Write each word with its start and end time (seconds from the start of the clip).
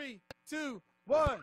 Three, 0.00 0.22
two, 0.48 0.80
one. 1.04 1.40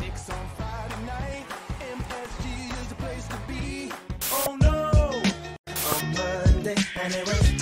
Knicks 0.00 0.28
on 0.28 0.48
Friday 0.56 1.06
night. 1.06 1.44
MSG 1.92 2.82
is 2.82 2.88
the 2.88 2.94
place 2.96 3.28
to 3.28 3.38
be. 3.46 3.92
Oh 4.32 4.58
no! 4.60 4.90
on 5.92 6.04
Monday, 6.16 6.74
and 7.00 7.14
it 7.14 7.24
was 7.24 7.52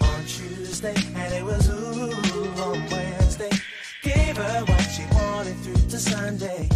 on 0.00 0.24
Tuesday, 0.26 0.94
and 1.16 1.34
it 1.34 1.44
was 1.44 1.68
ooh 1.70 2.12
on 2.62 2.86
Wednesday. 2.88 3.50
Gave 4.04 4.36
her 4.36 4.64
what 4.64 4.82
she 4.82 5.02
wanted 5.12 5.56
through 5.56 5.88
to 5.88 5.98
Sunday. 5.98 6.68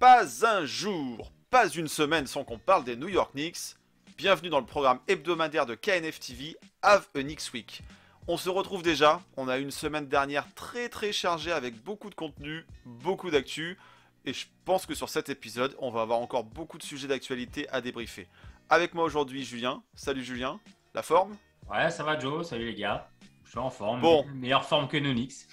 Pas 0.00 0.44
un 0.44 0.66
jour, 0.66 1.30
pas 1.48 1.68
une 1.68 1.86
semaine 1.86 2.26
sans 2.26 2.42
qu'on 2.42 2.58
parle 2.58 2.82
des 2.82 2.96
New 2.96 3.08
York 3.08 3.34
Knicks. 3.34 3.76
Bienvenue 4.20 4.50
dans 4.50 4.60
le 4.60 4.66
programme 4.66 5.00
hebdomadaire 5.08 5.64
de 5.64 5.74
KNF 5.74 6.20
TV, 6.20 6.54
Have 6.82 7.06
a 7.14 7.22
Knicks 7.22 7.54
Week. 7.54 7.80
On 8.28 8.36
se 8.36 8.50
retrouve 8.50 8.82
déjà, 8.82 9.22
on 9.38 9.48
a 9.48 9.58
eu 9.58 9.62
une 9.62 9.70
semaine 9.70 10.08
dernière 10.08 10.44
très 10.52 10.90
très 10.90 11.10
chargée 11.10 11.52
avec 11.52 11.82
beaucoup 11.82 12.10
de 12.10 12.14
contenu, 12.14 12.66
beaucoup 12.84 13.30
d'actu, 13.30 13.78
et 14.26 14.34
je 14.34 14.44
pense 14.66 14.84
que 14.84 14.94
sur 14.94 15.08
cet 15.08 15.30
épisode, 15.30 15.74
on 15.78 15.90
va 15.90 16.02
avoir 16.02 16.18
encore 16.18 16.44
beaucoup 16.44 16.76
de 16.76 16.82
sujets 16.82 17.08
d'actualité 17.08 17.66
à 17.70 17.80
débriefer. 17.80 18.28
Avec 18.68 18.92
moi 18.92 19.04
aujourd'hui 19.04 19.42
Julien, 19.42 19.82
salut 19.94 20.22
Julien, 20.22 20.60
la 20.92 21.02
forme? 21.02 21.34
Ouais, 21.70 21.90
ça 21.90 22.04
va 22.04 22.18
Joe, 22.18 22.46
salut 22.46 22.66
les 22.66 22.74
gars. 22.74 23.08
Je 23.46 23.52
suis 23.52 23.58
en 23.58 23.70
forme. 23.70 24.02
Bon. 24.02 24.26
Meilleure 24.34 24.66
forme 24.66 24.86
que 24.86 24.98
Nonix. 24.98 25.48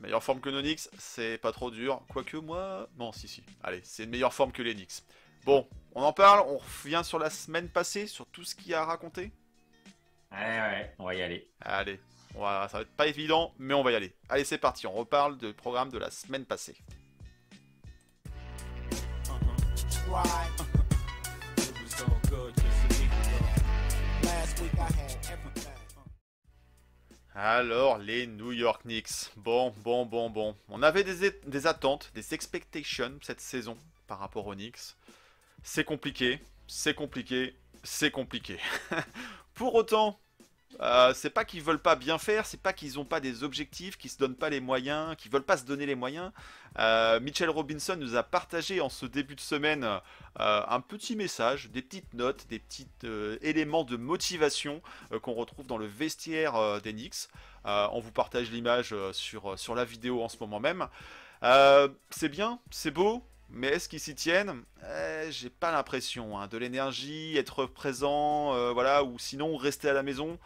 Meilleure 0.00 0.22
forme 0.22 0.40
que 0.40 0.48
Knicks, 0.48 0.88
c'est 0.96 1.36
pas 1.36 1.52
trop 1.52 1.70
dur. 1.70 2.00
Quoique 2.08 2.38
moi. 2.38 2.88
Non, 2.96 3.12
si, 3.12 3.28
si. 3.28 3.42
Allez, 3.62 3.82
c'est 3.82 4.04
une 4.04 4.10
meilleure 4.10 4.32
forme 4.32 4.52
que 4.52 4.62
les 4.62 4.74
Knicks. 4.74 5.02
Bon, 5.48 5.66
on 5.94 6.02
en 6.02 6.12
parle, 6.12 6.46
on 6.46 6.58
revient 6.58 7.00
sur 7.02 7.18
la 7.18 7.30
semaine 7.30 7.70
passée, 7.70 8.06
sur 8.06 8.26
tout 8.26 8.44
ce 8.44 8.54
qu'il 8.54 8.68
y 8.68 8.74
a 8.74 8.82
à 8.82 8.84
raconter. 8.84 9.32
Ouais, 10.30 10.38
ouais, 10.38 10.94
on 10.98 11.06
va 11.06 11.14
y 11.14 11.22
aller. 11.22 11.50
Allez, 11.62 11.98
on 12.34 12.42
va... 12.42 12.68
ça 12.68 12.76
va 12.76 12.82
être 12.82 12.94
pas 12.94 13.06
évident, 13.06 13.54
mais 13.58 13.72
on 13.72 13.82
va 13.82 13.92
y 13.92 13.94
aller. 13.94 14.14
Allez, 14.28 14.44
c'est 14.44 14.58
parti, 14.58 14.86
on 14.86 14.92
reparle 14.92 15.38
du 15.38 15.54
programme 15.54 15.88
de 15.88 15.96
la 15.96 16.10
semaine 16.10 16.44
passée. 16.44 16.76
Alors, 27.34 27.96
les 27.96 28.26
New 28.26 28.52
York 28.52 28.82
Knicks. 28.82 29.32
Bon, 29.34 29.72
bon, 29.78 30.04
bon, 30.04 30.28
bon. 30.28 30.54
On 30.68 30.82
avait 30.82 31.04
des, 31.04 31.30
des 31.46 31.66
attentes, 31.66 32.10
des 32.14 32.34
expectations 32.34 33.18
cette 33.22 33.40
saison 33.40 33.78
par 34.06 34.18
rapport 34.18 34.46
aux 34.46 34.54
Knicks. 34.54 34.94
C'est 35.62 35.84
compliqué, 35.84 36.40
c'est 36.66 36.94
compliqué, 36.94 37.54
c'est 37.82 38.10
compliqué. 38.10 38.58
Pour 39.54 39.74
autant, 39.74 40.18
euh, 40.80 41.12
c'est 41.14 41.30
pas 41.30 41.44
qu'ils 41.44 41.62
veulent 41.62 41.82
pas 41.82 41.96
bien 41.96 42.18
faire, 42.18 42.46
c'est 42.46 42.62
pas 42.62 42.72
qu'ils 42.72 42.98
ont 42.98 43.04
pas 43.04 43.20
des 43.20 43.42
objectifs, 43.42 43.96
qu'ils 43.96 44.10
se 44.10 44.18
donnent 44.18 44.36
pas 44.36 44.50
les 44.50 44.60
moyens, 44.60 45.16
qu'ils 45.16 45.32
veulent 45.32 45.42
pas 45.42 45.56
se 45.56 45.64
donner 45.64 45.86
les 45.86 45.94
moyens. 45.96 46.30
Euh, 46.78 47.18
Mitchell 47.20 47.50
Robinson 47.50 47.96
nous 47.96 48.14
a 48.14 48.22
partagé 48.22 48.80
en 48.80 48.88
ce 48.88 49.06
début 49.06 49.34
de 49.34 49.40
semaine 49.40 49.84
euh, 49.84 50.62
un 50.68 50.80
petit 50.80 51.16
message, 51.16 51.70
des 51.70 51.82
petites 51.82 52.14
notes, 52.14 52.46
des 52.48 52.60
petits 52.60 52.86
éléments 53.42 53.84
de 53.84 53.96
motivation 53.96 54.80
qu'on 55.22 55.34
retrouve 55.34 55.66
dans 55.66 55.78
le 55.78 55.86
vestiaire 55.86 56.80
des 56.82 56.92
Knicks. 56.92 57.28
On 57.64 58.00
vous 58.00 58.12
partage 58.12 58.50
l'image 58.50 58.94
sur, 59.12 59.58
sur 59.58 59.74
la 59.74 59.84
vidéo 59.84 60.22
en 60.22 60.28
ce 60.28 60.36
moment 60.38 60.60
même. 60.60 60.88
C'est 62.10 62.28
bien, 62.28 62.60
c'est 62.70 62.90
beau, 62.90 63.24
mais 63.50 63.68
est-ce 63.68 63.88
qu'ils 63.88 64.00
s'y 64.00 64.14
tiennent? 64.14 64.62
Eh, 64.84 65.28
J'ai 65.30 65.50
pas 65.50 65.72
l'impression. 65.72 66.38
hein. 66.38 66.46
De 66.48 66.58
l'énergie, 66.58 67.36
être 67.36 67.66
présent, 67.66 68.54
euh, 68.54 68.72
voilà, 68.72 69.04
ou 69.04 69.18
sinon 69.18 69.56
rester 69.56 69.88
à 69.88 69.92
la 69.92 70.02
maison. 70.02 70.38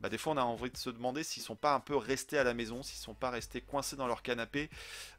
Bah, 0.00 0.08
des 0.08 0.18
fois, 0.18 0.32
on 0.32 0.36
a 0.36 0.42
envie 0.42 0.70
de 0.70 0.76
se 0.76 0.90
demander 0.90 1.24
s'ils 1.24 1.42
sont 1.42 1.56
pas 1.56 1.74
un 1.74 1.80
peu 1.80 1.96
restés 1.96 2.38
à 2.38 2.44
la 2.44 2.54
maison, 2.54 2.82
s'ils 2.82 3.00
sont 3.00 3.14
pas 3.14 3.30
restés 3.30 3.60
coincés 3.60 3.96
dans 3.96 4.06
leur 4.06 4.22
canapé, 4.22 4.70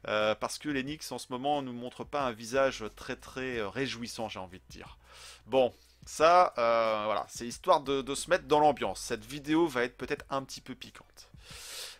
euh, 0.08 0.34
parce 0.34 0.58
que 0.58 0.70
les 0.70 0.82
Knicks 0.82 1.12
en 1.12 1.18
ce 1.18 1.26
moment 1.30 1.60
nous 1.60 1.72
montrent 1.74 2.04
pas 2.04 2.22
un 2.22 2.32
visage 2.32 2.84
très 2.96 3.16
très 3.16 3.58
euh, 3.58 3.68
réjouissant, 3.68 4.28
j'ai 4.28 4.38
envie 4.38 4.58
de 4.58 4.72
dire. 4.72 4.96
Bon, 5.46 5.74
ça, 6.06 6.52
voilà, 6.56 7.26
c'est 7.28 7.46
histoire 7.46 7.80
de, 7.82 8.14
se 8.14 8.30
mettre 8.30 8.44
dans 8.44 8.60
l'ambiance. 8.60 9.00
Cette 9.00 9.24
vidéo 9.24 9.66
va 9.66 9.84
être 9.84 9.96
peut-être 9.96 10.24
un 10.30 10.42
petit 10.42 10.60
peu 10.60 10.74
piquante. 10.74 11.28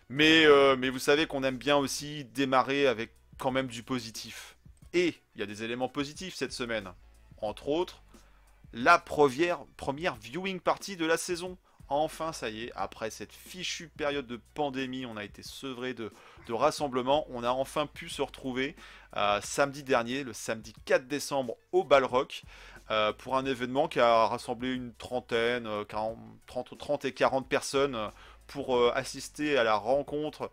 Mais, 0.08 0.46
mais 0.78 0.88
vous 0.88 0.98
savez 0.98 1.26
qu'on 1.26 1.44
aime 1.44 1.58
bien 1.58 1.76
aussi 1.76 2.24
démarrer 2.24 2.86
avec 2.86 3.10
quand 3.38 3.50
même 3.50 3.66
du 3.66 3.82
positif. 3.82 4.56
Et 4.92 5.14
il 5.34 5.40
y 5.40 5.42
a 5.42 5.46
des 5.46 5.62
éléments 5.62 5.88
positifs 5.88 6.34
cette 6.34 6.52
semaine. 6.52 6.90
Entre 7.40 7.68
autres, 7.68 8.02
la 8.72 8.98
première, 8.98 9.64
viewing 10.20 10.60
party 10.60 10.96
de 10.96 11.06
la 11.06 11.16
saison. 11.16 11.56
Enfin, 11.88 12.32
ça 12.32 12.50
y 12.50 12.64
est, 12.64 12.72
après 12.76 13.10
cette 13.10 13.32
fichue 13.32 13.88
période 13.88 14.26
de 14.26 14.40
pandémie, 14.54 15.06
on 15.06 15.16
a 15.16 15.24
été 15.24 15.42
sevré 15.42 15.92
de, 15.92 16.12
rassemblements. 16.48 17.26
On 17.30 17.44
a 17.44 17.50
enfin 17.50 17.86
pu 17.86 18.08
se 18.08 18.22
retrouver 18.22 18.76
euh, 19.16 19.40
samedi 19.40 19.82
dernier, 19.84 20.24
le 20.24 20.32
samedi 20.32 20.72
4 20.84 21.06
décembre, 21.06 21.56
au 21.72 21.84
Balrock, 21.84 22.44
euh, 22.90 23.12
pour 23.12 23.36
un 23.36 23.44
événement 23.44 23.86
qui 23.86 24.00
a 24.00 24.26
rassemblé 24.26 24.72
une 24.72 24.92
trentaine, 24.94 25.66
euh, 25.68 25.84
40, 25.84 26.18
30, 26.46 26.76
30 26.76 27.04
et 27.04 27.12
40 27.12 27.48
personnes 27.48 27.94
euh, 27.94 28.08
pour 28.48 28.92
assister 28.96 29.56
à 29.56 29.62
la 29.62 29.76
rencontre 29.76 30.50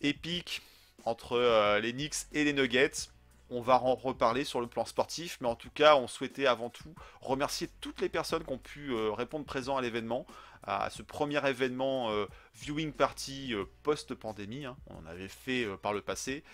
épique 0.00 0.62
entre 1.04 1.80
les 1.80 1.92
Knicks 1.92 2.28
et 2.32 2.44
les 2.44 2.52
Nuggets. 2.52 3.10
On 3.54 3.60
va 3.60 3.82
en 3.82 3.94
reparler 3.94 4.44
sur 4.44 4.62
le 4.62 4.66
plan 4.66 4.86
sportif, 4.86 5.36
mais 5.42 5.46
en 5.48 5.56
tout 5.56 5.68
cas, 5.68 5.96
on 5.96 6.06
souhaitait 6.08 6.46
avant 6.46 6.70
tout 6.70 6.94
remercier 7.20 7.68
toutes 7.82 8.00
les 8.00 8.08
personnes 8.08 8.42
qui 8.44 8.50
ont 8.50 8.56
pu 8.56 8.92
euh, 8.94 9.12
répondre 9.12 9.44
présent 9.44 9.76
à 9.76 9.82
l'événement, 9.82 10.26
à 10.62 10.88
ce 10.88 11.02
premier 11.02 11.46
événement 11.46 12.10
euh, 12.10 12.24
viewing 12.54 12.92
party 12.92 13.52
euh, 13.52 13.66
post-pandémie. 13.82 14.64
hein. 14.64 14.74
On 14.86 14.94
en 14.96 15.06
avait 15.06 15.28
fait 15.28 15.66
par 15.82 15.92
le 15.92 16.00
passé, 16.00 16.44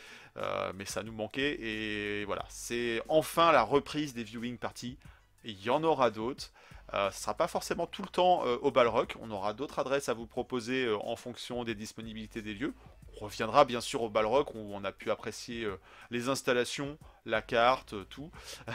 mais 0.75 0.85
ça 0.87 1.05
nous 1.05 1.13
manquait. 1.13 1.57
Et 1.61 2.25
voilà, 2.25 2.45
c'est 2.49 3.01
enfin 3.09 3.53
la 3.53 3.63
reprise 3.63 4.13
des 4.13 4.25
viewing 4.25 4.59
parties. 4.59 4.99
Il 5.45 5.63
y 5.63 5.71
en 5.71 5.85
aura 5.85 6.11
d'autres. 6.11 6.51
Ce 6.93 7.21
sera 7.21 7.35
pas 7.35 7.49
forcément 7.49 7.87
tout 7.87 8.03
le 8.03 8.09
temps 8.09 8.43
au 8.43 8.71
Balrock. 8.71 9.17
On 9.21 9.31
aura 9.31 9.53
d'autres 9.53 9.79
adresses 9.79 10.09
à 10.09 10.15
vous 10.15 10.27
proposer 10.27 10.89
en 11.03 11.17
fonction 11.17 11.65
des 11.65 11.75
disponibilités 11.75 12.41
des 12.41 12.55
lieux. 12.55 12.73
On 13.21 13.25
reviendra 13.25 13.65
bien 13.65 13.81
sûr 13.81 14.03
au 14.03 14.09
Balrock 14.09 14.55
où 14.55 14.59
on 14.59 14.85
a 14.85 14.93
pu 14.93 15.11
apprécier 15.11 15.65
euh, 15.65 15.77
les 16.11 16.29
installations, 16.29 16.99
la 17.27 17.43
carte, 17.43 17.95
euh, 17.95 18.05
tout. 18.09 18.31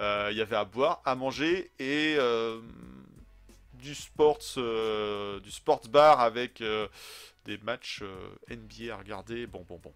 Euh, 0.00 0.28
Il 0.30 0.36
y 0.36 0.40
avait 0.40 0.56
à 0.56 0.64
boire, 0.64 1.00
à 1.04 1.14
manger 1.14 1.70
et 1.78 2.16
du 3.74 3.94
sports, 3.94 4.38
du 5.42 5.50
sports 5.50 5.82
bar 5.88 6.20
avec 6.20 6.62
des 7.44 7.58
matchs 7.58 8.02
NBA 8.48 8.94
à 8.94 8.96
regarder. 8.96 9.46
Bon, 9.46 9.64
bon, 9.68 9.78
bon. 9.82 9.92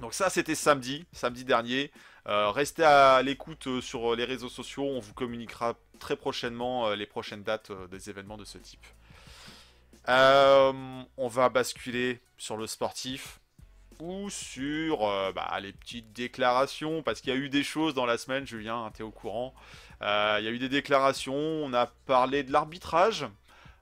Donc 0.00 0.14
ça, 0.14 0.30
c'était 0.30 0.54
samedi, 0.56 1.06
samedi 1.12 1.44
dernier. 1.44 1.92
Restez 2.26 2.82
à 2.82 3.22
l'écoute 3.22 3.80
sur 3.80 4.16
les 4.16 4.24
réseaux 4.24 4.48
sociaux. 4.48 4.84
On 4.84 5.00
vous 5.00 5.14
communiquera 5.14 5.76
très 6.00 6.16
prochainement 6.16 6.92
les 6.94 7.06
prochaines 7.06 7.44
dates 7.44 7.70
des 7.90 8.10
événements 8.10 8.36
de 8.36 8.44
ce 8.44 8.58
type. 8.58 8.84
Euh, 10.08 11.02
on 11.16 11.28
va 11.28 11.48
basculer 11.48 12.20
sur 12.36 12.56
le 12.56 12.66
sportif 12.66 13.40
ou 14.00 14.28
sur 14.28 15.06
euh, 15.06 15.32
bah, 15.32 15.58
les 15.60 15.72
petites 15.72 16.12
déclarations 16.12 17.02
parce 17.02 17.20
qu'il 17.20 17.32
y 17.32 17.36
a 17.36 17.38
eu 17.38 17.48
des 17.48 17.62
choses 17.62 17.94
dans 17.94 18.06
la 18.06 18.18
semaine. 18.18 18.46
Julien, 18.46 18.90
tu 18.94 19.02
es 19.02 19.04
au 19.04 19.10
courant. 19.10 19.54
Euh, 20.02 20.36
il 20.40 20.44
y 20.44 20.48
a 20.48 20.50
eu 20.50 20.58
des 20.58 20.68
déclarations. 20.68 21.34
On 21.34 21.72
a 21.72 21.86
parlé 22.06 22.42
de 22.42 22.52
l'arbitrage. 22.52 23.26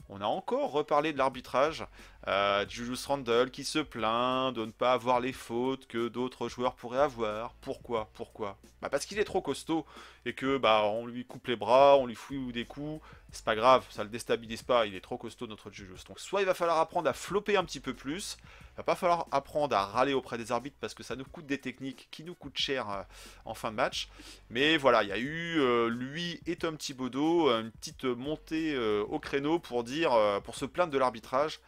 On 0.08 0.20
a 0.20 0.26
encore 0.26 0.72
reparlé 0.72 1.12
de 1.12 1.18
l'arbitrage. 1.18 1.86
Euh, 2.28 2.66
Julius 2.68 3.06
Randle 3.06 3.50
qui 3.50 3.64
se 3.64 3.78
plaint 3.78 4.54
de 4.54 4.66
ne 4.66 4.70
pas 4.70 4.92
avoir 4.92 5.20
les 5.20 5.32
fautes 5.32 5.86
que 5.86 6.08
d'autres 6.08 6.48
joueurs 6.48 6.74
pourraient 6.74 7.00
avoir. 7.00 7.54
Pourquoi? 7.62 8.10
Pourquoi? 8.14 8.58
Bah 8.82 8.90
Parce 8.90 9.06
qu'il 9.06 9.18
est 9.18 9.24
trop 9.24 9.40
costaud 9.40 9.86
et 10.24 10.34
que 10.34 10.56
bah 10.56 10.82
on 10.84 11.06
lui 11.06 11.24
coupe 11.24 11.46
les 11.48 11.56
bras, 11.56 11.96
on 11.96 12.06
lui 12.06 12.14
fouille 12.14 12.52
des 12.52 12.64
coups. 12.64 13.04
C'est 13.30 13.44
pas 13.44 13.56
grave, 13.56 13.84
ça 13.88 14.04
le 14.04 14.10
déstabilise 14.10 14.62
pas. 14.62 14.86
Il 14.86 14.94
est 14.94 15.00
trop 15.00 15.16
costaud 15.16 15.46
notre 15.46 15.70
Julius. 15.70 16.04
Donc 16.04 16.20
soit 16.20 16.42
il 16.42 16.46
va 16.46 16.54
falloir 16.54 16.78
apprendre 16.78 17.08
à 17.08 17.12
flopper 17.12 17.56
un 17.56 17.64
petit 17.64 17.80
peu 17.80 17.94
plus. 17.94 18.36
Il 18.74 18.76
va 18.76 18.82
pas 18.82 18.94
falloir 18.94 19.26
apprendre 19.32 19.74
à 19.74 19.84
râler 19.86 20.12
auprès 20.12 20.38
des 20.38 20.52
arbitres 20.52 20.76
parce 20.80 20.94
que 20.94 21.02
ça 21.02 21.16
nous 21.16 21.24
coûte 21.24 21.46
des 21.46 21.58
techniques 21.58 22.08
qui 22.10 22.24
nous 22.24 22.34
coûtent 22.34 22.58
cher 22.58 22.90
euh, 22.90 23.02
en 23.44 23.54
fin 23.54 23.70
de 23.70 23.76
match. 23.76 24.08
Mais 24.50 24.76
voilà, 24.76 25.02
il 25.02 25.08
y 25.08 25.12
a 25.12 25.18
eu 25.18 25.58
euh, 25.60 25.88
lui 25.88 26.40
et 26.46 26.56
Tom 26.56 26.76
Thibodeau 26.76 27.48
euh, 27.48 27.62
une 27.62 27.70
petite 27.70 28.04
montée 28.04 28.76
au 29.08 29.18
créneau 29.18 29.58
pour 29.58 29.84
dire, 29.84 30.12
pour 30.44 30.56
se 30.56 30.64
plaindre 30.64 30.92
de 30.92 30.98
l'arbitrage. 30.98 31.60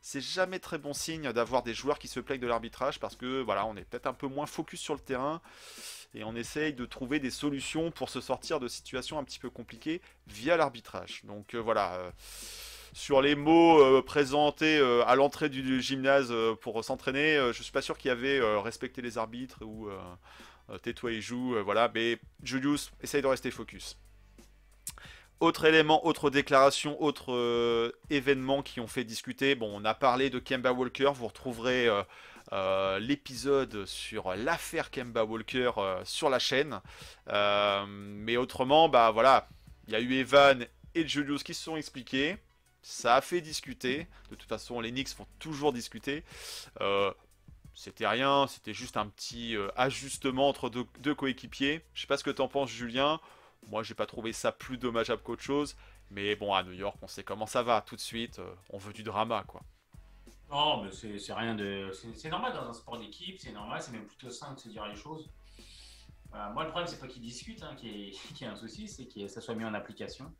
C'est 0.00 0.20
jamais 0.20 0.58
très 0.58 0.78
bon 0.78 0.92
signe 0.92 1.32
d'avoir 1.32 1.62
des 1.62 1.74
joueurs 1.74 1.98
qui 2.00 2.08
se 2.08 2.18
plaignent 2.18 2.40
de 2.40 2.46
l'arbitrage 2.48 2.98
parce 2.98 3.14
que 3.14 3.40
voilà, 3.40 3.64
on 3.66 3.76
est 3.76 3.84
peut-être 3.84 4.08
un 4.08 4.12
peu 4.12 4.26
moins 4.26 4.46
focus 4.46 4.80
sur 4.80 4.94
le 4.94 5.00
terrain 5.00 5.40
et 6.14 6.24
on 6.24 6.34
essaye 6.34 6.74
de 6.74 6.84
trouver 6.84 7.18
des 7.18 7.30
solutions 7.30 7.90
pour 7.90 8.10
se 8.10 8.20
sortir 8.20 8.60
de 8.60 8.68
situations 8.68 9.18
un 9.18 9.24
petit 9.24 9.38
peu 9.38 9.50
compliquées 9.50 10.00
via 10.26 10.56
l'arbitrage. 10.56 11.22
Donc 11.24 11.54
euh, 11.54 11.58
voilà. 11.58 11.94
euh, 11.94 12.10
sur 12.92 13.22
les 13.22 13.34
mots 13.34 13.80
euh, 13.80 14.02
présentés 14.02 14.78
à 15.06 15.14
l'entrée 15.14 15.48
du, 15.48 15.80
gymnase 15.80 16.32
pour 16.60 16.84
s'entraîner, 16.84 17.38
je 17.52 17.62
suis 17.62 17.72
pas 17.72 17.80
sûr 17.80 17.96
qu'il 17.96 18.10
y 18.10 18.12
avait 18.12 18.38
respecter 18.60 19.00
les 19.00 19.16
arbitres 19.16 19.64
ou 19.64 19.88
tais-toi 20.82 21.12
et 21.12 21.22
joue, 21.22 21.56
voilà. 21.64 21.90
Mais 21.94 22.18
Julius, 22.42 22.92
essaye 23.02 23.22
de 23.22 23.26
rester 23.26 23.50
focus. 23.50 23.96
autre 25.40 25.64
élément, 25.64 26.04
autre 26.04 26.28
déclaration, 26.28 27.02
autre 27.02 27.94
événement 28.10 28.62
qui 28.62 28.78
ont 28.78 28.86
fait 28.86 29.04
discuter. 29.04 29.54
Bon, 29.54 29.70
on 29.72 29.86
a 29.86 29.94
parlé 29.94 30.28
de 30.28 30.38
Kemba 30.38 30.72
Walker. 30.74 31.12
Vous 31.14 31.28
retrouverez 31.28 31.88
euh, 32.52 32.98
l'épisode 32.98 33.86
sur 33.86 34.34
l'affaire 34.34 34.90
Kemba 34.90 35.24
Walker 35.24 35.70
euh, 35.78 36.04
sur 36.04 36.28
la 36.28 36.38
chaîne. 36.38 36.80
Euh, 37.28 37.86
mais 37.88 38.36
autrement, 38.36 38.90
bah 38.90 39.10
voilà, 39.10 39.48
il 39.86 39.94
y 39.94 39.96
a 39.96 40.00
eu 40.00 40.12
Evan 40.14 40.66
et 40.94 41.08
Julius 41.08 41.42
qui 41.42 41.54
se 41.54 41.62
sont 41.62 41.76
expliqués. 41.76 42.36
Ça 42.82 43.16
a 43.16 43.20
fait 43.22 43.40
discuter. 43.40 44.06
De 44.30 44.34
toute 44.34 44.48
façon, 44.48 44.80
les 44.80 44.90
Knicks 44.90 45.10
font 45.10 45.26
toujours 45.38 45.72
discuter. 45.72 46.24
C'était 47.74 48.06
rien, 48.06 48.46
c'était 48.48 48.74
juste 48.74 48.96
un 48.96 49.06
petit 49.06 49.56
ajustement 49.76 50.48
entre 50.48 50.68
deux, 50.68 50.84
deux 50.98 51.14
coéquipiers. 51.14 51.80
Je 51.94 52.02
sais 52.02 52.06
pas 52.06 52.18
ce 52.18 52.24
que 52.24 52.30
t'en 52.30 52.48
penses, 52.48 52.70
Julien. 52.70 53.20
Moi, 53.68 53.82
j'ai 53.84 53.94
pas 53.94 54.06
trouvé 54.06 54.32
ça 54.32 54.50
plus 54.52 54.76
dommageable 54.76 55.22
qu'autre 55.22 55.42
chose. 55.42 55.76
Mais 56.10 56.34
bon, 56.34 56.52
à 56.52 56.64
New 56.64 56.72
York, 56.72 56.96
on 57.00 57.06
sait 57.06 57.22
comment 57.22 57.46
ça 57.46 57.62
va. 57.62 57.80
Tout 57.80 57.96
de 57.96 58.00
suite, 58.00 58.40
on 58.70 58.78
veut 58.78 58.92
du 58.92 59.04
drama, 59.04 59.44
quoi. 59.46 59.62
Non, 60.52 60.84
mais 60.84 60.90
c'est 60.92 61.32
rien 61.32 61.54
de. 61.54 61.90
c'est- 62.14 62.28
normal 62.28 62.52
dans 62.52 62.68
un 62.68 62.74
sport 62.74 62.98
d'équipe, 62.98 63.40
c'est 63.40 63.52
normal, 63.52 63.80
c'est 63.80 63.92
même 63.92 64.04
plutôt 64.04 64.28
sain 64.28 64.52
de 64.52 64.60
se 64.60 64.68
dire 64.68 64.86
les 64.86 64.94
choses. 64.94 65.30
Voilà, 66.28 66.50
moi, 66.50 66.64
le 66.64 66.70
problème, 66.70 66.88
c'est 66.88 67.00
pas 67.00 67.06
qu'ils 67.08 67.22
discutent, 67.22 67.62
hein, 67.62 67.74
qui 67.74 68.10
est, 68.42 68.44
un 68.46 68.56
souci, 68.56 68.86
c'est 68.86 69.06
que 69.06 69.28
ça 69.28 69.40
soit 69.40 69.54
mis 69.54 69.64
en 69.64 69.72
application. 69.72 70.30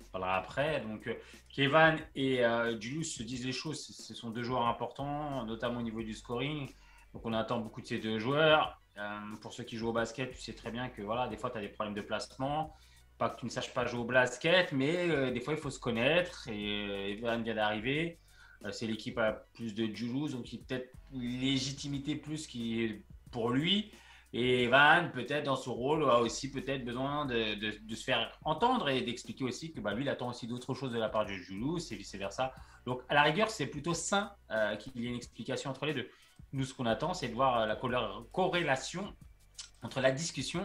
On 0.00 0.04
parlera 0.10 0.36
après. 0.36 0.80
Donc, 0.80 1.06
euh, 1.06 1.14
Kevin 1.48 1.98
et 2.16 2.44
euh, 2.44 2.76
se 3.04 3.22
disent 3.22 3.46
les 3.46 3.52
choses. 3.52 3.86
Ce 3.86 4.14
sont 4.14 4.30
deux 4.30 4.42
joueurs 4.42 4.66
importants, 4.66 5.44
notamment 5.44 5.78
au 5.78 5.82
niveau 5.82 6.02
du 6.02 6.14
scoring. 6.14 6.68
Donc, 7.14 7.24
on 7.24 7.32
attend 7.32 7.60
beaucoup 7.60 7.80
de 7.80 7.86
ces 7.86 7.98
deux 7.98 8.18
joueurs. 8.18 8.80
Euh, 8.98 9.36
pour 9.40 9.52
ceux 9.52 9.64
qui 9.64 9.76
jouent 9.76 9.88
au 9.90 9.92
basket, 9.92 10.32
tu 10.32 10.40
sais 10.40 10.54
très 10.54 10.72
bien 10.72 10.88
que 10.88 11.02
voilà, 11.02 11.28
des 11.28 11.36
fois, 11.36 11.50
tu 11.50 11.58
as 11.58 11.60
des 11.60 11.68
problèmes 11.68 11.94
de 11.94 12.02
placement. 12.02 12.74
Pas 13.16 13.30
que 13.30 13.38
tu 13.38 13.46
ne 13.46 13.50
saches 13.50 13.72
pas 13.72 13.86
jouer 13.86 14.00
au 14.00 14.04
basket, 14.04 14.72
mais 14.72 15.08
euh, 15.08 15.30
des 15.30 15.40
fois, 15.40 15.54
il 15.54 15.60
faut 15.60 15.70
se 15.70 15.78
connaître. 15.78 16.48
Et 16.48 16.88
euh, 16.88 17.08
Evan 17.10 17.42
vient 17.44 17.54
d'arriver. 17.54 18.18
Euh, 18.64 18.72
c'est 18.72 18.86
l'équipe 18.86 19.18
à 19.18 19.32
plus 19.54 19.74
de 19.74 19.86
Julius, 19.94 20.32
donc 20.32 20.52
il 20.52 20.62
peut-être 20.62 20.92
légitimité 21.12 22.16
plus 22.16 22.46
qui 22.46 23.02
pour 23.30 23.50
lui. 23.50 23.92
Et 24.34 24.64
Evan, 24.64 25.12
peut-être 25.12 25.44
dans 25.44 25.56
son 25.56 25.74
rôle, 25.74 26.04
a 26.04 26.20
aussi 26.20 26.50
peut-être 26.50 26.84
besoin 26.86 27.26
de, 27.26 27.94
se 27.94 28.02
faire 28.02 28.38
entendre 28.44 28.88
et 28.88 29.02
d'expliquer 29.02 29.44
aussi 29.44 29.72
que 29.72 29.80
bah, 29.80 29.92
lui, 29.92 30.04
il 30.04 30.08
attend 30.08 30.30
aussi 30.30 30.46
d'autres 30.46 30.72
choses 30.72 30.90
de 30.90 30.98
la 30.98 31.10
part 31.10 31.26
de 31.26 31.34
Julius 31.34 31.92
et 31.92 31.96
vice-versa. 31.96 32.54
Donc, 32.86 33.02
à 33.10 33.14
la 33.14 33.22
rigueur, 33.22 33.50
c'est 33.50 33.66
plutôt 33.66 33.92
sain 33.92 34.32
euh, 34.50 34.76
qu'il 34.76 34.98
y 35.02 35.06
ait 35.06 35.10
une 35.10 35.16
explication 35.16 35.68
entre 35.70 35.84
les 35.84 35.92
deux. 35.92 36.08
Nous, 36.54 36.64
ce 36.64 36.72
qu'on 36.72 36.86
attend, 36.86 37.12
c'est 37.12 37.28
de 37.28 37.34
voir 37.34 37.60
euh, 37.60 37.66
la 37.66 37.76
corré- 37.76 38.24
corrélation 38.32 39.14
entre 39.82 40.00
la 40.00 40.12
discussion 40.12 40.64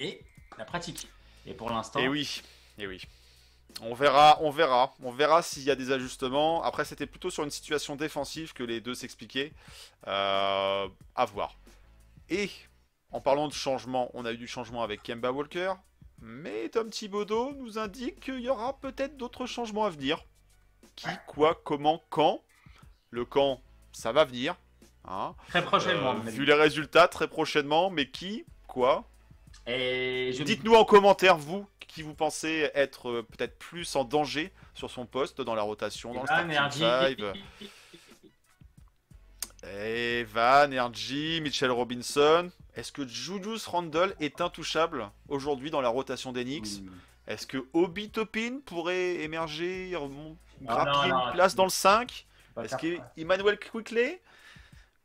et 0.00 0.24
la 0.58 0.64
pratique. 0.64 1.08
Et 1.46 1.54
pour 1.54 1.70
l'instant, 1.70 2.00
Et 2.00 2.08
oui, 2.08 2.42
et 2.78 2.88
oui. 2.88 3.00
On 3.80 3.94
verra, 3.94 4.38
on 4.42 4.50
verra, 4.50 4.94
on 5.02 5.10
verra 5.10 5.42
s'il 5.42 5.64
y 5.64 5.70
a 5.70 5.74
des 5.74 5.90
ajustements. 5.90 6.62
Après, 6.62 6.84
c'était 6.84 7.06
plutôt 7.06 7.30
sur 7.30 7.42
une 7.42 7.50
situation 7.50 7.96
défensive 7.96 8.52
que 8.52 8.62
les 8.62 8.80
deux 8.80 8.94
s'expliquaient. 8.94 9.52
Euh, 10.06 10.88
à 11.16 11.24
voir. 11.24 11.56
Et 12.28 12.50
en 13.10 13.20
parlant 13.20 13.48
de 13.48 13.52
changement, 13.52 14.10
on 14.14 14.24
a 14.24 14.32
eu 14.32 14.36
du 14.36 14.46
changement 14.46 14.82
avec 14.82 15.02
Kemba 15.02 15.32
Walker, 15.32 15.72
mais 16.20 16.68
Tom 16.68 16.90
Thibodeau 16.90 17.52
nous 17.54 17.78
indique 17.78 18.20
qu'il 18.20 18.40
y 18.40 18.48
aura 18.48 18.78
peut-être 18.78 19.16
d'autres 19.16 19.46
changements 19.46 19.84
à 19.84 19.90
venir. 19.90 20.24
Qui, 20.94 21.08
quoi, 21.26 21.60
comment, 21.64 22.02
quand 22.10 22.42
Le 23.10 23.24
quand, 23.24 23.60
ça 23.92 24.12
va 24.12 24.24
venir. 24.24 24.54
hein. 25.06 25.34
très 25.48 25.64
prochainement. 25.64 26.14
Euh, 26.14 26.30
vu 26.30 26.44
les 26.44 26.54
résultats, 26.54 27.08
très 27.08 27.26
prochainement, 27.28 27.90
mais 27.90 28.08
qui, 28.08 28.44
quoi 28.68 29.04
je 29.66 30.42
Dites-nous 30.44 30.74
en 30.74 30.84
commentaire, 30.84 31.36
vous, 31.36 31.66
qui 31.94 32.02
vous 32.02 32.14
pensez 32.14 32.70
être 32.74 33.10
euh, 33.10 33.22
peut-être 33.22 33.58
plus 33.58 33.96
en 33.96 34.04
danger 34.04 34.52
sur 34.74 34.90
son 34.90 35.04
poste 35.06 35.40
dans 35.40 35.54
la 35.54 35.62
rotation, 35.62 36.14
dans 36.14 36.22
le 36.22 36.28
Evan, 36.28 36.70
starting 36.70 37.14
RJ. 37.14 37.16
five. 37.16 37.34
Evan, 39.64 40.78
RG, 40.78 41.40
Mitchell 41.42 41.70
Robinson. 41.70 42.50
Est-ce 42.74 42.90
que 42.90 43.06
Julius 43.06 43.66
Randle 43.66 44.14
est 44.18 44.40
intouchable 44.40 45.10
aujourd'hui 45.28 45.70
dans 45.70 45.80
la 45.80 45.90
rotation 45.90 46.32
des 46.32 46.44
Knicks? 46.44 46.80
Hmm. 46.80 46.90
Est-ce 47.28 47.46
que 47.46 47.64
Obi 47.72 48.10
Topin 48.10 48.58
pourrait 48.64 49.16
émerger, 49.20 49.94
Ah, 49.94 49.98
grappiller 50.62 51.12
non, 51.12 51.26
une 51.26 51.32
place 51.32 51.54
dans 51.54 51.64
le 51.64 51.70
5 51.70 52.26
Pas 52.54 52.64
Est-ce 52.64 52.76
qu'Emmanuel 52.76 53.58
Quickley 53.58 54.20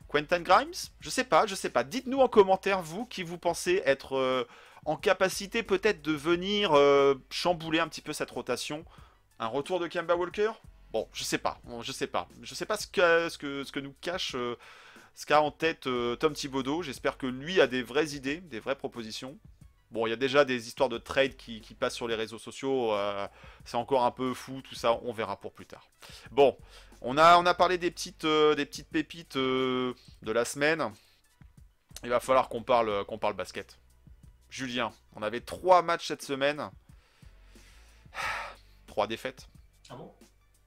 Quentin 0.08 0.40
Grimes? 0.40 0.72
Je 1.02 1.10
sais 1.10 1.26
pas, 1.26 1.46
je 1.46 1.54
sais 1.54 1.70
pas. 1.70 1.84
Dites-nous 1.84 2.20
en 2.20 2.28
commentaire, 2.28 2.82
vous, 2.82 3.06
qui 3.06 3.24
vous 3.24 3.38
pensez 3.38 3.84
être 3.86 4.16
euh, 4.16 4.48
en 4.88 4.96
capacité 4.96 5.64
peut-être 5.64 6.02
de 6.02 6.14
venir 6.14 6.72
euh, 6.74 7.14
chambouler 7.30 7.80
un 7.80 7.90
petit 7.90 8.02
peu 8.02 8.14
cette 8.14 8.32
rotation. 8.32 8.86
Un 9.38 9.48
retour 9.48 9.82
de 9.82 9.88
Kemba 9.88 10.16
Walker? 10.16 10.52
Bon, 10.94 11.10
je 11.12 11.26
sais 11.26 11.38
pas, 11.38 11.60
je 11.82 11.92
sais 11.92 12.08
pas. 12.08 12.30
Je 12.42 12.56
sais 12.56 12.66
pas 12.66 12.78
ce 12.78 12.88
que, 12.88 13.80
nous 13.80 13.94
cache, 14.00 14.34
euh, 14.36 14.56
ce 15.14 15.26
qu'a 15.26 15.42
en 15.42 15.52
tête 15.52 15.88
euh, 15.88 16.16
Tom 16.16 16.32
Thibodeau. 16.32 16.84
J'espère 16.84 17.18
que 17.18 17.28
lui 17.28 17.60
a 17.60 17.68
des 17.68 17.84
vraies 17.84 18.16
idées, 18.16 18.38
des 18.38 18.62
vraies 18.62 18.78
propositions. 18.78 19.38
Bon, 19.92 20.08
il 20.08 20.10
y 20.10 20.14
a 20.14 20.18
déjà 20.18 20.46
des 20.46 20.68
histoires 20.68 20.90
de 20.90 20.98
trade 20.98 21.36
qui, 21.36 21.62
passent 21.78 21.96
sur 21.96 22.08
les 22.08 22.16
réseaux 22.16 22.40
sociaux. 22.40 22.94
c'est 23.66 23.78
encore 23.78 24.06
un 24.06 24.12
peu 24.12 24.34
fou, 24.34 24.62
tout 24.62 24.76
ça. 24.76 25.00
On 25.04 25.12
verra 25.12 25.38
pour 25.38 25.52
plus 25.54 25.66
tard. 25.66 25.86
Bon, 26.32 26.58
on 27.02 27.18
a, 27.18 27.54
parlé 27.54 27.78
des 27.78 27.92
petites, 27.92 28.26
des 28.26 28.66
petites 28.66 28.90
pépites 28.90 29.38
de 29.38 29.94
la 30.24 30.44
semaine. 30.44 30.92
Il 32.04 32.10
va 32.10 32.20
falloir 32.20 32.50
qu'on 32.50 32.64
parle, 32.64 33.06
qu'on 33.06 33.18
parle 33.18 33.34
basket. 33.34 33.78
Julien, 34.50 34.92
on 35.16 35.22
avait 35.22 35.42
trois 35.42 35.82
matchs 35.82 36.08
cette 36.08 36.24
semaine. 36.24 36.70
Trois 38.88 39.06
défaites. 39.08 39.48
Ah 39.90 39.96
bon? 39.96 40.12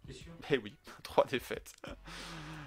T'es 0.06 0.12
sûr 0.12 0.32
Eh 0.50 0.58
oui, 0.58 0.76
trois 1.02 1.24
défaites. 1.24 1.72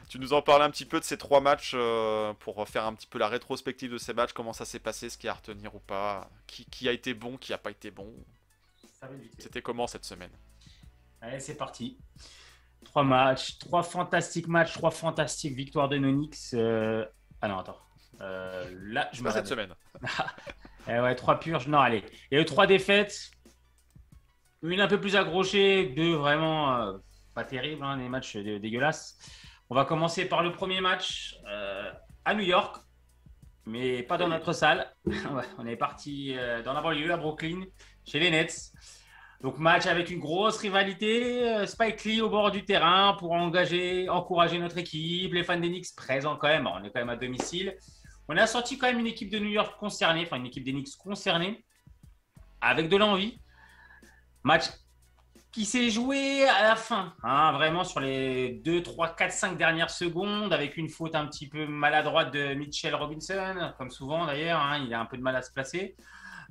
Tu 0.10 0.19
nous 0.19 0.33
en 0.33 0.42
parles 0.42 0.62
un 0.62 0.69
petit 0.69 0.86
peu 0.86 1.00
de 1.00 1.06
ces 1.06 1.18
trois 1.18 1.39
matchs 1.39 1.71
euh, 1.74 2.33
pour 2.33 2.68
faire 2.68 2.86
un 2.86 2.94
petit 2.94 3.07
peu 3.07 3.18
la 3.18 3.30
rétrospective 3.30 3.92
de 3.92 3.98
ces 3.98 4.13
matchs, 4.13 4.33
comment 4.33 4.51
ça 4.51 4.65
s'est 4.65 4.80
passé, 4.80 5.10
ce 5.10 5.18
qu'il 5.18 5.27
y 5.27 5.30
a 5.30 5.33
à 5.33 5.36
retenir 5.36 5.74
ou 5.74 5.80
pas, 5.80 6.30
qui, 6.48 6.65
qui 6.65 6.89
a 6.89 6.92
été 6.92 7.13
bon, 7.13 7.38
qui 7.38 7.54
a 7.54 7.57
pas 7.57 7.71
été 7.71 7.92
bon? 7.92 8.13
C'était 9.38 9.62
comment 9.62 9.88
cette 9.88 10.06
semaine? 10.06 10.31
Allez, 11.21 11.39
c'est 11.39 11.56
parti. 11.56 11.98
Trois 12.83 13.04
matchs, 13.04 13.57
trois 13.60 13.83
fantastiques 13.83 14.48
matchs, 14.48 14.74
trois 14.74 14.92
fantastiques 14.92 15.56
victoires 15.56 15.88
de 15.88 15.98
Nonix. 15.98 16.54
Euh... 16.54 17.06
Ah 17.42 17.48
non, 17.48 17.60
attends. 17.60 17.80
Euh, 18.21 18.69
là, 18.83 19.10
je 19.13 19.21
me 19.21 19.25
Pas 19.25 19.33
cette 19.33 19.48
semaine. 19.48 19.74
Eh 20.90 21.00
ouais, 21.00 21.16
trois 21.16 21.40
purges. 21.40 21.68
Non, 21.68 21.80
allez. 21.80 22.04
Il 22.32 22.36
y 22.36 22.38
a 22.38 22.42
eu 22.42 22.46
trois 22.46 22.68
défaites. 22.68 23.30
Une 24.62 24.80
un 24.80 24.88
peu 24.88 25.00
plus 25.00 25.16
accrochée, 25.16 25.88
deux 25.88 26.14
vraiment 26.14 26.74
euh, 26.76 26.94
pas 27.34 27.44
terribles, 27.44 27.84
hein, 27.84 27.98
des 27.98 28.08
matchs 28.10 28.38
dé- 28.38 28.60
dégueulasses. 28.60 29.18
On 29.70 29.75
va 29.75 29.86
commencer 29.86 30.25
par 30.25 30.42
le 30.44 30.52
premier 30.52 30.80
match 30.82 31.36
euh, 31.50 31.92
à 32.24 32.34
New 32.34 32.44
York, 32.44 32.78
mais 33.66 34.04
pas 34.04 34.18
dans 34.18 34.28
notre 34.30 34.54
salle. 34.54 34.94
On 35.58 35.66
est 35.66 35.75
parti 35.75 36.34
euh, 36.38 36.62
dans 36.63 36.74
la 36.74 36.82
banlieue 36.82 37.12
à 37.12 37.18
Brooklyn, 37.18 37.63
chez 38.06 38.20
les 38.20 38.32
Nets. 38.32 38.72
Donc 39.42 39.58
match 39.58 39.86
avec 39.86 40.10
une 40.10 40.20
grosse 40.20 40.58
rivalité. 40.60 41.44
euh, 41.50 41.66
Spike 41.66 42.04
Lee 42.06 42.22
au 42.22 42.30
bord 42.30 42.50
du 42.52 42.63
terrain 42.63 43.18
pour 43.20 43.34
engager, 43.34 44.08
encourager 44.08 44.60
notre 44.60 44.78
équipe. 44.78 45.34
Les 45.34 45.44
fans 45.44 45.60
des 45.60 45.68
Knicks 45.70 45.94
présents 45.98 46.38
quand 46.38 46.48
même. 46.48 46.68
On 46.68 46.82
est 46.84 46.90
quand 46.92 47.00
même 47.02 47.10
à 47.10 47.18
domicile. 47.18 47.75
On 48.30 48.38
a 48.38 48.48
sorti 48.48 48.77
quand 48.77 48.88
même 48.88 49.00
une 49.00 49.08
équipe 49.08 49.30
de 49.30 49.39
New 49.39 49.50
York 49.50 49.77
concernée, 49.80 50.24
enfin 50.25 50.38
une 50.38 50.46
équipe 50.46 50.63
des 50.63 50.72
Knicks 50.72 50.96
concernée, 50.98 51.65
avec 52.62 52.89
de 52.89 52.98
l'envie. 52.98 53.39
Match 54.44 54.65
qui 55.51 55.65
s'est 55.65 55.92
joué 55.92 56.48
à 56.48 56.63
la 56.63 56.75
fin, 56.75 57.13
hein, 57.24 57.51
vraiment 57.51 57.84
sur 57.84 58.00
les 58.00 58.62
2, 58.65 58.82
3, 58.82 59.15
4, 59.15 59.32
5 59.32 59.58
dernières 59.58 59.92
secondes, 59.92 60.51
avec 60.51 60.77
une 60.77 60.89
faute 60.89 61.13
un 61.13 61.27
petit 61.27 61.48
peu 61.48 61.68
maladroite 61.68 62.34
de 62.34 62.56
Mitchell 62.56 62.96
Robinson, 62.96 63.72
comme 63.77 63.92
souvent 63.92 64.25
d'ailleurs, 64.25 64.60
hein, 64.60 64.84
il 64.84 64.92
a 64.94 65.00
un 65.00 65.06
peu 65.06 65.15
de 65.15 65.22
mal 65.22 65.36
à 65.36 65.44
se 65.44 65.51
placer. 65.51 65.96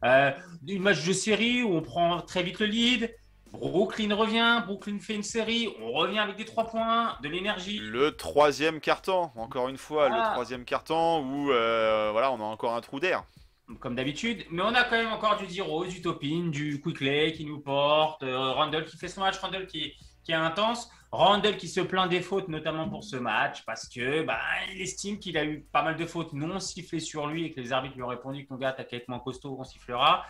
Euh, 0.04 0.30
une 0.66 0.82
match 0.82 1.04
de 1.04 1.12
série 1.12 1.62
où 1.62 1.74
on 1.74 1.82
prend 1.82 2.20
très 2.20 2.42
vite 2.42 2.60
le 2.60 2.66
lead. 2.66 3.14
Brooklyn 3.52 4.14
revient, 4.14 4.62
Brooklyn 4.66 4.98
fait 4.98 5.14
une 5.14 5.22
série, 5.22 5.68
on 5.80 5.92
revient 5.92 6.18
avec 6.18 6.36
des 6.36 6.44
3 6.46 6.64
points, 6.68 7.16
de 7.22 7.28
l'énergie. 7.28 7.78
Le 7.78 8.16
troisième 8.16 8.80
carton, 8.80 9.30
encore 9.36 9.68
une 9.68 9.76
fois, 9.76 10.08
Ah. 10.10 10.16
le 10.28 10.32
troisième 10.32 10.64
carton 10.64 11.20
où 11.24 11.52
euh, 11.52 12.08
voilà, 12.12 12.32
on 12.32 12.40
a 12.40 12.44
encore 12.44 12.74
un 12.74 12.80
trou 12.80 12.98
d'air. 12.98 13.24
comme 13.80 13.94
d'habitude. 13.94 14.44
Mais 14.50 14.60
on 14.62 14.74
a 14.74 14.84
quand 14.84 14.96
même 14.96 15.12
encore 15.12 15.36
du 15.38 15.46
Diro, 15.46 15.86
du 15.86 16.02
Topin, 16.02 16.48
du 16.50 16.80
Quickley 16.82 17.32
qui 17.32 17.46
nous 17.46 17.58
porte, 17.60 18.22
euh, 18.22 18.52
Randall 18.52 18.84
qui 18.84 18.98
fait 18.98 19.08
son 19.08 19.20
match, 19.20 19.38
Randall 19.38 19.66
qui, 19.66 19.94
qui 20.24 20.32
est 20.32 20.34
intense, 20.34 20.90
Randall 21.10 21.56
qui 21.56 21.68
se 21.68 21.80
plaint 21.80 22.10
des 22.10 22.20
fautes, 22.20 22.48
notamment 22.48 22.88
pour 22.88 23.02
ce 23.04 23.16
match, 23.16 23.64
parce 23.64 23.88
que 23.88 24.22
bah, 24.24 24.38
il 24.74 24.82
estime 24.82 25.18
qu'il 25.18 25.38
a 25.38 25.44
eu 25.44 25.62
pas 25.72 25.82
mal 25.82 25.96
de 25.96 26.04
fautes 26.04 26.32
non 26.34 26.58
sifflées 26.60 27.00
sur 27.00 27.26
lui 27.28 27.44
et 27.46 27.52
que 27.52 27.60
les 27.60 27.72
arbitres 27.72 27.96
lui 27.96 28.02
ont 28.02 28.08
répondu 28.08 28.44
que 28.44 28.48
ton 28.48 28.56
gars, 28.56 28.72
t'as 28.72 28.84
moins 29.08 29.20
costaud, 29.20 29.56
on 29.58 29.64
sifflera. 29.64 30.24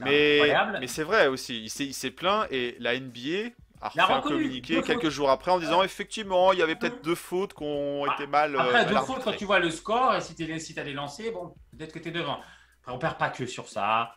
Mais, 0.00 0.34
incroyable. 0.40 0.78
mais 0.80 0.86
c'est 0.86 1.02
vrai 1.04 1.26
aussi, 1.28 1.64
il 1.64 1.94
s'est, 1.94 2.10
plaint 2.10 2.46
et 2.50 2.76
la 2.80 2.98
NBA 2.98 3.50
a 3.80 3.88
refait 3.88 4.00
un 4.00 4.20
communiqué 4.20 4.82
quelques 4.82 5.10
jours 5.10 5.30
après 5.30 5.50
en 5.50 5.58
disant 5.58 5.82
effectivement 5.82 6.52
il 6.52 6.58
y 6.58 6.62
avait 6.62 6.74
peut-être 6.74 7.02
deux 7.04 7.14
fautes 7.14 7.54
qui 7.54 7.62
ont 7.64 8.06
été 8.12 8.26
mal. 8.26 8.56
euh, 8.56 8.60
Après, 8.60 8.72
mal 8.84 8.88
deux 8.88 9.00
fautes, 9.00 9.22
quand 9.24 9.36
tu 9.36 9.44
vois 9.44 9.58
le 9.58 9.70
score, 9.70 10.14
et 10.14 10.20
si 10.20 10.34
tu 10.34 10.58
si 10.60 10.78
as 10.78 10.84
des 10.84 10.92
lancers, 10.94 11.32
bon, 11.32 11.54
peut-être 11.76 11.92
que 11.92 11.98
tu 11.98 12.08
es 12.08 12.12
devant. 12.12 12.40
Après, 12.82 12.92
on 12.92 12.98
perd 12.98 13.18
pas 13.18 13.30
que 13.30 13.46
sur 13.46 13.68
ça. 13.68 14.14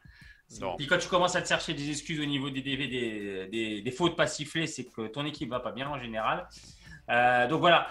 Non. 0.62 0.76
Puis 0.78 0.88
quand 0.88 0.98
tu 0.98 1.10
commences 1.10 1.36
à 1.36 1.42
te 1.42 1.48
chercher 1.50 1.74
des 1.74 1.90
excuses 1.90 2.22
au 2.22 2.26
niveau 2.26 2.50
des, 2.50 2.62
des- 2.62 3.82
des 3.82 3.92
fautes 3.92 4.16
pas 4.16 4.28
sifflées, 4.28 4.66
c'est 4.68 4.86
que 4.86 5.08
ton 5.08 5.26
équipe 5.26 5.50
va 5.50 5.60
pas 5.60 5.74
bien 5.74 5.90
en 5.90 6.00
général. 6.00 6.48
Euh, 7.10 7.48
donc 7.48 7.60
voilà. 7.60 7.88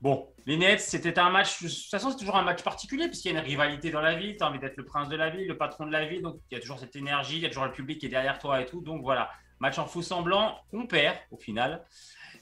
Bon, 0.00 0.26
les 0.46 0.56
Nets, 0.56 0.80
c'était 0.80 1.18
un 1.18 1.28
match. 1.28 1.62
De 1.62 1.68
toute 1.68 1.90
façon, 1.90 2.10
c'est 2.10 2.16
toujours 2.16 2.36
un 2.36 2.42
match 2.42 2.62
particulier 2.62 3.06
puisqu'il 3.08 3.32
y 3.32 3.36
a 3.36 3.38
une 3.38 3.44
rivalité 3.44 3.90
dans 3.90 4.00
la 4.00 4.14
ville. 4.14 4.36
Tu 4.36 4.42
as 4.42 4.48
envie 4.48 4.58
d'être 4.58 4.78
le 4.78 4.84
prince 4.84 5.08
de 5.08 5.16
la 5.16 5.28
ville, 5.28 5.46
le 5.46 5.58
patron 5.58 5.86
de 5.86 5.92
la 5.92 6.06
ville. 6.06 6.22
Donc 6.22 6.40
il 6.50 6.54
y 6.54 6.56
a 6.56 6.60
toujours 6.60 6.78
cette 6.78 6.96
énergie, 6.96 7.36
il 7.36 7.42
y 7.42 7.46
a 7.46 7.48
toujours 7.48 7.66
le 7.66 7.72
public 7.72 7.98
qui 7.98 8.06
est 8.06 8.10
derrière 8.10 8.38
toi 8.38 8.60
et 8.60 8.66
tout. 8.66 8.80
Donc 8.80 9.02
voilà, 9.02 9.30
match 9.58 9.78
en 9.78 9.86
faux 9.86 10.02
semblant 10.02 10.58
qu'on 10.70 10.86
perd 10.86 11.18
au 11.30 11.36
final. 11.36 11.84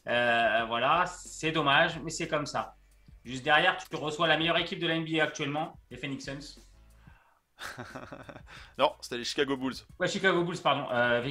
Euh, 0.06 0.64
voilà, 0.68 1.06
c'est 1.06 1.50
dommage, 1.50 1.98
mais 2.04 2.10
c'est 2.10 2.28
comme 2.28 2.46
ça. 2.46 2.76
Juste 3.24 3.44
derrière, 3.44 3.76
tu 3.76 3.96
reçois 3.96 4.28
la 4.28 4.38
meilleure 4.38 4.58
équipe 4.58 4.78
de 4.78 4.86
la 4.86 4.96
NBA 4.96 5.22
actuellement, 5.22 5.78
les 5.90 5.96
Phoenix 5.96 6.24
Suns. 6.24 6.62
Non, 8.78 8.92
c'était 9.00 9.18
les 9.18 9.24
Chicago 9.24 9.56
Bulls. 9.56 9.74
Ouais, 9.98 10.08
Chicago 10.08 10.44
Bulls, 10.44 10.58
pardon. 10.62 10.86
Euh, 10.92 11.22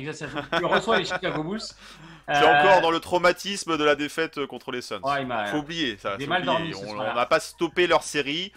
tu 0.58 0.66
reçois 0.66 1.00
les 1.00 1.06
Chicago 1.06 1.44
Bulls. 1.44 1.62
C'est 2.28 2.34
Euh, 2.44 2.60
encore 2.60 2.82
dans 2.82 2.92
le 2.92 3.00
traumatisme 3.00 3.78
de 3.78 3.84
la 3.84 3.96
défaite 3.96 4.46
contre 4.48 4.72
les 4.72 4.82
Suns. 4.82 5.00
Ouais, 5.04 5.22
il 5.22 5.28
m'a- 5.28 5.46
Faut 5.46 5.60
oublier 5.60 5.96
ça. 5.98 6.18
Mal 6.28 6.44
dormi 6.44 6.74
On 6.76 6.96
n'a 6.96 7.26
pas 7.26 7.40
stoppé 7.40 7.88
leur 7.88 8.04
série. 8.04 8.52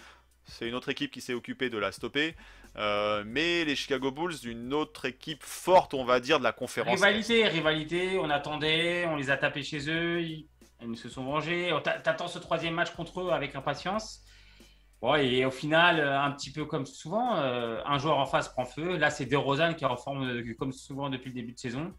C'est 0.45 0.67
une 0.69 0.75
autre 0.75 0.89
équipe 0.89 1.13
qui 1.13 1.21
s'est 1.21 1.35
occupée 1.35 1.71
de 1.71 1.79
la 1.79 1.93
stopper. 1.93 2.35
Euh, 2.77 3.23
mais 3.27 3.65
les 3.65 3.77
Chicago 3.77 4.11
Bulls, 4.11 4.39
d'une 4.41 4.75
autre 4.75 5.05
équipe 5.05 5.43
forte, 5.45 5.95
on 5.95 6.05
va 6.05 6.19
dire, 6.19 6.39
de 6.39 6.45
la 6.45 6.53
conférence. 6.53 6.95
Rivalité, 6.95 7.47
rivalité, 7.47 8.19
on 8.19 8.31
attendait, 8.31 9.07
on 9.07 9.17
les 9.17 9.31
a 9.31 9.37
tapés 9.37 9.63
chez 9.63 9.89
eux, 9.91 10.21
ils, 10.21 10.47
ils 10.83 10.97
se 10.97 11.09
sont 11.09 11.25
vengés. 11.25 11.73
T'attends 11.85 12.29
ce 12.29 12.39
troisième 12.41 12.75
match 12.75 12.91
contre 12.91 13.21
eux 13.23 13.31
avec 13.31 13.55
impatience. 13.55 14.23
Bon, 15.03 15.15
et 15.15 15.45
au 15.47 15.51
final, 15.51 15.99
euh, 15.99 16.21
un 16.21 16.31
petit 16.33 16.53
peu 16.53 16.67
comme 16.67 16.85
souvent, 16.85 17.37
euh, 17.37 17.81
un 17.87 17.99
joueur 17.99 18.19
en 18.19 18.27
face 18.27 18.49
prend 18.51 18.67
feu. 18.67 18.97
Là, 18.99 19.09
c'est 19.11 19.25
DeRozan 19.25 19.73
qui 19.75 19.85
est 19.85 19.87
en 19.87 19.97
forme 19.97 20.29
euh, 20.29 20.55
comme 20.59 20.73
souvent 20.73 21.09
depuis 21.09 21.29
le 21.31 21.35
début 21.35 21.53
de 21.53 21.59
saison. 21.59 21.93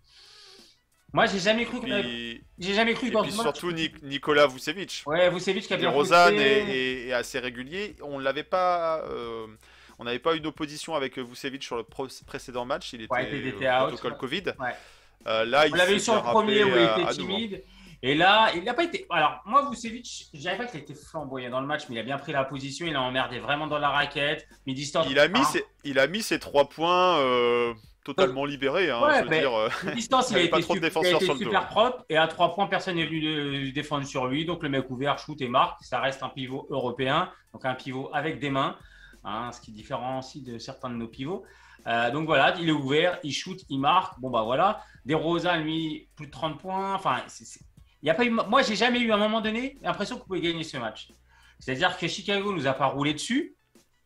Moi, 1.13 1.25
j'ai 1.25 1.39
jamais 1.39 1.65
cru 1.65 1.81
puis, 1.81 2.41
j'ai 2.57 2.73
jamais 2.73 2.93
cru 2.93 3.07
et 3.07 3.11
dans 3.11 3.23
puis 3.23 3.31
surtout 3.33 3.71
Nikola 4.03 4.47
Vucevic. 4.47 5.03
Ouais, 5.05 5.29
Vucevic 5.29 5.65
qui 5.65 5.73
a 5.73 5.77
bien 5.77 5.91
posté. 5.91 6.15
est, 6.15 6.69
est- 6.69 7.07
est 7.07 7.13
assez 7.13 7.39
régulier. 7.39 7.95
On 8.01 8.17
l'avait 8.19 8.43
pas. 8.43 9.01
euh, 9.09 9.45
on 9.99 10.05
n'avait 10.05 10.19
pas 10.19 10.35
eu 10.35 10.39
d'opposition 10.39 10.95
avec 10.95 11.17
Vucevic 11.17 11.63
sur 11.63 11.75
le 11.77 11.83
précédent 12.25 12.65
match. 12.65 12.93
Il 12.93 13.01
était, 13.01 13.11
Ouais, 13.13 13.29
il 13.31 13.47
était 13.47 13.67
au 13.67 13.71
out, 13.71 13.77
protocole 13.89 14.11
ouais. 14.13 14.17
Covid. 14.19 14.43
Ouais. 14.59 14.75
Euh, 15.27 15.45
là, 15.45 15.67
il 15.67 15.73
On 15.73 15.75
l'avait 15.75 15.95
eu 15.95 15.99
sur 15.99 16.15
le 16.15 16.21
premier 16.21 16.63
où 16.63 16.69
il 16.69 17.01
était 17.01 17.13
timide. 17.13 17.63
Et 18.03 18.15
là, 18.15 18.49
il 18.55 18.63
n'a 18.63 18.73
pas 18.73 18.83
été. 18.83 19.05
Alors, 19.11 19.41
moi, 19.45 19.69
Vucevic, 19.69 20.29
je 20.33 20.39
dirais 20.39 20.57
pas 20.57 20.65
qu'il 20.65 20.79
a 20.79 20.83
été 20.83 20.95
flamboyant 20.95 21.51
dans 21.51 21.61
le 21.61 21.67
match, 21.67 21.83
mais 21.87 21.95
il 21.95 21.99
a 21.99 22.03
bien 22.03 22.17
pris 22.17 22.31
la 22.31 22.43
position. 22.43 22.87
Il 22.87 22.95
a 22.95 23.01
emmerdé 23.01 23.39
vraiment 23.39 23.67
dans 23.67 23.77
la 23.77 23.89
raquette. 23.89 24.47
Midi 24.65 24.81
distance. 24.81 25.05
Il 25.09 25.19
a 25.19 25.27
mis, 25.27 25.39
Ah, 25.39 25.45
ses, 25.45 25.63
il 25.83 25.99
a 25.99 26.07
mis 26.07 26.23
ses 26.23 26.39
trois 26.39 26.67
points 26.67 27.17
euh, 27.19 27.73
totalement 28.03 28.45
libérés. 28.45 28.89
Hein, 28.89 29.01
Ouais, 29.03 29.17
je 29.19 29.23
veux 29.25 29.29
mais- 29.29 29.39
dire, 29.41 29.53
euh, 29.55 29.69
distance, 29.93 30.31
il 30.31 30.37
il 30.39 30.45
a 30.47 30.49
pas 30.49 30.59
trop 30.61 30.73
de 30.73 30.79
su- 30.79 30.81
il 30.81 30.85
a 30.85 30.87
défenseurs 30.89 31.21
sur 31.21 31.33
le 31.33 31.39
dos. 31.39 31.45
super 31.45 31.67
propre. 31.67 32.03
Et 32.09 32.17
à 32.17 32.27
trois 32.27 32.55
points, 32.55 32.65
personne 32.65 32.95
n'est 32.95 33.05
venu 33.05 33.71
défendre 33.71 34.05
sur 34.07 34.25
lui. 34.25 34.45
Donc, 34.45 34.63
le 34.63 34.69
mec 34.69 34.89
ouvert, 34.89 35.19
shoot 35.19 35.39
et 35.39 35.47
marque. 35.47 35.83
Ça 35.83 35.99
reste 35.99 36.23
un 36.23 36.29
pivot 36.29 36.65
européen. 36.71 37.31
Donc, 37.53 37.65
un 37.65 37.75
pivot 37.75 38.09
avec 38.13 38.39
des 38.39 38.49
mains. 38.49 38.77
hein, 39.23 39.51
ce 39.51 39.61
qui 39.61 39.71
différencie 39.71 40.43
de 40.43 40.57
certains 40.57 40.89
de 40.89 40.95
nos 40.95 41.07
pivots. 41.07 41.43
Euh, 41.85 42.09
donc 42.09 42.25
voilà, 42.25 42.55
il 42.59 42.69
est 42.69 42.71
ouvert, 42.71 43.19
il 43.23 43.31
shoot, 43.31 43.59
il 43.69 43.77
marque. 43.79 44.19
Bon 44.19 44.31
bah 44.31 44.41
voilà. 44.41 44.81
Des 45.05 45.13
Rosa, 45.13 45.57
lui, 45.57 46.09
plus 46.15 46.25
de 46.25 46.31
30 46.31 46.59
points. 46.59 46.95
Enfin, 46.95 47.17
c'est- 47.27 47.59
il 48.01 48.07
y 48.07 48.09
a 48.09 48.13
pas 48.13 48.25
eu. 48.25 48.29
Moi, 48.29 48.61
j'ai 48.63 48.75
jamais 48.75 48.99
eu 48.99 49.11
à 49.11 49.15
un 49.15 49.19
moment 49.19 49.41
donné 49.41 49.77
l'impression 49.81 50.17
qu'on 50.17 50.25
pouvait 50.25 50.41
gagner 50.41 50.63
ce 50.63 50.77
match. 50.77 51.09
C'est-à-dire 51.59 51.97
que 51.97 52.07
Chicago 52.07 52.53
nous 52.53 52.67
a 52.67 52.73
pas 52.73 52.87
roulé 52.87 53.13
dessus, 53.13 53.55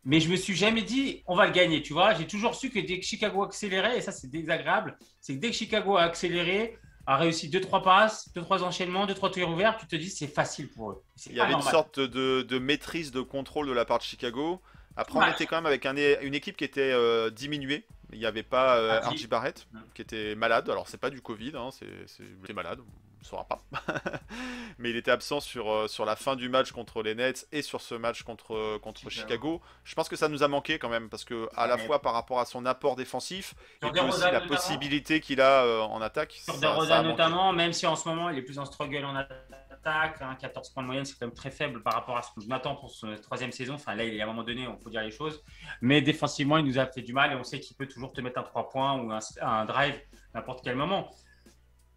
mais 0.04 0.20
je 0.20 0.30
me 0.30 0.36
suis 0.36 0.56
jamais 0.56 0.82
dit 0.82 1.24
on 1.28 1.36
va 1.36 1.46
le 1.46 1.54
gagner. 1.54 1.82
Tu 1.82 1.94
vois, 1.94 2.14
j'ai 2.14 2.28
toujours 2.28 2.56
su 2.56 2.70
que 2.70 2.80
dès 2.80 3.00
que 3.00 3.06
Chicago 3.06 3.44
accélérait, 3.44 3.98
et 3.98 4.02
ça 4.02 4.12
c'est 4.12 4.30
désagréable, 4.30 4.98
c'est 5.22 5.36
que 5.36 5.40
dès 5.40 5.50
que 5.50 5.56
Chicago 5.56 5.96
a 5.96 6.04
accéléré, 6.04 6.78
a 7.08 7.18
réussi 7.18 7.50
deux 7.50 7.62
trois 7.62 7.84
passes, 7.84 8.32
deux 8.34 8.42
trois 8.42 8.64
enchaînements, 8.64 9.06
deux 9.06 9.14
trois 9.14 9.32
tirs 9.32 9.50
ouverts, 9.50 9.78
tu 9.78 9.88
te 9.88 9.96
dis 9.96 10.10
c'est 10.10 10.28
facile 10.28 10.70
pour 10.70 10.92
eux. 10.92 11.04
Il 11.28 11.36
y 11.36 11.40
avait 11.40 11.54
une 11.54 11.62
sorte 11.62 12.00
de, 12.00 12.42
de 12.42 12.60
maîtrise, 12.60 13.12
de 13.12 13.22
contrôle 13.22 13.68
de 13.68 13.74
la 13.74 13.86
part 13.86 14.00
de 14.00 14.04
Chicago. 14.04 14.62
Après, 14.98 15.20
on 15.20 15.32
était 15.32 15.46
quand 15.46 15.58
même 15.58 15.66
avec 15.66 15.86
un, 15.86 15.96
une 16.22 16.36
équipe 16.36 16.56
qui 16.58 16.64
était 16.64 16.92
euh, 16.94 17.30
diminuée. 17.30 17.86
Il 18.14 18.20
n'y 18.20 18.25
avait 18.25 18.44
pas 18.44 18.78
euh, 18.78 19.00
Ah, 19.04 19.10
RJ 19.10 19.28
Barrett, 19.28 19.68
qui 19.94 20.02
était 20.02 20.36
malade. 20.36 20.70
Alors, 20.70 20.88
c'est 20.88 20.98
pas 20.98 21.10
du 21.10 21.22
Covid, 21.22 21.52
hein, 21.56 21.70
c'est, 21.72 22.54
malade, 22.54 22.80
saura 23.25 23.46
pas. 23.46 23.62
Mais 24.77 24.89
il 24.89 24.96
était 24.96 25.12
absent 25.12 25.39
sur, 25.39 25.72
euh, 25.72 25.88
sur 25.88 26.05
la 26.05 26.15
fin 26.15 26.36
du 26.36 26.50
match 26.50 26.72
contre 26.72 27.01
les 27.03 27.15
Nets 27.15 27.48
et 27.51 27.62
sur 27.62 27.82
ce 27.82 27.96
match 27.96 28.24
contre, 28.24 28.77
contre 28.79 29.10
Chicago. 29.10 29.62
Je 29.84 29.96
pense 29.96 30.10
que 30.10 30.15
ça 30.15 30.27
nous 30.27 30.44
a 30.44 30.48
manqué 30.48 30.79
quand 30.79 30.89
même, 30.89 31.10
parce 31.10 31.25
que 31.25 31.50
à 31.55 31.67
la 31.67 31.77
fois 31.77 32.01
par 32.01 32.13
rapport 32.13 32.39
à 32.39 32.46
son 32.46 32.65
apport 32.65 32.96
défensif, 32.96 33.53
et 33.82 33.91
puis 33.91 34.00
aussi 34.01 34.22
la 34.32 34.41
possibilité 34.41 35.20
qu'il 35.20 35.41
a 35.41 35.63
euh, 35.63 35.82
en 35.82 36.01
attaque. 36.01 36.34
Sur 36.34 36.55
ça- 36.55 36.74
a 36.98 37.03
notamment, 37.03 37.51
même 37.53 37.74
si 37.74 37.86
en 37.88 37.96
ce 37.96 38.08
moment 38.08 38.29
il 38.29 38.38
est 38.38 38.41
plus 38.44 38.60
en 38.60 38.65
struggle 38.65 39.03
en 39.05 39.15
attaque, 39.15 40.22
hein, 40.22 40.36
14 40.39 40.70
points 40.72 40.84
de 40.84 40.88
moyenne, 40.88 41.05
c'est 41.05 41.13
quand 41.17 41.25
même 41.25 41.36
très 41.36 41.51
faible 41.51 41.82
par 41.84 41.94
rapport 41.94 42.17
à 42.17 42.22
ce 42.22 42.32
que 42.34 42.41
je 42.41 42.48
m'attends 42.48 42.75
pour 42.75 42.89
son 42.91 43.15
troisième 43.22 43.51
saison. 43.51 43.75
Enfin 43.75 43.96
là, 43.96 44.03
il 44.03 44.13
est 44.15 44.22
à 44.22 44.24
un 44.24 44.27
moment 44.27 44.44
donné, 44.44 44.62
il 44.63 44.84
faut 44.84 44.89
dire 44.89 45.01
les 45.01 45.12
choses. 45.12 45.44
Mais 45.82 46.01
défensivement, 46.01 46.58
il 46.58 46.65
nous 46.65 46.79
a 46.79 46.86
fait 46.86 47.01
du 47.01 47.13
mal 47.13 47.32
et 47.32 47.36
on 47.36 47.44
sait 47.44 47.60
qu'il 47.60 47.75
peut 47.75 47.88
toujours 47.88 48.12
te 48.13 48.22
mettre 48.22 48.39
un 48.39 48.44
3 48.44 48.70
points 48.70 49.00
ou 49.01 49.12
un, 49.12 49.20
un 49.41 49.65
drive 49.65 50.00
n'importe 50.34 50.62
quel 50.63 50.75
moment. 50.75 51.10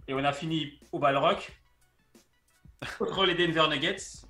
Et 0.09 0.15
on 0.15 0.25
a 0.25 0.33
fini 0.33 0.79
au 0.93 0.99
ball 0.99 1.17
rock 1.17 1.53
contre 2.99 3.25
les 3.27 3.35
Denver 3.35 3.69
Nuggets. 3.69 4.25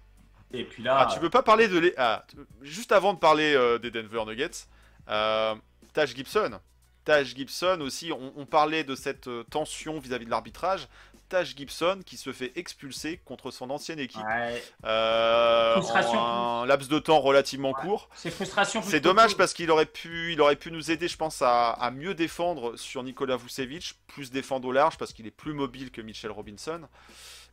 Et 0.52 0.64
puis 0.64 0.82
là, 0.82 0.98
Ah, 1.00 1.12
tu 1.12 1.20
veux 1.20 1.30
pas 1.30 1.42
parler 1.42 1.68
de 1.68 1.78
les... 1.78 1.94
ah, 1.98 2.24
juste 2.62 2.92
avant 2.92 3.12
de 3.14 3.18
parler 3.18 3.54
euh, 3.54 3.78
des 3.78 3.90
Denver 3.90 4.24
Nuggets, 4.26 4.66
euh, 5.08 5.54
Taj 5.92 6.14
Gibson. 6.14 6.58
Taj 7.04 7.34
Gibson 7.34 7.78
aussi, 7.80 8.12
on, 8.12 8.32
on 8.36 8.46
parlait 8.46 8.82
de 8.84 8.94
cette 8.94 9.28
euh, 9.28 9.44
tension 9.44 9.98
vis-à-vis 9.98 10.24
de 10.26 10.30
l'arbitrage. 10.30 10.88
Taj 11.28 11.54
Gibson 11.56 12.00
qui 12.04 12.16
se 12.16 12.32
fait 12.32 12.52
expulser 12.56 13.20
contre 13.24 13.50
son 13.50 13.70
ancienne 13.70 13.98
équipe 13.98 14.24
ouais, 14.26 14.62
euh, 14.84 15.76
en 15.76 16.62
un 16.62 16.66
laps 16.66 16.88
de 16.88 16.98
temps 16.98 17.20
relativement 17.20 17.68
Ouais. 17.70 17.82
court. 17.82 18.08
c'est 18.14 18.30
frustration. 18.30 18.82
C'est 18.82 19.00
dommage 19.00 19.36
parce 19.36 19.52
qu'il 19.52 19.70
aurait 19.70 19.86
pu, 19.86 20.32
il 20.32 20.40
aurait 20.40 20.56
pu 20.56 20.70
nous 20.70 20.90
aider, 20.90 21.08
je 21.08 21.16
pense, 21.16 21.42
à, 21.42 21.70
à 21.70 21.90
mieux 21.90 22.14
défendre 22.14 22.76
sur 22.76 23.02
Nikola 23.02 23.36
Vucevic, 23.36 23.94
plus 24.06 24.30
défendre 24.30 24.66
au 24.68 24.72
large 24.72 24.96
parce 24.96 25.12
qu'il 25.12 25.26
est 25.26 25.30
plus 25.30 25.52
mobile 25.52 25.90
que 25.90 26.00
Mitchell 26.00 26.30
Robinson. 26.30 26.82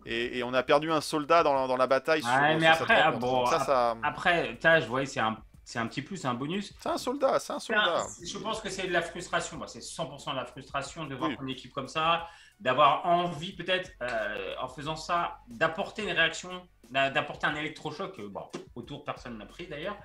Et, 0.05 0.37
et 0.39 0.43
on 0.43 0.53
a 0.53 0.61
perdu 0.63 0.91
un 0.91 1.01
soldat 1.01 1.43
dans 1.43 1.53
la, 1.53 1.67
dans 1.67 1.77
la 1.77 1.87
bataille 1.87 2.21
sur, 2.21 2.31
Ouais, 2.31 2.55
mais 2.57 2.71
sur 2.73 2.83
après, 2.83 3.01
ah, 3.01 3.11
bon, 3.11 3.45
ça, 3.47 3.59
ça- 3.59 3.97
Après, 4.03 4.55
Taj, 4.57 4.87
ouais, 4.89 5.05
c'est 5.07 5.19
un, 5.19 5.35
c'est 5.63 5.79
un 5.79 5.87
petit 5.87 6.03
plus, 6.03 6.17
c'est 6.17 6.27
un 6.27 6.35
bonus. 6.35 6.73
c'est 6.79 6.89
un 6.89 6.97
soldat, 6.99 7.39
c'est 7.39 7.53
un 7.53 7.59
soldat. 7.59 8.05
Je 8.23 8.37
pense 8.37 8.61
que 8.61 8.69
c'est 8.69 8.85
de 8.87 8.93
la 8.93 9.01
frustration. 9.01 9.59
C'est 9.65 9.79
100% 9.81 10.31
de 10.31 10.35
la 10.35 10.45
frustration 10.45 11.05
de 11.05 11.15
voir 11.15 11.31
Oui. 11.31 11.37
une 11.41 11.49
équipe 11.49 11.73
comme 11.73 11.87
ça, 11.87 12.27
d'avoir 12.59 13.05
envie 13.05 13.53
peut-être, 13.53 13.91
euh, 14.01 14.55
en 14.61 14.67
faisant 14.67 14.95
ça, 14.95 15.37
d'apporter 15.47 16.03
une 16.03 16.11
réaction, 16.11 16.67
d'a- 16.91 17.09
d'apporter 17.09 17.47
un 17.47 17.55
électrochoc. 17.55 18.17
euh, 18.19 18.29
Bon, 18.29 18.43
autour, 18.75 19.03
personne 19.03 19.37
n'a 19.37 19.45
pris 19.45 19.67
d'ailleurs. 19.67 19.97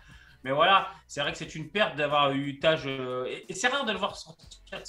Mais 0.43 0.53
voilà, 0.53 0.89
c'est 1.07 1.21
vrai 1.21 1.33
que 1.33 1.37
c'est 1.39 1.55
une 1.55 1.69
perte 1.71 1.97
d'avoir 1.97 2.33
eu 2.33 2.59
Taj. 2.59 2.85
euh, 2.87 3.27
et 3.47 3.53
c'est 3.53 3.69
rare 3.69 3.85
de 3.85 3.93
le 3.93 3.99
voir 3.99 4.17
sortir, 4.17 4.49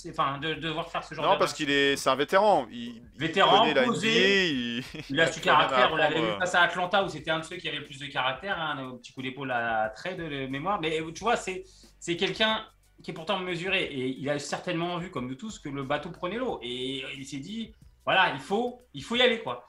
enfin, 0.09 0.37
de, 0.37 0.53
de 0.53 0.69
voir 0.69 0.89
faire 0.89 1.03
ce 1.03 1.13
genre 1.13 1.25
Non, 1.25 1.33
de 1.33 1.39
parce 1.39 1.51
match. 1.51 1.57
qu'il 1.57 1.69
est, 1.69 1.97
c'est 1.97 2.09
un 2.09 2.15
vétéran. 2.15 2.67
Il, 2.71 3.03
Vétéran, 3.17 3.67
posé. 3.85 4.49
Il, 4.49 4.83
Il 5.09 5.19
a 5.19 5.29
su 5.29 5.41
caractère, 5.41 5.91
on 5.91 5.97
l'avait 5.97 6.21
vu 6.21 6.31
face 6.39 6.55
à 6.55 6.61
Atlanta 6.61 7.03
où 7.03 7.09
c'était 7.09 7.31
un 7.31 7.39
de 7.39 7.43
ceux 7.43 7.57
qui 7.57 7.67
avait 7.67 7.79
le 7.79 7.83
plus 7.85 7.99
de 7.99 8.05
caractère, 8.05 8.57
hein, 8.57 8.77
un 8.93 8.95
petit 8.97 9.11
coup 9.11 9.21
d'épaule 9.21 9.51
à 9.51 9.89
trait 9.89 10.15
de 10.15 10.47
mémoire. 10.47 10.79
Mais 10.79 11.01
tu 11.13 11.19
vois, 11.21 11.35
c'est 11.35 11.65
c'est 11.99 12.15
quelqu'un 12.15 12.65
qui 13.01 13.11
est 13.11 13.13
pourtant 13.13 13.39
mesuré 13.39 13.83
et 13.83 14.07
il 14.07 14.29
a 14.29 14.39
certainement 14.39 14.97
vu, 14.97 15.11
comme 15.11 15.27
nous 15.27 15.35
tous, 15.35 15.59
que 15.59 15.69
le 15.69 15.83
bateau 15.83 16.09
prenait 16.09 16.37
l'eau. 16.37 16.59
Et 16.61 17.03
il 17.17 17.25
s'est 17.25 17.37
dit, 17.37 17.73
voilà, 18.05 18.33
il 18.33 18.39
faut, 18.39 18.81
il 18.93 19.03
faut 19.03 19.15
y 19.15 19.21
aller. 19.21 19.41
quoi. 19.41 19.67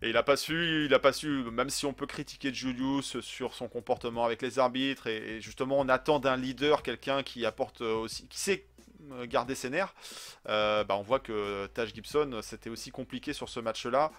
Et 0.00 0.10
il 0.10 0.16
a 0.16 0.22
pas 0.22 0.36
su, 0.36 0.84
il 0.84 0.94
a 0.94 1.00
pas 1.00 1.12
su, 1.12 1.26
même 1.50 1.70
si 1.70 1.84
on 1.84 1.92
peut 1.92 2.06
critiquer 2.06 2.54
Julius 2.54 3.18
sur 3.20 3.54
son 3.54 3.66
comportement 3.66 4.24
avec 4.24 4.42
les 4.42 4.60
arbitres, 4.60 5.08
et, 5.08 5.36
et 5.36 5.40
justement 5.40 5.80
on 5.80 5.88
attend 5.88 6.20
d'un 6.20 6.36
leader 6.36 6.84
quelqu'un 6.84 7.24
qui 7.24 7.44
apporte 7.44 7.80
euh, 7.80 7.96
aussi, 7.96 8.28
qui 8.28 8.38
sait 8.38 8.64
euh, 9.10 9.26
garder 9.26 9.56
ses 9.56 9.70
nerfs, 9.70 9.92
euh, 10.48 10.84
bah 10.84 10.96
on 10.96 11.02
voit 11.02 11.18
que 11.18 11.66
Taj 11.74 11.92
Gibson 11.92 12.38
c'était 12.42 12.70
aussi 12.70 12.92
compliqué 12.92 13.32
sur 13.32 13.48
ce 13.48 13.58
match-là. 13.58 14.12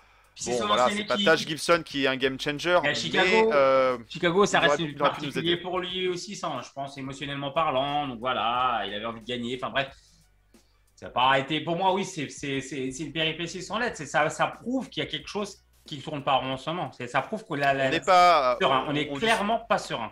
Bon 0.46 0.67
voilà, 0.67 0.88
c'est 0.89 1.03
pas 1.05 1.15
équipe. 1.15 1.25
Taj 1.25 1.46
Gibson 1.48 1.81
qui 1.86 2.03
est 2.05 2.08
un 2.08 2.15
game 2.15 2.39
changer, 2.39 2.79
mais 2.84 2.96
Chicago, 2.96 3.51
euh, 3.53 3.98
Chicago, 4.08 4.46
ça 4.46 4.60
reste 4.60 4.79
nous 4.79 4.96
particulier 4.96 5.58
pour 5.58 5.79
lui 5.79 6.08
aussi, 6.08 6.36
ça, 6.36 6.51
je 6.63 6.69
pense, 6.74 6.98
émotionnellement 6.98 7.51
parlant. 7.51 8.08
Donc 8.08 8.19
voilà, 8.19 8.84
il 8.88 8.93
avait 8.93 9.05
envie 9.05 9.22
de 9.22 9.25
gagner. 9.25 9.60
Enfin 9.62 9.72
bref, 9.72 9.89
ça 10.96 11.08
n'a 11.08 11.12
pas 11.12 11.39
été. 11.39 11.62
Pour 11.62 11.75
moi, 11.77 11.93
oui, 11.93 12.05
c'est 12.05 12.27
une 13.00 13.12
péripétie 13.12 13.62
sans 13.62 13.79
lettre. 13.79 14.03
Ça, 14.05 14.29
ça 14.29 14.48
prouve 14.48 14.89
qu'il 14.89 15.03
y 15.03 15.05
a 15.05 15.10
quelque 15.10 15.27
chose 15.29 15.58
qui 15.86 16.00
tourne 16.01 16.24
pas 16.24 16.34
rond 16.36 16.51
en 16.53 16.58
ce 16.58 16.69
moment. 16.69 16.91
Ça 17.08 17.22
prouve 17.22 17.43
qu'on 17.46 17.55
la, 17.55 17.74
la- 17.74 17.88
on 17.88 17.89
n'est 17.91 18.00
pas, 18.01 18.58
serein. 18.62 18.86
On 18.88 18.96
est 18.96 19.10
on 19.10 19.13
dit- 19.15 19.19
clairement 19.22 19.60
pas 19.67 19.77
serein. 19.79 20.12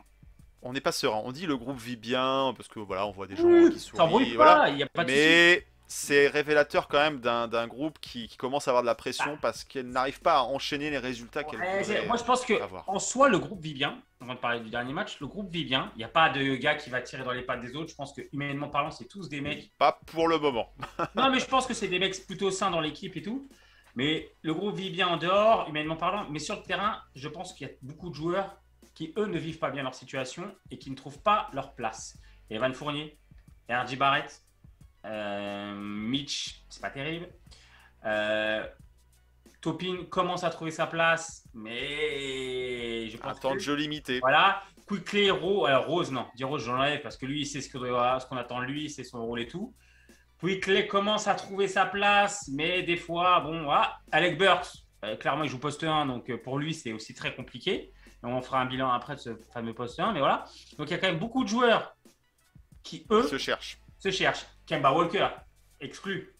on 0.64 0.74
n'est 0.74 0.82
pas 0.82 0.92
serein. 0.92 1.22
On 1.24 1.32
dit 1.32 1.46
le 1.46 1.56
groupe 1.56 1.78
vit 1.80 1.96
bien 1.98 2.54
parce 2.58 2.68
que 2.68 2.80
voilà, 2.80 3.06
on 3.06 3.12
voit 3.12 3.28
des 3.28 3.36
gens 3.36 3.44
Oui, 3.44 3.72
qui 3.72 3.80
sourient, 3.80 4.36
pas, 4.36 4.56
voilà. 4.56 4.70
il 4.70 4.76
n'y 4.76 4.84
a 4.84 4.88
pas 4.88 5.04
de. 5.06 5.12
Mais 5.12 5.64
c'est 5.88 6.28
révélateur 6.28 6.88
quand 6.88 7.00
même 7.00 7.20
d'un 7.20 7.68
groupe 7.68 8.00
qui, 8.00 8.28
qui 8.28 8.38
commence 8.38 8.68
à 8.68 8.72
avoir 8.72 8.84
de 8.84 8.88
la 8.88 8.96
pression 8.96 9.38
parce 9.42 9.64
qu'elle 9.64 9.88
n'arrive 9.88 10.20
pas 10.20 10.40
à 10.40 10.42
enchaîner 10.42 10.90
les 10.90 10.98
résultats 10.98 11.44
qu'elle 11.44 11.60
Ouais, 11.60 12.06
moi, 12.06 12.18
je 12.18 12.24
pense 12.24 12.44
que 12.46 12.62
avoir. 12.62 12.88
en 12.88 13.00
soi, 13.00 13.30
le 13.30 13.40
groupe 13.40 13.62
vit 13.62 13.74
bien. 13.74 14.02
avant 14.22 14.34
de 14.34 14.40
parler 14.40 14.60
du 14.60 14.70
dernier 14.70 14.94
match, 14.94 15.20
le 15.22 15.28
groupe 15.28 15.50
vit 15.50 15.64
bien. 15.64 15.92
Il 15.96 16.00
n'y 16.00 16.04
a 16.04 16.10
pas 16.10 16.30
de 16.30 16.56
gars 16.56 16.76
qui 16.76 16.90
va 16.90 17.02
tirer 17.02 17.24
dans 17.24 17.32
les 17.32 17.42
pattes 17.42 17.62
des 17.62 17.76
autres. 17.76 17.90
Je 17.90 17.96
pense 17.96 18.14
que, 18.14 18.22
humainement 18.34 18.68
parlant, 18.68 18.92
c'est 18.92 19.06
tous 19.06 19.30
des 19.30 19.40
mecs. 19.42 19.72
Pas 19.78 20.00
pour 20.08 20.28
le 20.28 20.38
moment. 20.38 20.74
non, 21.16 21.32
mais 21.32 21.40
je 21.40 21.46
pense 21.48 21.66
que 21.66 21.74
c'est 21.74 21.88
des 21.88 22.00
mecs 22.00 22.26
plutôt 22.28 22.52
sains 22.52 22.70
dans 22.70 22.82
l'équipe 22.82 23.16
et 23.16 23.22
tout. 23.22 23.48
Mais 23.96 24.30
le 24.42 24.54
groupe 24.54 24.76
vit 24.76 24.90
bien 24.92 25.08
en 25.08 25.18
dehors, 25.18 25.68
humainement 25.70 25.96
parlant. 25.96 26.28
Mais 26.30 26.40
sur 26.40 26.56
le 26.56 26.64
terrain, 26.64 27.02
je 27.16 27.28
pense 27.30 27.54
qu'il 27.54 27.68
y 27.68 27.70
a 27.70 27.74
beaucoup 27.82 28.10
de 28.10 28.16
joueurs 28.16 28.58
qui, 28.94 29.14
eux, 29.18 29.26
ne 29.26 29.38
vivent 29.38 29.60
pas 29.60 29.70
bien 29.72 29.84
leur 29.84 29.96
situation 29.96 30.54
et 30.70 30.78
qui 30.78 30.90
ne 30.92 30.96
trouvent 30.96 31.22
pas 31.22 31.50
leur 31.54 31.74
place. 31.74 32.18
Evan 32.50 32.74
Fournier, 32.74 33.18
R.J. 33.70 33.96
Barrett, 33.96 34.26
euh, 34.26 34.47
Mitch, 35.76 36.62
c'est 36.70 36.82
pas 36.82 36.90
terrible. 36.90 37.28
Euh, 38.06 38.66
Topin 39.62 40.06
commence 40.10 40.44
à 40.44 40.50
trouver 40.50 40.72
sa 40.72 40.88
place, 40.88 41.48
mais 41.54 43.10
je 43.10 43.18
pense 43.18 43.38
Un 43.38 43.40
temps 43.40 43.52
de 43.52 43.56
que- 43.56 43.62
jeu 43.64 43.76
limité. 43.76 44.20
voilà. 44.20 44.62
Quickly, 44.86 45.30
Rose, 45.32 45.68
alors 45.68 45.86
Rose, 45.88 46.12
non, 46.12 46.28
dis 46.36 46.44
Rose, 46.46 46.64
j'enlève 46.64 47.02
parce 47.02 47.18
que 47.18 47.26
lui, 47.26 47.42
il 47.42 47.46
sait 47.46 47.60
ce 47.62 47.70
qu'on 47.72 48.38
attend 48.38 48.60
de 48.62 48.66
lui, 48.66 48.90
c'est 48.90 49.04
son 49.04 49.26
rôle 49.26 49.42
et 49.42 49.48
tout. 49.48 49.74
Quickly 50.40 50.88
commence 50.88 51.28
à 51.28 51.36
trouver 51.36 51.68
sa 51.68 51.86
place, 51.86 52.48
mais 52.54 52.84
des 52.84 52.96
fois, 52.96 53.42
bon, 53.42 53.64
voilà. 53.64 53.98
Alec 54.12 54.38
Burks, 54.38 54.68
euh, 55.04 55.18
clairement, 55.18 55.44
il 55.44 55.50
joue 55.50 55.60
poste 55.60 55.84
1, 55.84 56.06
donc 56.06 56.30
euh, 56.30 56.38
pour 56.38 56.58
lui, 56.60 56.74
c'est 56.74 56.94
aussi 56.94 57.14
très 57.14 57.36
compliqué. 57.36 57.92
Et 58.24 58.26
on 58.26 58.42
fera 58.42 58.62
un 58.62 58.66
bilan 58.66 58.90
après 58.92 59.16
de 59.16 59.20
ce 59.20 59.36
fameux 59.54 59.74
poste 59.74 60.00
1, 60.00 60.14
mais 60.14 60.20
voilà. 60.20 60.46
Donc 60.78 60.88
il 60.88 60.92
y 60.92 60.94
a 60.94 61.00
quand 61.00 61.08
même 61.08 61.20
beaucoup 61.20 61.44
de 61.44 61.50
joueurs 61.50 61.96
qui, 62.84 63.06
eux, 63.12 63.28
Se 63.28 63.38
cherche. 63.38 63.80
se 64.00 64.10
cherchent. 64.12 64.46
Kemba 64.68 64.92
Walker, 64.92 65.30
exclu 65.80 66.36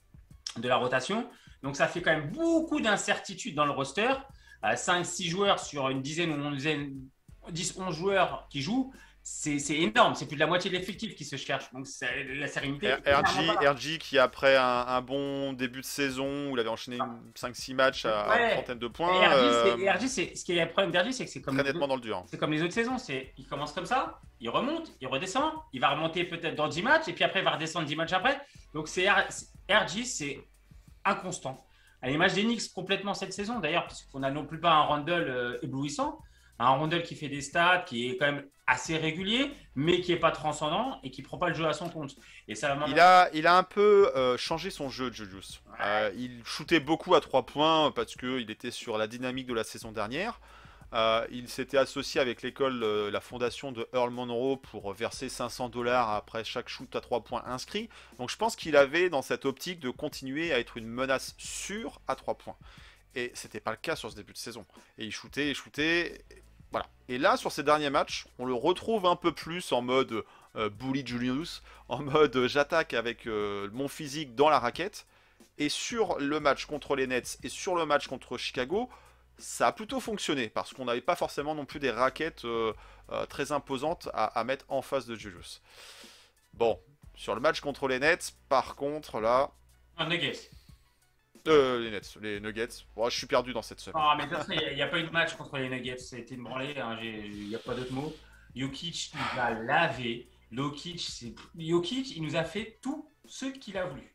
de 0.58 0.68
la 0.68 0.76
rotation. 0.76 1.28
Donc 1.64 1.76
ça 1.76 1.88
fait 1.88 2.02
quand 2.02 2.12
même 2.12 2.30
beaucoup 2.32 2.80
d'incertitudes 2.80 3.56
dans 3.56 3.66
le 3.66 3.72
roster. 3.72 4.14
5-6 4.64 5.30
joueurs 5.30 5.60
sur 5.60 5.90
une 5.90 6.02
dizaine 6.02 6.32
ou 6.32 6.36
une 6.36 6.56
dizaine, 6.56 6.96
10-11 7.52 7.92
joueurs 7.94 8.48
qui 8.50 8.62
jouent, 8.62 8.94
c'est 9.30 9.76
énorme. 9.76 10.16
C'est 10.16 10.26
plus 10.26 10.36
de 10.36 10.40
la 10.40 10.48
moitié 10.48 10.72
de 10.72 10.76
l'effectif 10.78 11.14
qui 11.14 11.26
se 11.26 11.36
cherche. 11.36 11.72
Donc 11.74 11.86
c'est- 11.86 12.24
la 12.24 12.48
sérénité. 12.48 12.94
RG, 12.94 13.68
RG 13.68 13.98
qui 14.00 14.18
après 14.18 14.56
un, 14.56 14.64
un 14.88 15.02
bon 15.02 15.52
début 15.52 15.82
de 15.82 15.86
saison 15.86 16.50
où 16.50 16.56
il 16.56 16.60
avait 16.62 16.70
enchaîné 16.70 16.98
5-6 17.36 17.74
matchs 17.74 18.06
à, 18.06 18.30
Ouais. 18.30 18.46
une 18.46 18.52
trentaine 18.54 18.80
de 18.80 18.88
Et 18.88 18.90
points, 18.90 19.10
RG, 19.28 19.34
euh, 19.34 19.76
c'est- 19.76 19.82
et 19.84 19.92
RG, 19.92 20.08
ce 20.36 20.46
qui 20.46 20.58
est 20.58 20.64
le 20.66 20.72
problème 20.72 20.92
d'RG, 20.92 21.12
c'est 21.12 21.26
que 21.26 21.32
c'est 21.32 21.42
comme, 21.42 21.58
dans 21.58 21.96
le 21.96 22.02
dur. 22.02 22.24
les 22.50 22.64
autres 22.64 22.74
saisons. 22.74 22.98
C'est 22.98 23.34
il 23.38 23.46
commence 23.48 23.74
comme 23.74 23.86
ça, 23.86 24.20
il 24.40 24.50
remonte, 24.50 24.92
il 25.02 25.08
redescend, 25.08 25.52
il 25.74 25.82
va 25.82 25.90
remonter 25.90 26.24
peut-être 26.24 26.56
dans 26.56 26.70
10 26.70 26.82
matchs 26.82 27.10
et 27.10 27.14
puis 27.14 27.26
après 27.26 27.40
il 27.42 27.46
va 27.46 27.52
redescendre 27.52 27.86
10 27.86 27.98
matchs 27.98 28.14
après. 28.14 28.40
Donc 28.74 28.88
c'est 28.88 29.10
RG, 29.10 30.06
c'est 30.06 30.40
inconstant. 31.04 31.58
À 32.02 32.10
l'image 32.10 32.34
des 32.34 32.44
Knicks 32.44 32.72
complètement 32.74 33.14
cette 33.14 33.34
saison 33.34 33.60
d'ailleurs, 33.60 33.88
puisqu'on 33.88 34.20
n'a 34.20 34.32
non 34.32 34.46
plus 34.46 34.60
pas 34.60 34.72
un 34.72 34.84
Randall 34.84 35.28
euh, 35.30 35.58
éblouissant, 35.64 36.20
un 36.60 36.70
Randall 36.70 37.04
qui 37.04 37.16
fait 37.16 37.30
des 37.30 37.42
stats, 37.42 37.84
qui 37.86 38.10
est 38.10 38.18
quand 38.18 38.26
même 38.26 38.44
assez 38.68 38.98
régulier, 38.98 39.52
mais 39.76 40.02
qui 40.02 40.12
n'est 40.12 40.20
pas 40.20 40.32
transcendant 40.32 41.00
et 41.04 41.10
qui 41.10 41.22
prend 41.22 41.38
pas 41.38 41.48
le 41.48 41.56
jeu 41.56 41.66
à 41.66 41.74
son 41.74 41.90
compte. 41.90 42.16
Et 42.50 42.56
ça 42.56 42.78
Il 42.88 43.00
a, 43.00 43.30
il 43.34 43.48
a 43.48 43.58
un 43.58 43.64
peu 43.64 44.12
euh, 44.16 44.38
changé 44.38 44.70
son 44.70 44.90
jeu, 44.90 45.12
Julius. 45.12 45.62
Euh, 45.82 46.12
il 46.18 46.42
shootait 46.44 46.82
beaucoup 46.82 47.16
à 47.16 47.22
3 47.22 47.46
points 47.46 47.92
parce 47.92 48.16
qu'il 48.16 48.52
était 48.52 48.72
sur 48.72 48.98
la 48.98 49.08
dynamique 49.08 49.48
de 49.48 49.54
la 49.54 49.64
saison 49.64 49.92
dernière. 49.92 50.42
Euh, 50.94 51.26
il 51.32 51.50
s'était 51.50 51.78
associé 51.78 52.20
avec 52.22 52.42
l'école, 52.42 52.80
la 53.10 53.22
fondation 53.22 53.72
de 53.72 53.88
Earl 53.94 54.10
Monroe 54.10 54.58
pour 54.58 54.94
verser 54.94 55.28
500 55.28 55.70
dollars 55.70 56.10
après 56.10 56.44
chaque 56.44 56.70
shoot 56.70 56.94
à 56.96 57.02
3 57.02 57.24
points 57.24 57.44
inscrit. 57.46 57.90
Donc 58.20 58.30
je 58.30 58.38
pense 58.38 58.56
qu'il 58.56 58.76
avait 58.76 59.10
dans 59.10 59.22
cette 59.22 59.46
optique 59.46 59.80
de 59.80 59.90
continuer 59.90 60.54
à 60.54 60.60
être 60.60 60.78
une 60.78 60.88
menace 60.88 61.36
sûre 61.38 62.02
à 62.08 62.16
3 62.16 62.36
points. 62.36 62.58
Et 63.16 63.32
c'était 63.34 63.60
pas 63.60 63.72
le 63.72 63.78
cas 63.78 63.96
sur 63.96 64.12
ce 64.12 64.16
début 64.16 64.34
de 64.34 64.38
saison. 64.38 64.66
Et 64.98 65.06
il 65.06 65.12
shootait, 65.12 65.50
il 65.50 65.56
shootait. 65.56 66.24
Voilà. 66.72 66.88
Et 67.10 67.18
là, 67.18 67.38
sur 67.38 67.52
ces 67.52 67.64
derniers 67.64 67.90
matchs, 67.90 68.26
on 68.40 68.46
le 68.46 68.54
retrouve 68.54 69.06
un 69.06 69.16
peu 69.16 69.32
plus 69.32 69.72
en 69.72 69.82
mode 69.82 70.24
euh, 70.56 70.70
bully 70.70 71.06
Julius, 71.06 71.62
en 71.90 72.00
mode 72.00 72.36
euh, 72.36 72.48
j'attaque 72.48 72.94
avec 72.94 73.28
euh, 73.28 73.70
mon 73.74 73.88
physique 73.88 74.36
dans 74.36 74.50
la 74.50 74.60
raquette. 74.60 75.06
Et 75.60 75.70
sur 75.70 76.20
le 76.20 76.40
match 76.40 76.66
contre 76.66 76.96
les 76.96 77.08
Nets 77.08 77.40
et 77.42 77.50
sur 77.50 77.76
le 77.76 77.86
match 77.86 78.08
contre 78.08 78.38
Chicago, 78.38 78.90
ça 79.40 79.68
a 79.68 79.72
plutôt 79.72 80.00
fonctionné 80.00 80.50
parce 80.50 80.72
qu'on 80.72 80.86
n'avait 80.86 81.02
pas 81.02 81.16
forcément 81.16 81.56
non 81.56 81.66
plus 81.66 81.80
des 81.80 81.90
raquettes 81.90 82.46
très 83.28 83.52
imposantes 83.52 84.08
à, 84.14 84.44
mettre 84.44 84.66
en 84.68 84.84
face 84.84 85.08
de 85.08 85.16
Julius. 85.16 85.64
Bon, 86.54 86.80
sur 87.16 87.34
le 87.34 87.42
match 87.42 87.60
contre 87.60 87.88
les 87.88 87.98
Nets, 87.98 88.36
par 88.50 88.76
contre, 88.76 89.20
là, 89.20 89.50
Nuggets. 90.06 90.38
Euh, 91.48 91.80
les 91.80 91.92
Nets, 91.92 92.18
les 92.22 92.40
Nuggets, 92.40 92.68
bon, 92.96 93.10
je 93.10 93.18
suis 93.18 93.28
perdu 93.28 93.54
dans 93.54 93.62
cette 93.62 93.80
semaine. 93.80 94.02
Ah, 94.06 94.16
mais 94.18 94.24
de 94.26 94.30
toute 94.30 94.38
façon, 94.40 94.52
il 94.70 94.76
n'y 94.76 94.82
a, 94.82 94.88
pas 94.88 95.00
eu 95.00 95.04
de 95.04 95.10
match 95.10 95.34
contre 95.36 95.58
les 95.58 95.70
Nuggets. 95.70 95.98
Ça 95.98 96.16
a 96.16 96.20
été 96.20 96.36
une 96.36 96.44
branlée. 96.44 96.78
hein, 96.80 96.98
Il 97.02 97.48
n'y 97.50 97.56
a 97.56 97.60
pas 97.60 97.74
d'autre 97.74 97.94
mot. 97.94 98.14
Jokic, 98.56 99.12
il 99.14 99.36
va 99.38 99.52
laver. 99.52 100.28
Jokic, 100.52 101.06
Jokic, 101.58 102.16
il 102.16 102.24
nous 102.24 102.36
a 102.36 102.44
fait 102.44 102.78
tout 102.82 103.10
ce 103.26 103.46
qu'il 103.46 103.78
a 103.78 103.86
voulu. 103.86 104.14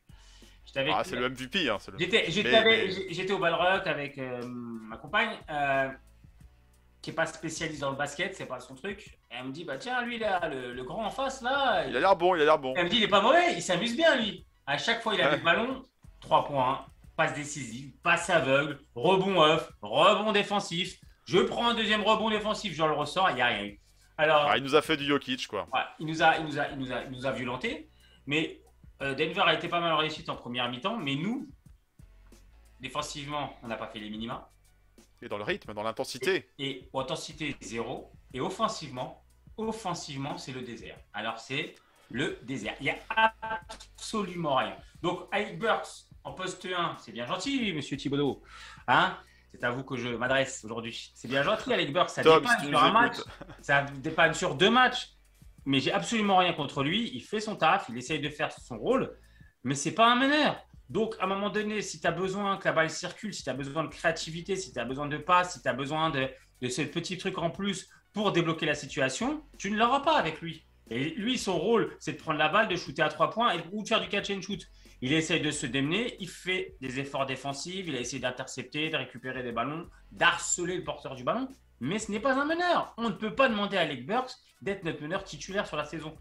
Ah, 0.93 1.03
c'est 1.05 1.17
le 1.17 1.29
MVP, 1.29 1.69
hein, 1.69 1.77
le- 1.93 1.99
J'étais, 1.99 2.65
Mais- 2.65 3.33
au 3.33 3.39
Balrock 3.39 3.87
avec 3.87 4.17
euh, 4.17 4.41
ma 4.47 4.97
compagne, 4.97 5.37
euh, 5.51 5.89
qui 7.03 7.11
n'est 7.11 7.17
pas 7.17 7.27
spécialiste 7.27 7.81
dans 7.81 7.91
le 7.91 7.97
basket, 7.97 8.35
c'est 8.35 8.47
pas 8.47 8.61
son 8.61 8.75
truc. 8.75 9.19
Et 9.31 9.35
elle 9.39 9.47
me 9.49 9.53
dit, 9.53 9.65
bah 9.65 9.77
tiens, 9.77 10.03
lui 10.03 10.19
là, 10.19 10.49
le, 10.49 10.73
le 10.73 10.85
grand 10.85 11.05
en 11.05 11.11
face 11.11 11.43
là, 11.43 11.85
Il 11.89 11.97
a 11.97 12.01
l'air 12.01 12.17
bon, 12.17 12.37
il 12.37 12.43
a 12.43 12.45
l'air 12.45 12.59
bon. 12.59 12.73
elle 12.77 12.85
me 12.85 12.89
dit, 12.91 12.99
il 12.99 13.03
est 13.03 13.09
pas 13.09 13.21
mauvais, 13.21 13.55
il 13.55 13.61
s'amuse 13.63 13.97
bien, 13.97 14.17
lui. 14.17 14.47
À 14.67 14.79
chaque 14.79 15.03
fois, 15.03 15.15
il 15.15 15.21
a 15.21 15.31
Ouais. 15.31 15.37
le 15.37 15.43
ballon, 15.43 15.83
3 16.21 16.47
points, 16.47 16.87
passe 17.17 17.35
décisive, 17.35 17.93
passe 18.03 18.31
aveugle, 18.31 18.81
rebond 18.95 19.41
off, 19.41 19.71
rebond 19.83 20.33
défensif. 20.33 20.99
Je 21.25 21.39
prends 21.39 21.69
un 21.69 21.75
deuxième 21.75 22.03
rebond 22.03 22.31
défensif, 22.31 22.73
je 22.75 22.83
le 22.83 22.93
ressors, 22.93 23.31
il 23.31 23.37
n'y 23.37 23.43
a 23.43 23.47
rien 23.47 23.65
eu. 23.65 23.81
Alors, 24.19 24.47
Ah, 24.49 24.57
il 24.59 24.63
nous 24.63 24.75
a 24.75 24.83
fait 24.83 24.97
du 24.97 25.05
Jokic, 25.07 25.47
quoi. 25.47 25.69
ouais, 25.73 25.81
il, 25.99 26.07
nous 26.07 26.23
a, 26.23 26.39
il, 26.39 26.45
nous 26.45 26.59
a, 26.59 26.69
il, 26.69 26.79
nous 26.79 26.93
a, 26.93 27.03
il 27.05 27.11
nous 27.11 27.27
a 27.27 27.33
violenté. 27.33 27.91
Mais 28.27 28.61
euh, 29.03 29.15
Denver 29.15 29.43
a 29.45 29.55
été 29.55 29.69
pas 29.69 29.81
mal 29.81 29.95
réussi 29.95 30.25
en 30.29 30.37
première 30.37 30.69
mi-temps. 30.71 30.97
Mais 30.97 31.15
nous, 31.15 31.49
défensivement, 32.81 33.57
on 33.63 33.69
n'a 33.69 33.77
pas 33.77 33.87
fait 33.89 33.99
les 33.99 34.11
minima. 34.11 34.51
Et 35.23 35.29
dans 35.29 35.39
le 35.39 35.45
rythme, 35.45 35.73
dans 35.73 35.83
l'intensité. 35.83 36.49
Et 36.59 36.89
intensité 36.95 37.57
zéro. 37.61 38.13
Et 38.35 38.41
offensivement, 38.41 39.25
offensivement, 39.57 40.37
c'est 40.39 40.53
le 40.53 40.63
désert. 40.63 40.99
Alors 41.13 41.39
c'est 41.39 41.75
le 42.11 42.39
désert. 42.43 42.75
Il 42.81 42.85
n'y 42.85 42.91
a 42.91 42.99
absolument 43.41 44.57
rien. 44.57 44.77
Donc 45.01 45.29
Alec 45.33 45.59
Burks 45.59 46.07
en 46.25 46.33
poste 46.33 46.67
1, 46.67 46.97
c'est 47.01 47.13
bien 47.13 47.27
gentil, 47.27 47.73
monsieur 47.73 47.97
Thibodeau. 47.97 48.43
Hein? 48.87 49.17
C'est 49.53 49.65
à 49.65 49.71
vous 49.71 49.85
que 49.85 49.97
je 49.97 50.09
m'adresse 50.09 50.65
aujourd'hui. 50.65 51.13
C'est 51.15 51.29
bien 51.29 51.43
gentil, 51.43 51.73
Alec 51.73 51.93
Burks. 51.93 52.11
Ça 52.11 52.23
Tom, 52.23 52.41
dépanne 52.41 52.61
si 52.61 52.67
sur 52.69 52.83
un 52.83 52.93
match. 52.93 53.17
Ça 53.61 53.83
dépanne 53.83 54.35
sur 54.35 54.55
deux 54.55 54.71
matchs. 54.71 55.11
Mais 55.65 55.79
j'ai 55.79 55.93
absolument 55.93 56.39
rien 56.39 56.53
contre 56.55 56.83
lui. 56.83 57.11
Il 57.15 57.21
fait 57.21 57.41
son 57.41 57.55
taf, 57.55 57.87
il 57.89 57.97
essaye 57.97 58.21
de 58.21 58.29
faire 58.29 58.51
son 58.51 58.79
rôle. 58.79 59.17
Mais 59.63 59.75
c'est 59.75 59.93
pas 59.93 60.11
un 60.11 60.17
meneur. 60.17 60.57
Donc, 60.89 61.15
à 61.21 61.25
un 61.25 61.27
moment 61.27 61.51
donné, 61.51 61.83
si 61.83 62.01
tu 62.01 62.07
as 62.07 62.13
besoin 62.13 62.57
que 62.57 62.65
la 62.65 62.73
balle 62.73 62.91
circule, 62.91 63.33
si 63.33 63.45
tu 63.45 63.51
as 63.51 63.55
besoin 63.55 63.85
de 63.85 63.89
créativité, 63.89 64.57
si 64.57 64.73
tu 64.73 64.79
as 64.79 64.85
besoin 64.85 65.07
de 65.07 65.19
passe, 65.19 65.55
si 65.55 65.63
tu 65.63 65.69
as 65.69 65.73
besoin 65.73 66.11
de, 66.11 66.29
de 66.61 66.69
ce 66.69 66.83
petit 66.83 67.17
truc 67.17 67.39
en 67.39 67.51
plus 67.51 67.89
pour 68.13 68.33
débloquer 68.33 68.67
la 68.67 68.75
situation, 68.75 69.43
tu 69.59 69.71
ne 69.71 69.79
l'auras 69.79 70.01
pas 70.01 70.19
avec 70.19 70.41
lui. 70.41 70.67
Et 70.91 71.11
lui, 71.11 71.39
son 71.39 71.59
rôle, 71.59 71.97
c'est 72.01 72.13
de 72.13 72.19
prendre 72.19 72.39
la 72.39 72.49
balle, 72.49 72.69
de 72.69 72.77
shooter 72.77 73.03
à 73.03 73.09
trois 73.09 73.31
points 73.31 73.55
et, 73.55 73.61
ou 73.73 73.83
de 73.83 73.89
faire 73.89 74.01
du 74.01 74.09
catch 74.09 74.31
and 74.31 74.43
shoot. 74.43 74.61
Il 75.03 75.13
essaye 75.13 75.41
de 75.41 75.51
se 75.51 75.67
démener, 75.67 76.17
il 76.21 76.29
fait 76.29 76.77
des 76.81 77.01
efforts 77.01 77.27
défensifs, 77.27 77.87
il 77.89 77.97
a 77.97 78.01
essayé 78.01 78.21
d'intercepter, 78.21 78.89
de 78.89 78.97
récupérer 78.97 79.43
des 79.43 79.51
ballons, 79.51 79.89
d'harceler 80.13 80.77
le 80.77 80.85
porteur 80.85 81.17
du 81.17 81.25
ballon. 81.25 81.49
Mais 81.81 81.99
ce 81.99 82.13
n'est 82.13 82.21
pas 82.21 82.41
un 82.41 82.45
meneur. 82.45 82.95
On 82.97 83.11
ne 83.11 83.15
peut 83.15 83.35
pas 83.35 83.49
demander 83.49 83.77
à 83.77 83.81
Alec 83.81 84.07
Burks 84.07 84.31
d'être 84.63 84.85
notre 84.85 85.03
meneur 85.03 85.25
titulaire 85.25 85.67
sur 85.67 85.77
la 85.77 85.85
saison. 85.85 86.17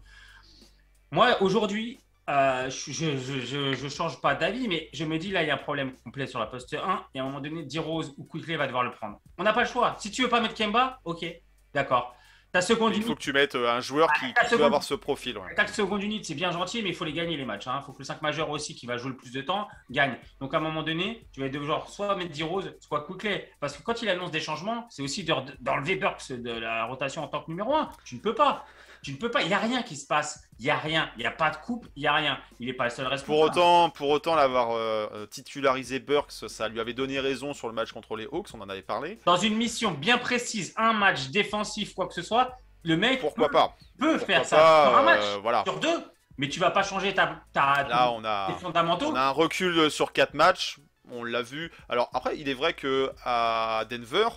Moi, 1.12 1.40
aujourd'hui, 1.40 2.00
euh, 2.28 2.68
je 2.70 3.84
ne 3.84 3.88
change 3.88 4.20
pas 4.20 4.34
d'avis, 4.34 4.66
mais 4.66 4.88
je 4.92 5.04
me 5.04 5.16
dis 5.16 5.30
là, 5.30 5.44
il 5.44 5.46
y 5.46 5.50
a 5.52 5.54
un 5.54 5.58
problème 5.58 5.92
complet 6.04 6.26
sur 6.26 6.40
la 6.40 6.46
poste 6.46 6.74
1. 6.74 7.06
Et 7.14 7.20
à 7.20 7.22
un 7.22 7.26
moment 7.26 7.40
donné, 7.40 7.62
D-Rose 7.62 8.14
ou 8.18 8.24
Quickly 8.24 8.56
va 8.56 8.66
devoir 8.66 8.82
le 8.82 8.90
prendre. 8.90 9.20
On 9.38 9.44
n'a 9.44 9.52
pas 9.52 9.62
le 9.62 9.68
choix. 9.68 9.94
Si 10.00 10.10
tu 10.10 10.22
veux 10.22 10.28
pas 10.28 10.40
mettre 10.40 10.54
Kemba, 10.54 11.00
ok, 11.04 11.24
d'accord. 11.72 12.16
Ta 12.52 12.60
seconde 12.60 12.94
Il 12.94 13.02
faut 13.02 13.14
que 13.14 13.20
tu 13.20 13.32
mettes 13.32 13.54
euh, 13.54 13.70
un 13.70 13.80
joueur 13.80 14.12
qui, 14.12 14.26
la 14.36 14.44
qui 14.44 14.54
peut 14.56 14.62
avoir 14.64 14.82
ce 14.82 14.92
profil. 14.94 15.38
ouais. 15.38 15.54
ta 15.54 15.66
seconde 15.66 16.02
unité, 16.02 16.24
c'est 16.24 16.34
bien 16.34 16.50
gentil, 16.52 16.82
mais 16.82 16.90
il 16.90 16.94
faut 16.94 17.04
les 17.06 17.14
gagner 17.14 17.36
les 17.36 17.46
matchs. 17.46 17.64
Il 17.66 17.82
faut 17.86 17.92
que 17.92 17.98
le 18.00 18.04
5 18.04 18.20
majeur 18.20 18.50
aussi, 18.50 18.74
qui 18.74 18.84
va 18.86 18.98
jouer 18.98 19.08
le 19.10 19.16
plus 19.16 19.32
de 19.32 19.40
temps, 19.40 19.68
gagne. 19.90 20.16
Donc 20.38 20.52
à 20.52 20.58
un 20.58 20.60
moment 20.60 20.82
donné, 20.82 21.26
tu 21.32 21.40
vas 21.40 21.48
devoir 21.48 21.88
soit 21.88 22.14
mettre 22.14 22.32
D-Rose, 22.36 22.74
soit 22.80 23.04
Quickly. 23.06 23.40
Parce 23.58 23.74
que 23.76 23.82
quand 23.82 24.02
il 24.02 24.08
annonce 24.10 24.30
des 24.30 24.40
changements, 24.40 24.86
c'est 24.90 25.02
aussi 25.02 25.24
de- 25.24 25.32
d'enlever 25.60 25.96
Burks 25.96 26.30
de 26.32 26.50
la 26.52 26.84
rotation 26.84 27.24
en 27.24 27.28
tant 27.28 27.40
que 27.42 27.50
numéro 27.50 27.74
1. 27.74 27.90
Tu 28.04 28.16
ne 28.16 28.20
peux 28.20 28.34
pas. 28.34 28.66
Tu 29.02 29.12
ne 29.12 29.16
peux 29.16 29.30
pas. 29.30 29.42
Il 29.42 29.48
n'y 29.48 29.54
a 29.54 29.58
rien 29.58 29.82
qui 29.82 29.96
se 29.96 30.06
passe. 30.06 30.40
Il 30.58 30.64
n'y 30.64 30.70
a 30.70 30.76
rien. 30.76 31.10
Il 31.16 31.20
n'y 31.20 31.26
a 31.26 31.30
pas 31.32 31.50
de 31.50 31.56
coupe. 31.56 31.86
Il 31.96 32.02
n'y 32.02 32.06
a 32.06 32.14
rien. 32.14 32.38
Il 32.60 32.66
n'est 32.66 32.72
pas 32.72 32.84
le 32.84 32.90
seul 32.90 33.06
responsable. 33.06 33.26
Pour 33.26 33.40
autant, 33.40 33.90
pour 33.90 34.08
autant 34.10 34.34
l'avoir 34.36 34.70
euh, 34.70 35.08
euh, 35.12 35.26
titularisé 35.26 35.98
Burks, 35.98 36.30
ça 36.48 36.68
lui 36.68 36.78
avait 36.80 36.94
donné 36.94 37.18
raison 37.18 37.52
sur 37.52 37.66
le 37.68 37.74
match 37.74 37.90
contre 37.92 38.14
les 38.16 38.26
Hawks, 38.26 38.48
on 38.54 38.60
en 38.60 38.68
avait 38.68 38.82
parlé. 38.82 39.18
Dans 39.26 39.36
une 39.36 39.56
mission 39.56 39.90
bien 39.90 40.18
précise, 40.18 40.72
un 40.76 40.92
match 40.92 41.28
défensif, 41.30 41.94
quoi 41.94 42.06
que 42.06 42.14
ce 42.14 42.22
soit, 42.22 42.56
le 42.84 42.96
mec 42.96 43.20
Pourquoi 43.20 43.48
peut, 43.48 43.52
pas? 43.54 43.76
peut 43.98 44.18
Pourquoi 44.18 44.26
faire 44.26 44.44
ça 44.46 44.86
sur 44.88 44.98
un 44.98 45.02
match, 45.02 45.20
euh, 45.22 45.38
Voilà. 45.42 45.64
sur 45.64 45.80
deux. 45.80 46.04
Mais 46.38 46.48
tu 46.48 46.60
vas 46.60 46.70
pas 46.70 46.82
changer 46.82 47.12
ta, 47.12 47.40
ta, 47.52 47.86
Là, 47.88 48.10
on 48.12 48.24
a, 48.24 48.46
tes 48.52 48.58
fondamentaux. 48.60 49.06
on 49.10 49.14
a 49.16 49.22
un 49.22 49.30
recul 49.30 49.90
sur 49.90 50.12
4 50.12 50.34
matchs. 50.34 50.78
On 51.10 51.24
l'a 51.24 51.42
vu. 51.42 51.70
Alors 51.88 52.08
après, 52.14 52.38
il 52.38 52.48
est 52.48 52.54
vrai 52.54 52.72
que 52.72 53.10
à 53.24 53.84
Denver, 53.90 54.28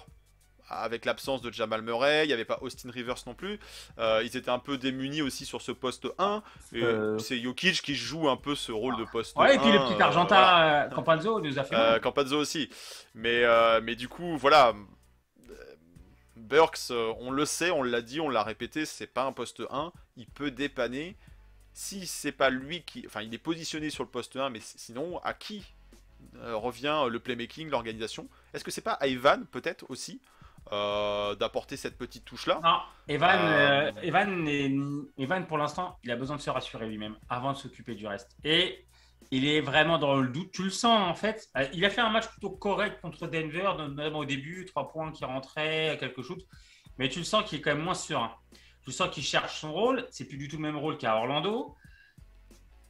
avec 0.70 1.06
l'absence 1.06 1.42
de 1.42 1.52
Jamal 1.52 1.82
Murray, 1.82 2.26
il 2.26 2.28
n'y 2.28 2.34
avait 2.34 2.46
pas 2.46 2.60
Austin 2.62 2.90
Rivers 2.92 3.18
non 3.28 3.34
plus. 3.34 3.60
Euh, 4.00 4.22
ils 4.24 4.36
étaient 4.36 4.50
un 4.50 4.60
peu 4.60 4.78
démunis 4.78 5.22
aussi 5.22 5.46
sur 5.46 5.62
ce 5.62 5.72
poste 5.72 6.08
1. 6.18 6.42
Et 6.74 6.84
Euh. 6.84 7.18
C'est 7.20 7.40
Jokic 7.40 7.82
qui 7.82 7.96
joue 7.96 8.30
un 8.30 8.38
peu 8.38 8.56
ce 8.56 8.72
rôle 8.72 8.98
de 8.98 9.06
poste 9.06 9.38
1. 9.38 9.42
Ouais, 9.42 9.56
et 9.56 9.60
puis 9.60 9.72
le 9.72 9.80
petit 9.80 9.94
euh, 10.02 10.06
Argentin 10.06 10.36
voilà. 10.36 10.86
euh, 10.86 10.90
Campazzo 10.90 11.40
nous 11.40 11.60
a 11.60 11.64
fait. 11.64 11.76
Euh. 11.76 12.00
Campazzo 12.00 12.38
aussi. 12.40 12.70
Mais, 13.14 13.44
euh, 13.44 13.80
mais 13.84 13.96
du 13.96 14.08
coup, 14.08 14.38
voilà. 14.38 14.74
Burks, 16.36 16.92
on 17.20 17.32
le 17.32 17.46
sait, 17.46 17.72
on 17.72 17.82
l'a 17.82 18.02
dit, 18.02 18.20
on 18.20 18.30
l'a 18.30 18.44
répété, 18.44 18.86
c'est 18.86 19.08
pas 19.08 19.24
un 19.24 19.32
poste 19.32 19.64
1. 19.70 19.92
Il 20.18 20.28
peut 20.28 20.52
dépanner. 20.52 21.16
Si 21.74 22.06
c'est 22.08 22.32
pas 22.32 22.50
lui 22.50 22.84
qui. 22.84 23.04
Enfin, 23.06 23.22
il 23.22 23.34
est 23.34 23.38
positionné 23.40 23.90
sur 23.90 24.04
le 24.04 24.10
poste 24.10 24.36
1, 24.36 24.50
mais 24.50 24.60
sinon, 24.62 25.20
à 25.24 25.34
qui 25.34 25.64
euh, 26.38 26.56
revient 26.56 27.04
le 27.10 27.20
playmaking, 27.20 27.70
l'organisation? 27.70 28.28
Est-ce 28.54 28.64
que 28.64 28.72
c'est 28.72 28.82
pas 28.82 28.94
à 28.94 29.08
Evan, 29.08 29.46
peut-être 29.46 29.86
aussi, 29.90 30.22
euh, 30.72 31.36
d'apporter 31.36 31.78
cette 31.78 31.98
petite 31.98 32.26
touche-là 32.26 32.60
Non, 32.64 32.80
Evan, 33.08 33.40
Euh, 33.42 33.92
euh, 33.96 34.02
Evan, 34.02 34.48
est- 34.48 34.72
Evan, 35.18 35.46
pour 35.46 35.58
l'instant, 35.58 35.98
il 36.04 36.12
a 36.12 36.16
besoin 36.16 36.36
de 36.38 36.42
se 36.42 36.50
rassurer 36.50 36.88
lui-même 36.88 37.16
avant 37.30 37.52
de 37.54 37.58
s'occuper 37.58 37.96
du 37.96 38.08
reste. 38.08 38.36
Et 38.44 38.86
il 39.32 39.48
est 39.48 39.62
vraiment 39.62 39.98
dans 39.98 40.16
le 40.16 40.28
doute. 40.28 40.52
Tu 40.52 40.64
le 40.64 40.70
sens, 40.70 41.10
en 41.10 41.16
fait. 41.16 41.50
Il 41.74 41.84
a 41.86 41.90
fait 41.90 42.02
un 42.02 42.10
match 42.10 42.28
plutôt 42.28 42.52
correct 42.52 43.00
contre 43.02 43.28
Denver, 43.28 43.72
notamment 43.78 44.20
au 44.20 44.26
début, 44.26 44.66
trois 44.66 44.88
points 44.88 45.12
qui 45.12 45.26
rentraient, 45.26 45.98
quelques 46.00 46.22
shoots. 46.22 46.46
Mais 46.98 47.10
tu 47.10 47.20
le 47.20 47.26
sens 47.26 47.44
qu'il 47.44 47.60
est 47.60 47.62
quand 47.62 47.74
même 47.76 47.84
moins 47.84 47.94
serein. 47.96 48.32
Tu 48.84 48.92
sens 48.92 49.10
qu'il 49.10 49.24
cherche 49.24 49.60
son 49.60 49.74
rôle. 49.74 50.06
C'est 50.12 50.26
plus 50.26 50.38
du 50.38 50.48
tout 50.48 50.58
le 50.58 50.62
même 50.62 50.78
rôle 50.78 50.98
qu'à 50.98 51.16
Orlando. 51.16 51.76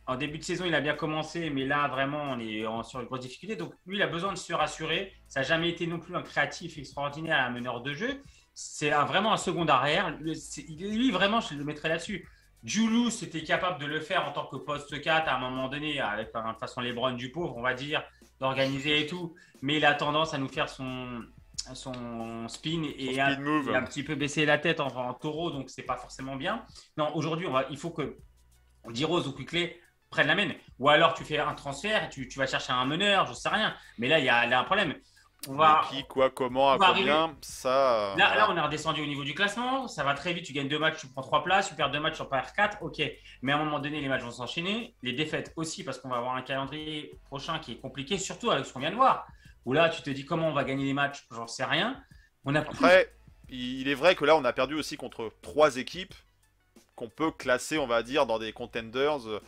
En 0.08 0.18
début 0.18 0.38
de 0.38 0.44
saison, 0.44 0.66
il 0.66 0.76
a 0.76 0.82
bien 0.82 0.94
commencé, 0.94 1.50
mais 1.50 1.66
là, 1.66 1.88
vraiment, 1.88 2.22
on 2.22 2.40
est 2.40 2.64
sur 2.84 3.00
une 3.00 3.08
grosse 3.08 3.22
difficulté. 3.22 3.56
Donc, 3.56 3.74
lui, 3.88 3.98
il 3.98 4.02
a 4.04 4.08
besoin 4.08 4.32
de 4.34 4.38
se 4.38 4.54
rassurer. 4.54 5.14
Ça 5.28 5.40
n'a 5.40 5.46
jamais 5.46 5.70
été 5.70 5.88
non 5.88 6.00
plus 6.00 6.16
un 6.16 6.22
créatif 6.22 6.78
extraordinaire, 6.78 7.40
un 7.40 7.50
meneur 7.50 7.82
de 7.82 7.94
jeu. 7.94 8.22
C'est 8.54 8.92
vraiment 8.92 9.34
un 9.34 9.38
second 9.38 9.66
arrière. 9.66 10.16
Lui, 10.20 11.12
vraiment, 11.12 11.42
je 11.42 11.56
le 11.56 11.64
mettrais 11.64 11.90
là-dessus. 11.90 12.28
Julu, 12.64 13.12
c'était 13.12 13.44
capable 13.44 13.80
de 13.80 13.86
le 13.86 14.00
faire 14.00 14.28
en 14.28 14.32
tant 14.32 14.46
que 14.48 14.58
poste 14.58 15.00
4 15.00 15.28
à 15.28 15.38
un 15.38 15.40
moment 15.40 15.70
donné, 15.70 16.00
avec 16.00 16.34
de 16.34 16.40
toute 16.40 16.60
façon 16.60 16.82
les 16.82 16.94
du 17.14 17.32
pauvre, 17.32 17.58
on 17.58 17.62
va 17.62 17.74
dire, 17.74 18.04
d'organiser 18.40 19.02
et 19.02 19.08
tout. 19.08 19.36
Mais 19.62 19.78
il 19.78 19.86
a 19.86 19.94
tendance 19.94 20.34
à 20.34 20.40
nous 20.40 20.48
faire 20.48 20.70
son, 20.70 21.24
son 21.74 22.48
spin 22.48 22.84
et 22.98 23.16
Son 23.16 23.74
un 23.74 23.84
petit 23.84 24.04
peu 24.04 24.16
baisser 24.16 24.46
la 24.46 24.58
tête 24.58 24.80
en, 24.80 24.88
en 24.88 25.14
taureau, 25.14 25.52
donc 25.52 25.70
c'est 25.70 25.84
pas 25.84 25.96
forcément 25.96 26.36
bien. 26.36 26.64
Non, 26.98 27.16
aujourd'hui, 27.16 27.48
on 27.48 27.56
il 27.70 27.78
faut 27.78 27.92
que 27.92 28.18
D-Rose 28.90 29.28
ou 29.28 29.34
Quickley 29.34 29.80
prennent 30.16 30.28
la 30.28 30.36
main. 30.36 30.52
Ou 30.80 30.90
alors 30.90 31.14
tu 31.14 31.24
fais 31.24 31.40
un 31.40 31.54
transfert 31.54 32.10
tu, 32.10 32.28
tu 32.28 32.40
vas 32.40 32.48
chercher 32.48 32.72
un 32.74 32.86
meneur, 32.86 33.26
je 33.28 33.34
sais 33.34 33.50
rien. 33.50 33.74
Mais 33.98 34.08
là, 34.08 34.20
il 34.20 34.26
y 34.26 34.30
a, 34.30 34.46
là, 34.46 34.60
un 34.60 34.64
problème. 34.64 34.94
On 35.48 35.56
va, 35.56 35.82
qui, 35.92 36.04
quoi, 36.06 36.32
comment, 36.32 36.72
à 36.72 36.78
combien? 36.80 37.36
Ça. 37.42 38.14
euh, 38.14 38.16
Là, 38.16 38.36
là, 38.36 38.48
on 38.50 38.58
est 38.58 38.62
redescendu 38.62 39.02
au 39.02 39.06
niveau 39.06 39.24
du 39.24 39.36
classement. 39.36 39.88
Ça 39.88 40.04
va 40.04 40.16
très 40.16 40.34
vite. 40.34 40.44
Tu 40.46 40.54
gagnes 40.54 40.70
deux 40.70 40.80
matchs, 40.80 41.00
tu 41.02 41.08
prends 41.08 41.22
trois 41.22 41.44
places. 41.44 41.70
Tu 41.70 41.76
perds 41.76 41.92
deux 41.92 42.00
matchs, 42.00 42.16
tu 42.16 42.22
en 42.24 42.26
perds 42.26 42.52
quatre. 42.54 42.78
Ok. 42.82 43.00
Mais 43.44 43.52
à 43.52 43.56
un 43.58 43.64
moment 43.64 43.80
donné, 43.80 44.02
les 44.02 44.08
matchs 44.08 44.24
vont 44.24 44.32
s'enchaîner. 44.32 44.96
Les 45.04 45.14
défaites 45.14 45.54
aussi, 45.56 45.84
parce 45.84 46.00
qu'on 46.00 46.10
va 46.10 46.18
avoir 46.18 46.36
un 46.36 46.42
calendrier 46.42 47.12
prochain 47.26 47.60
qui 47.60 47.74
est 47.74 47.80
compliqué, 47.80 48.18
surtout 48.18 48.50
avec 48.50 48.66
ce 48.66 48.74
qu'on 48.74 48.80
vient 48.80 48.90
de 48.90 48.96
voir. 48.96 49.28
Où 49.66 49.74
là, 49.74 49.90
tu 49.90 50.02
te 50.02 50.10
dis 50.10 50.26
comment 50.26 50.48
on 50.48 50.54
va 50.54 50.64
gagner 50.64 50.86
les 50.86 50.94
matchs, 50.94 51.26
j'en 51.32 51.46
sais 51.48 51.66
rien. 51.66 52.02
On 52.44 52.56
a 52.56 52.62
plus- 52.64 52.76
Après, 52.84 53.14
il 53.50 53.88
est 53.88 53.94
vrai 53.96 54.16
que 54.16 54.26
là, 54.26 54.36
on 54.36 54.46
a 54.46 54.54
perdu 54.54 54.74
aussi 54.74 54.98
contre 54.98 55.32
trois 55.44 55.78
équipes 55.78 56.14
qu'on 56.96 57.10
peut 57.10 57.30
classer, 57.32 57.78
on 57.78 57.88
va 57.88 58.02
dire, 58.04 58.26
dans 58.26 58.40
des 58.40 58.52
contenders, 58.54 59.28
euh, 59.28 59.42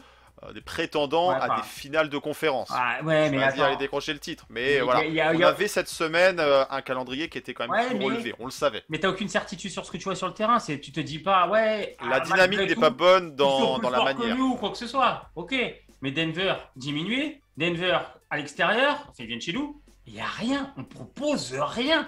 des 0.54 0.62
prétendants 0.62 1.30
Ouais, 1.30 1.36
à 1.36 1.46
enfin. 1.46 1.56
des 1.58 1.64
finales 1.64 2.10
de 2.10 2.18
conférence. 2.18 2.70
Ah, 2.72 2.98
ouais, 3.04 3.30
mais 3.30 3.52
dire 3.54 3.64
aller 3.66 3.76
décrocher 3.78 4.14
le 4.14 4.20
titre. 4.20 4.46
Mais 4.50 4.74
Il 4.74 4.76
y 4.76 4.80
a- 4.80 4.84
voilà, 4.84 5.06
il 5.06 5.14
y 5.14 5.22
a- 5.22 5.32
on 5.32 5.40
y 5.40 5.44
a- 5.44 5.48
avait 5.50 5.68
cette 5.68 5.88
semaine 5.90 6.40
euh, 6.40 6.64
un 6.70 6.82
calendrier 6.82 7.28
qui 7.30 7.38
était 7.38 7.54
quand 7.54 7.68
même 7.68 7.72
Ouais, 7.72 7.88
plus 7.90 7.98
mais- 7.98 8.06
relevé, 8.06 8.36
on 8.40 8.46
le 8.46 8.52
savait. 8.52 8.84
Mais 8.90 9.00
t'as 9.00 9.10
aucune 9.10 9.30
certitude 9.30 9.72
sur 9.72 9.86
ce 9.86 9.92
que 9.92 9.98
tu 9.98 10.04
vois 10.06 10.16
sur 10.16 10.28
le 10.28 10.34
terrain. 10.34 10.60
C'est, 10.60 10.80
tu 10.80 10.92
te 10.92 11.00
dis 11.00 11.20
pas, 11.20 11.48
ouais. 11.48 11.98
La 12.08 12.18
ah, 12.18 12.20
dynamique 12.22 12.60
n'est 12.70 12.76
pas 12.76 12.90
bonne 12.92 13.36
dans, 13.36 13.78
la 13.80 13.90
forts 13.98 14.06
que 14.06 14.14
manière. 14.20 14.36
nous 14.38 14.52
ou 14.52 14.56
quoi 14.56 14.70
que 14.72 14.78
ce 14.78 14.88
soit. 14.88 15.24
Ok. 15.36 15.56
Mais 16.02 16.12
Denver 16.12 16.54
diminué. 16.76 17.42
Denver 17.58 17.98
à 18.30 18.38
l'extérieur. 18.38 18.94
Enfin, 19.10 19.14
ils 19.20 19.26
viennent 19.28 19.42
chez 19.42 19.54
nous. 19.54 19.82
Il 20.06 20.14
n'y 20.14 20.22
a 20.22 20.26
rien. 20.26 20.72
On 20.78 20.84
propose 20.84 21.54
rien. 21.60 22.08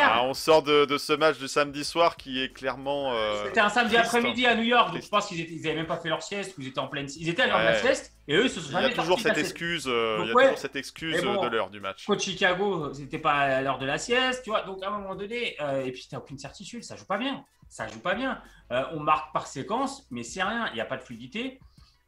Ah, 0.00 0.22
on 0.24 0.34
sort 0.34 0.62
de, 0.62 0.84
de 0.84 0.98
ce 0.98 1.12
match 1.12 1.38
du 1.38 1.48
samedi 1.48 1.84
soir 1.84 2.16
qui 2.16 2.42
est 2.42 2.52
clairement. 2.52 3.12
euh, 3.12 3.44
c'était 3.46 3.60
un 3.60 3.68
samedi 3.68 3.96
après-midi 3.96 4.46
à 4.46 4.54
New 4.54 4.62
York. 4.62 4.92
Donc 4.92 5.02
je 5.02 5.08
pense 5.08 5.26
qu'ils 5.26 5.62
n'avaient 5.62 5.74
même 5.76 5.86
pas 5.86 5.98
fait 5.98 6.08
leur 6.08 6.22
sieste 6.22 6.54
ils 6.58 6.68
étaient 6.68 6.78
en 6.78 6.88
pleine. 6.88 7.06
Ils 7.18 7.28
étaient 7.28 7.42
à 7.42 7.46
l'heure 7.46 7.58
de 7.60 7.64
la 7.64 7.78
sieste. 7.80 8.14
Et 8.26 8.34
eux, 8.36 8.44
ils 8.44 8.50
se 8.50 8.60
sont 8.60 8.68
Il 8.70 8.72
y 8.74 8.76
a 8.76 8.80
jamais 8.82 8.94
toujours 8.94 9.20
cette 9.20 9.38
excuse, 9.38 9.84
euh, 9.88 10.18
il 10.22 10.28
y 10.28 10.30
a 10.30 10.34
ouais. 10.34 10.42
toujours 10.44 10.58
cette 10.58 10.76
excuse 10.76 11.22
bon. 11.24 11.42
euh, 11.42 11.48
de 11.48 11.54
l'heure 11.56 11.70
du 11.70 11.80
match. 11.80 12.04
Contre 12.04 12.22
Chicago, 12.22 12.92
c'était 12.92 13.18
pas 13.18 13.32
à 13.34 13.62
l'heure 13.62 13.78
de 13.78 13.86
la 13.86 13.96
sieste, 13.98 14.42
tu 14.44 14.50
vois. 14.50 14.62
Donc 14.62 14.82
à 14.82 14.88
un 14.88 14.90
moment 14.98 15.14
donné, 15.14 15.56
euh, 15.60 15.84
et 15.84 15.92
puis 15.92 16.06
t'as 16.10 16.18
aucune 16.18 16.38
certitude, 16.38 16.84
ça 16.84 16.96
joue 16.96 17.06
pas 17.06 17.16
bien. 17.18 17.44
Ça 17.70 17.86
joue 17.88 18.00
pas 18.00 18.14
bien. 18.14 18.40
Euh, 18.72 18.82
on 18.92 19.00
marque 19.00 19.32
par 19.32 19.46
séquence, 19.46 20.06
mais 20.10 20.22
c'est 20.22 20.42
rien. 20.42 20.68
Il 20.72 20.74
n'y 20.74 20.80
a 20.80 20.84
pas 20.86 20.96
de 20.96 21.02
fluidité. 21.02 21.58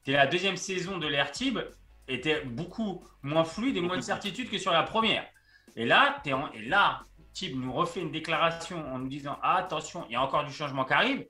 T'es 0.05 0.13
la 0.13 0.27
deuxième 0.27 0.57
saison 0.57 0.99
de 0.99 1.07
l'Air 1.07 1.31
Tib 1.31 1.59
était 2.09 2.41
beaucoup 2.45 3.05
moins 3.23 3.45
fluide 3.45 3.77
et 3.77 3.81
moins 3.81 3.97
de 3.97 4.03
certitude 4.03 4.51
que 4.51 4.59
sur 4.59 4.73
la 4.73 4.83
première. 4.83 5.25
Et 5.77 5.87
là, 5.87 6.17
t'es 6.25 6.33
en- 6.33 6.51
et 6.53 6.63
là, 6.63 7.03
Tib 7.33 7.57
nous 7.57 7.73
refait 7.73 8.01
une 8.01 8.11
déclaration 8.11 8.85
en 8.93 8.99
nous 8.99 9.09
disant 9.09 9.39
ah, 9.43 9.57
attention, 9.57 10.05
il 10.09 10.13
y 10.13 10.17
a 10.17 10.23
encore 10.23 10.45
du 10.45 10.53
changement 10.53 10.85
qui 10.85 10.93
arrive. 10.93 11.27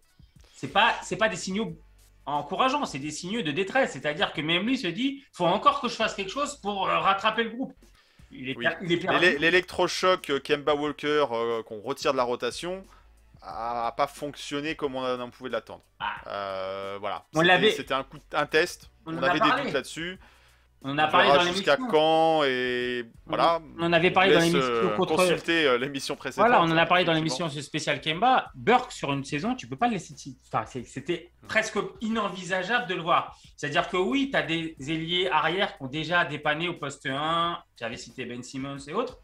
C'est 0.54 0.72
pas, 0.72 0.94
c'est 1.02 1.16
pas 1.16 1.28
des 1.28 1.36
signaux 1.36 1.76
encourageants, 2.26 2.84
c'est 2.84 2.98
des 2.98 3.10
signaux 3.10 3.42
de 3.42 3.50
détresse. 3.50 3.92
C'est-à-dire 3.92 4.32
que 4.32 4.40
même 4.40 4.66
lui 4.66 4.78
se 4.78 4.86
dit, 4.86 5.24
faut 5.32 5.46
encore 5.46 5.80
que 5.80 5.88
je 5.88 5.94
fasse 5.94 6.14
quelque 6.14 6.30
chose 6.30 6.56
pour 6.56 6.88
euh, 6.88 6.98
rattraper 6.98 7.44
le 7.44 7.50
groupe. 7.50 7.74
Est, 8.32 8.56
Oui. 8.56 8.66
L'électrochoc 9.38 10.30
euh, 10.30 10.38
Kemba 10.38 10.74
Walker 10.74 11.26
euh, 11.32 11.62
qu'on 11.64 11.80
retire 11.80 12.12
de 12.12 12.16
la 12.16 12.22
rotation 12.22 12.84
a 13.42 13.92
pas 13.96 14.06
fonctionné 14.06 14.74
comme 14.74 14.96
on, 14.96 15.20
en 15.20 15.30
pouvait 15.30 15.50
l'attendre. 15.50 15.82
Ah. 15.98 16.14
Euh, 16.26 16.98
voilà. 17.00 17.24
C'était- 17.32 17.94
un 17.94 18.04
coup, 18.04 18.18
un 18.32 18.46
test. 18.46 18.90
On 19.06 19.16
avait 19.22 19.40
des 19.40 19.50
doutes 19.50 19.72
là-dessus. 19.72 20.18
On 20.83 20.93
en 20.93 20.99
a 20.99 21.09
On 21.09 21.11
parlé 21.11 21.29
dans 21.29 21.40
jusqu'à 21.53 21.75
l'émission. 21.77 21.90
quand 21.90 22.45
et 22.45 23.05
voilà. 23.27 23.61
On 23.79 23.83
en 23.85 23.93
avait 23.93 24.11
parlé 24.11 24.33
dans 24.33 24.40
l'émission 24.40 24.61
euh, 24.62 24.97
contre- 24.97 25.16
Consulter 25.16 25.66
euh, 25.66 25.77
l'émission 25.77 26.16
précédente. 26.16 26.47
Voilà, 26.49 26.62
on 26.62 26.71
en 26.71 26.77
a 26.77 26.87
parlé 26.87 27.05
dans 27.05 27.12
l'émission 27.12 27.49
spéciale 27.51 28.01
Kemba. 28.01 28.51
Burke 28.55 28.90
sur 28.93 29.12
une 29.12 29.23
saison, 29.25 29.55
tu 29.55 29.66
peux 29.66 29.77
pas 29.77 29.88
le 29.88 29.95
laisser. 29.95 30.14
Enfin, 30.53 30.64
c'était 30.66 31.33
presque 31.47 31.77
inenvisageable 32.01 32.87
de 32.88 32.95
le 32.95 33.03
voir. 33.03 33.38
C'est-à-dire 33.57 33.88
que 33.90 33.99
oui, 33.99 34.31
tu 34.31 34.37
as 34.38 34.43
des 34.43 34.75
ailiers 34.81 35.29
arrière 35.31 35.77
qui 35.77 35.83
ont 35.83 35.88
déjà 35.88 36.25
dépanné 36.25 36.69
au 36.69 36.75
poste 36.75 37.05
1. 37.07 37.59
J'avais 37.79 37.97
cité 37.99 38.25
Ben 38.25 38.43
Simmons 38.43 38.79
et 38.88 38.95
autres. 38.95 39.19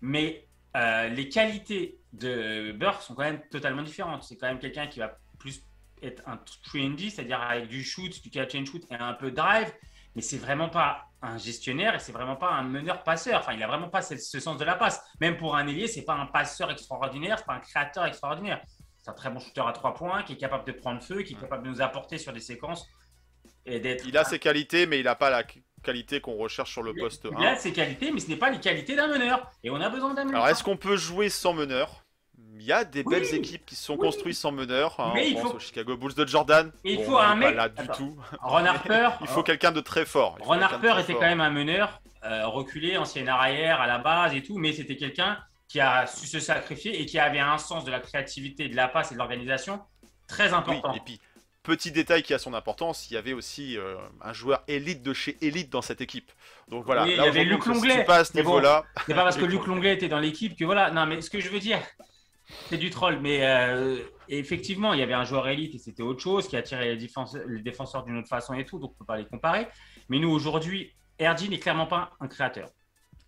Mais 0.00 0.48
euh, 0.76 1.08
les 1.08 1.28
qualités 1.28 1.98
de 2.12 2.72
Burke 2.72 3.02
sont 3.02 3.14
quand 3.14 3.22
même 3.22 3.40
totalement 3.50 3.82
différentes. 3.82 4.24
C'est 4.24 4.36
quand 4.36 4.48
même 4.48 4.58
quelqu'un 4.58 4.86
qui 4.88 4.98
va 4.98 5.16
plus 5.38 5.62
être 6.02 6.22
un 6.26 6.36
3D, 6.72 7.10
c'est-à-dire 7.10 7.40
avec 7.40 7.68
du 7.68 7.84
shoot, 7.84 8.22
du 8.22 8.30
catch 8.30 8.54
and 8.54 8.64
shoot 8.64 8.82
et 8.90 8.94
un 8.94 9.12
peu 9.12 9.30
de 9.30 9.36
drive. 9.36 9.70
Mais 10.16 10.22
c'est 10.22 10.38
vraiment 10.38 10.68
pas 10.68 11.04
un 11.22 11.38
gestionnaire 11.38 11.94
et 11.94 11.98
c'est 11.98 12.12
vraiment 12.12 12.36
pas 12.36 12.50
un 12.50 12.62
meneur-passeur. 12.62 13.40
Enfin, 13.40 13.52
il 13.52 13.62
a 13.62 13.66
vraiment 13.66 13.88
pas 13.88 14.02
ce, 14.02 14.16
ce 14.16 14.40
sens 14.40 14.56
de 14.58 14.64
la 14.64 14.74
passe. 14.74 15.02
Même 15.20 15.36
pour 15.36 15.54
un 15.56 15.66
ailier, 15.66 15.86
c'est 15.86 16.04
pas 16.04 16.14
un 16.14 16.26
passeur 16.26 16.70
extraordinaire, 16.70 17.38
c'est 17.38 17.46
pas 17.46 17.54
un 17.54 17.60
créateur 17.60 18.06
extraordinaire. 18.06 18.60
C'est 18.98 19.10
un 19.10 19.14
très 19.14 19.30
bon 19.30 19.38
shooter 19.38 19.62
à 19.66 19.72
trois 19.72 19.94
points 19.94 20.22
qui 20.24 20.32
est 20.34 20.36
capable 20.36 20.64
de 20.66 20.72
prendre 20.72 21.02
feu, 21.02 21.22
qui 21.22 21.34
est 21.34 21.36
capable 21.40 21.64
de 21.64 21.70
nous 21.70 21.80
apporter 21.80 22.18
sur 22.18 22.32
des 22.32 22.40
séquences 22.40 22.86
et 23.64 23.78
d'être. 23.80 24.04
Il 24.06 24.16
a 24.18 24.24
ses 24.24 24.38
qualités, 24.38 24.86
mais 24.86 24.98
il 24.98 25.04
n'a 25.04 25.14
pas 25.14 25.30
la 25.30 25.44
qualité 25.82 26.20
qu'on 26.20 26.36
recherche 26.36 26.72
sur 26.72 26.82
le 26.82 26.92
Il 26.94 27.00
a- 27.00 27.02
poste 27.04 27.28
Il 27.38 27.46
a 27.46 27.52
1. 27.52 27.56
ses 27.56 27.72
qualités, 27.72 28.10
mais 28.12 28.20
ce 28.20 28.28
n'est 28.28 28.36
pas 28.36 28.50
les 28.50 28.60
qualités 28.60 28.96
d'un 28.96 29.06
meneur. 29.08 29.50
Et 29.62 29.70
on 29.70 29.80
a 29.80 29.88
besoin 29.88 30.12
d'un 30.14 30.24
meneur. 30.24 30.40
Alors, 30.42 30.48
est-ce 30.48 30.62
qu'on 30.64 30.76
peut 30.76 30.96
jouer 30.96 31.28
sans 31.30 31.52
meneur? 31.54 31.99
Il 32.60 32.66
y 32.66 32.72
a 32.72 32.84
des 32.84 33.02
Oui. 33.04 33.14
belles 33.14 33.34
équipes 33.34 33.64
qui 33.64 33.74
se 33.74 33.84
sont 33.84 33.94
Oui. 33.94 34.00
construites 34.00 34.36
sans 34.36 34.52
meneur. 34.52 34.94
hein, 35.00 35.12
Mais 35.14 35.22
on 35.22 35.24
il 35.28 35.34
pense 35.34 35.42
faut- 35.50 35.56
aux 35.56 35.60
Chicago 35.60 35.96
Bulls 35.96 36.14
de 36.14 36.26
Jordan. 36.26 36.70
Et 36.84 36.92
il 36.92 36.96
Bon, 36.98 37.04
faut 37.12 37.18
un 37.18 37.34
n'est 37.34 37.40
pas 37.40 37.48
mec- 37.48 37.56
là 37.56 37.68
du 37.70 37.82
Attends. 37.82 37.92
tout. 37.94 38.16
Ron 38.42 38.64
Harper. 38.66 39.08
Il 39.22 39.26
faut 39.28 39.42
quelqu'un 39.42 39.72
de 39.72 39.80
très 39.80 40.04
fort. 40.04 40.36
Il 40.40 40.44
Ron 40.44 40.60
Harper 40.60 40.94
était 41.00 41.12
fort. 41.12 41.20
quand 41.22 41.28
même 41.28 41.40
un 41.40 41.50
meneur 41.50 42.00
euh, 42.24 42.46
reculé, 42.46 42.98
ancien 42.98 43.26
arrière 43.28 43.80
à 43.80 43.86
la 43.86 43.96
base 43.96 44.34
et 44.34 44.42
tout, 44.42 44.58
mais 44.58 44.72
c'était 44.74 44.96
quelqu'un 44.96 45.38
qui 45.68 45.80
a 45.80 46.06
su 46.06 46.26
se 46.26 46.38
sacrifier 46.38 47.00
et 47.00 47.06
qui 47.06 47.18
avait 47.18 47.38
un 47.38 47.56
sens 47.56 47.84
de 47.86 47.90
la 47.90 47.98
créativité, 48.00 48.68
de 48.68 48.76
la 48.76 48.88
passe 48.88 49.10
et 49.10 49.14
de 49.14 49.18
l'organisation 49.18 49.80
très 50.28 50.48
Oui, 50.48 50.54
important. 50.54 50.92
et 50.92 51.00
puis, 51.00 51.18
petit 51.62 51.90
détail 51.92 52.22
qui 52.22 52.34
a 52.34 52.38
son 52.38 52.52
importance, 52.52 53.10
il 53.10 53.14
y 53.14 53.16
avait 53.16 53.32
aussi 53.32 53.78
euh, 53.78 53.96
un 54.22 54.32
joueur 54.34 54.62
élite 54.68 55.02
de 55.02 55.14
chez 55.14 55.38
élite 55.40 55.70
dans 55.70 55.80
cette 55.82 56.00
équipe. 56.02 56.30
Donc 56.68 56.84
voilà, 56.84 57.04
Oui, 57.04 57.12
il 57.12 57.16
y 57.16 57.26
avait 57.26 57.44
Luc 57.44 57.64
pas 58.06 58.16
à 58.16 58.24
ce 58.24 58.32
bon, 58.32 58.38
niveau-là. 58.40 58.84
C'est 59.06 59.14
pas 59.14 59.22
parce 59.24 59.36
que 59.38 59.44
Luc 59.46 59.66
Longley 59.66 59.94
était 59.94 60.08
dans 60.08 60.18
l'équipe 60.20 60.56
que 60.58 60.64
voilà. 60.66 60.90
Non, 60.90 61.06
mais 61.06 61.20
ce 61.22 61.30
que 61.30 61.40
je 61.40 61.48
veux 61.48 61.58
dire, 61.60 61.78
c'est 62.68 62.78
du 62.78 62.90
troll. 62.90 63.20
Mais 63.20 63.40
euh, 63.42 63.98
effectivement, 64.28 64.92
il 64.92 65.00
y 65.00 65.02
avait 65.02 65.14
un 65.14 65.24
joueur 65.24 65.48
élite 65.48 65.74
et 65.74 65.78
c'était 65.78 66.02
autre 66.02 66.20
chose 66.20 66.48
qui 66.48 66.56
attirait 66.56 66.94
les 66.94 67.62
défenseurs, 67.62 68.04
d'une 68.04 68.18
autre 68.18 68.28
façon 68.28 68.54
et 68.54 68.64
tout, 68.64 68.78
donc 68.78 68.92
on 68.92 68.98
peut 68.98 69.04
pas 69.04 69.18
les 69.18 69.26
comparer. 69.26 69.68
Mais 70.08 70.18
nous 70.18 70.30
aujourd'hui, 70.30 70.94
RG 71.20 71.48
n'est 71.48 71.58
clairement 71.58 71.86
pas 71.86 72.10
un 72.20 72.28
créateur. 72.28 72.70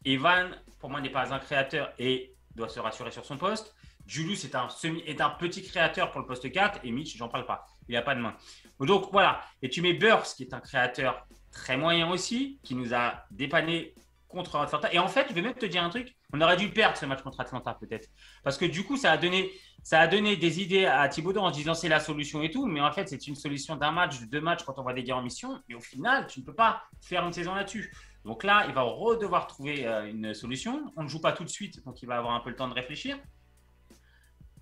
Evan, 0.04 0.56
pour 0.80 0.90
moi, 0.90 1.00
n'est 1.00 1.10
pas 1.10 1.32
un 1.32 1.38
créateur 1.38 1.92
et 1.98 2.34
doit 2.54 2.68
se 2.68 2.80
rassurer 2.80 3.10
sur 3.10 3.24
son 3.24 3.36
poste. 3.36 3.74
Julius 4.06 4.44
est 4.44 4.54
un, 4.54 4.68
semi, 4.68 5.00
est 5.06 5.20
un 5.20 5.30
petit 5.30 5.62
créateur 5.62 6.10
pour 6.10 6.20
le 6.20 6.26
poste 6.26 6.50
4 6.50 6.80
et 6.82 6.90
Mitch, 6.90 7.16
j'en 7.16 7.28
parle 7.28 7.46
pas. 7.46 7.66
Il 7.88 7.94
n'a 7.94 8.02
pas 8.02 8.14
de 8.14 8.20
main. 8.20 8.34
Donc 8.80 9.10
voilà. 9.12 9.40
Et 9.62 9.68
tu 9.68 9.80
mets 9.80 9.92
Burst, 9.92 10.36
qui 10.36 10.42
est 10.42 10.54
un 10.54 10.60
créateur 10.60 11.26
très 11.52 11.76
moyen 11.76 12.10
aussi, 12.10 12.58
qui 12.62 12.74
nous 12.74 12.94
a 12.94 13.24
dépanné 13.30 13.94
contre 14.32 14.56
Atlanta. 14.56 14.92
Et 14.92 14.98
en 14.98 15.08
fait, 15.08 15.26
je 15.28 15.34
vais 15.34 15.42
même 15.42 15.54
te 15.54 15.66
dire 15.66 15.84
un 15.84 15.90
truc. 15.90 16.16
On 16.32 16.40
aurait 16.40 16.56
dû 16.56 16.70
perdre 16.70 16.96
ce 16.96 17.06
match 17.06 17.22
contre 17.22 17.40
Atlanta, 17.40 17.74
peut-être. 17.74 18.08
Parce 18.42 18.58
que 18.58 18.64
du 18.64 18.84
coup, 18.84 18.96
ça 18.96 19.12
a 19.12 19.16
donné, 19.16 19.50
ça 19.82 20.00
a 20.00 20.08
donné 20.08 20.36
des 20.36 20.60
idées 20.60 20.86
à 20.86 21.08
Thibaudot 21.08 21.40
en 21.40 21.52
se 21.52 21.58
disant 21.58 21.74
c'est 21.74 21.88
la 21.88 22.00
solution 22.00 22.42
et 22.42 22.50
tout. 22.50 22.66
Mais 22.66 22.80
en 22.80 22.90
fait, 22.90 23.08
c'est 23.08 23.26
une 23.28 23.36
solution 23.36 23.76
d'un 23.76 23.92
match, 23.92 24.20
de 24.20 24.26
deux 24.26 24.40
matchs 24.40 24.64
quand 24.64 24.78
on 24.78 24.82
voit 24.82 24.94
des 24.94 25.04
gars 25.04 25.16
en 25.16 25.22
mission. 25.22 25.62
Et 25.68 25.74
au 25.74 25.80
final, 25.80 26.26
tu 26.26 26.40
ne 26.40 26.44
peux 26.44 26.54
pas 26.54 26.82
faire 27.00 27.24
une 27.24 27.32
saison 27.32 27.54
là-dessus. 27.54 27.94
Donc 28.24 28.44
là, 28.44 28.64
il 28.68 28.74
va 28.74 28.82
redevoir 28.82 29.46
trouver 29.46 29.86
euh, 29.86 30.08
une 30.08 30.34
solution. 30.34 30.92
On 30.96 31.02
ne 31.02 31.08
joue 31.08 31.20
pas 31.20 31.32
tout 31.32 31.44
de 31.44 31.48
suite, 31.48 31.84
donc 31.84 32.02
il 32.02 32.06
va 32.06 32.16
avoir 32.16 32.34
un 32.34 32.40
peu 32.40 32.50
le 32.50 32.56
temps 32.56 32.68
de 32.68 32.74
réfléchir. 32.74 33.18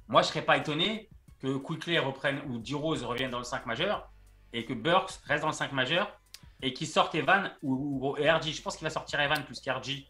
Moi, 0.09 0.23
je 0.23 0.29
ne 0.29 0.33
serais 0.33 0.45
pas 0.45 0.57
étonné 0.57 1.09
que 1.41 1.57
Quickly 1.57 1.99
reprenne 1.99 2.41
ou 2.49 2.59
D-Rose 2.59 3.05
revienne 3.05 3.31
dans 3.31 3.39
le 3.39 3.45
5 3.45 3.67
majeur 3.67 4.11
et 4.53 4.65
que 4.65 4.75
Burks 4.75 5.21
reste 5.25 5.43
dans 5.43 5.49
le 5.49 5.55
5 5.55 5.73
majeur 5.73 6.20
et 6.63 6.73
qu'il 6.73 6.87
sorte 6.87 7.15
Evan 7.15 7.51
ou, 7.63 8.09
ou 8.09 8.13
RG. 8.13 8.53
Je 8.53 8.63
pense 8.63 8.77
qu'il 8.77 8.85
va 8.85 8.91
sortir 8.91 9.21
Evan 9.21 9.43
plus 9.45 9.61
qu'RG. 9.61 10.05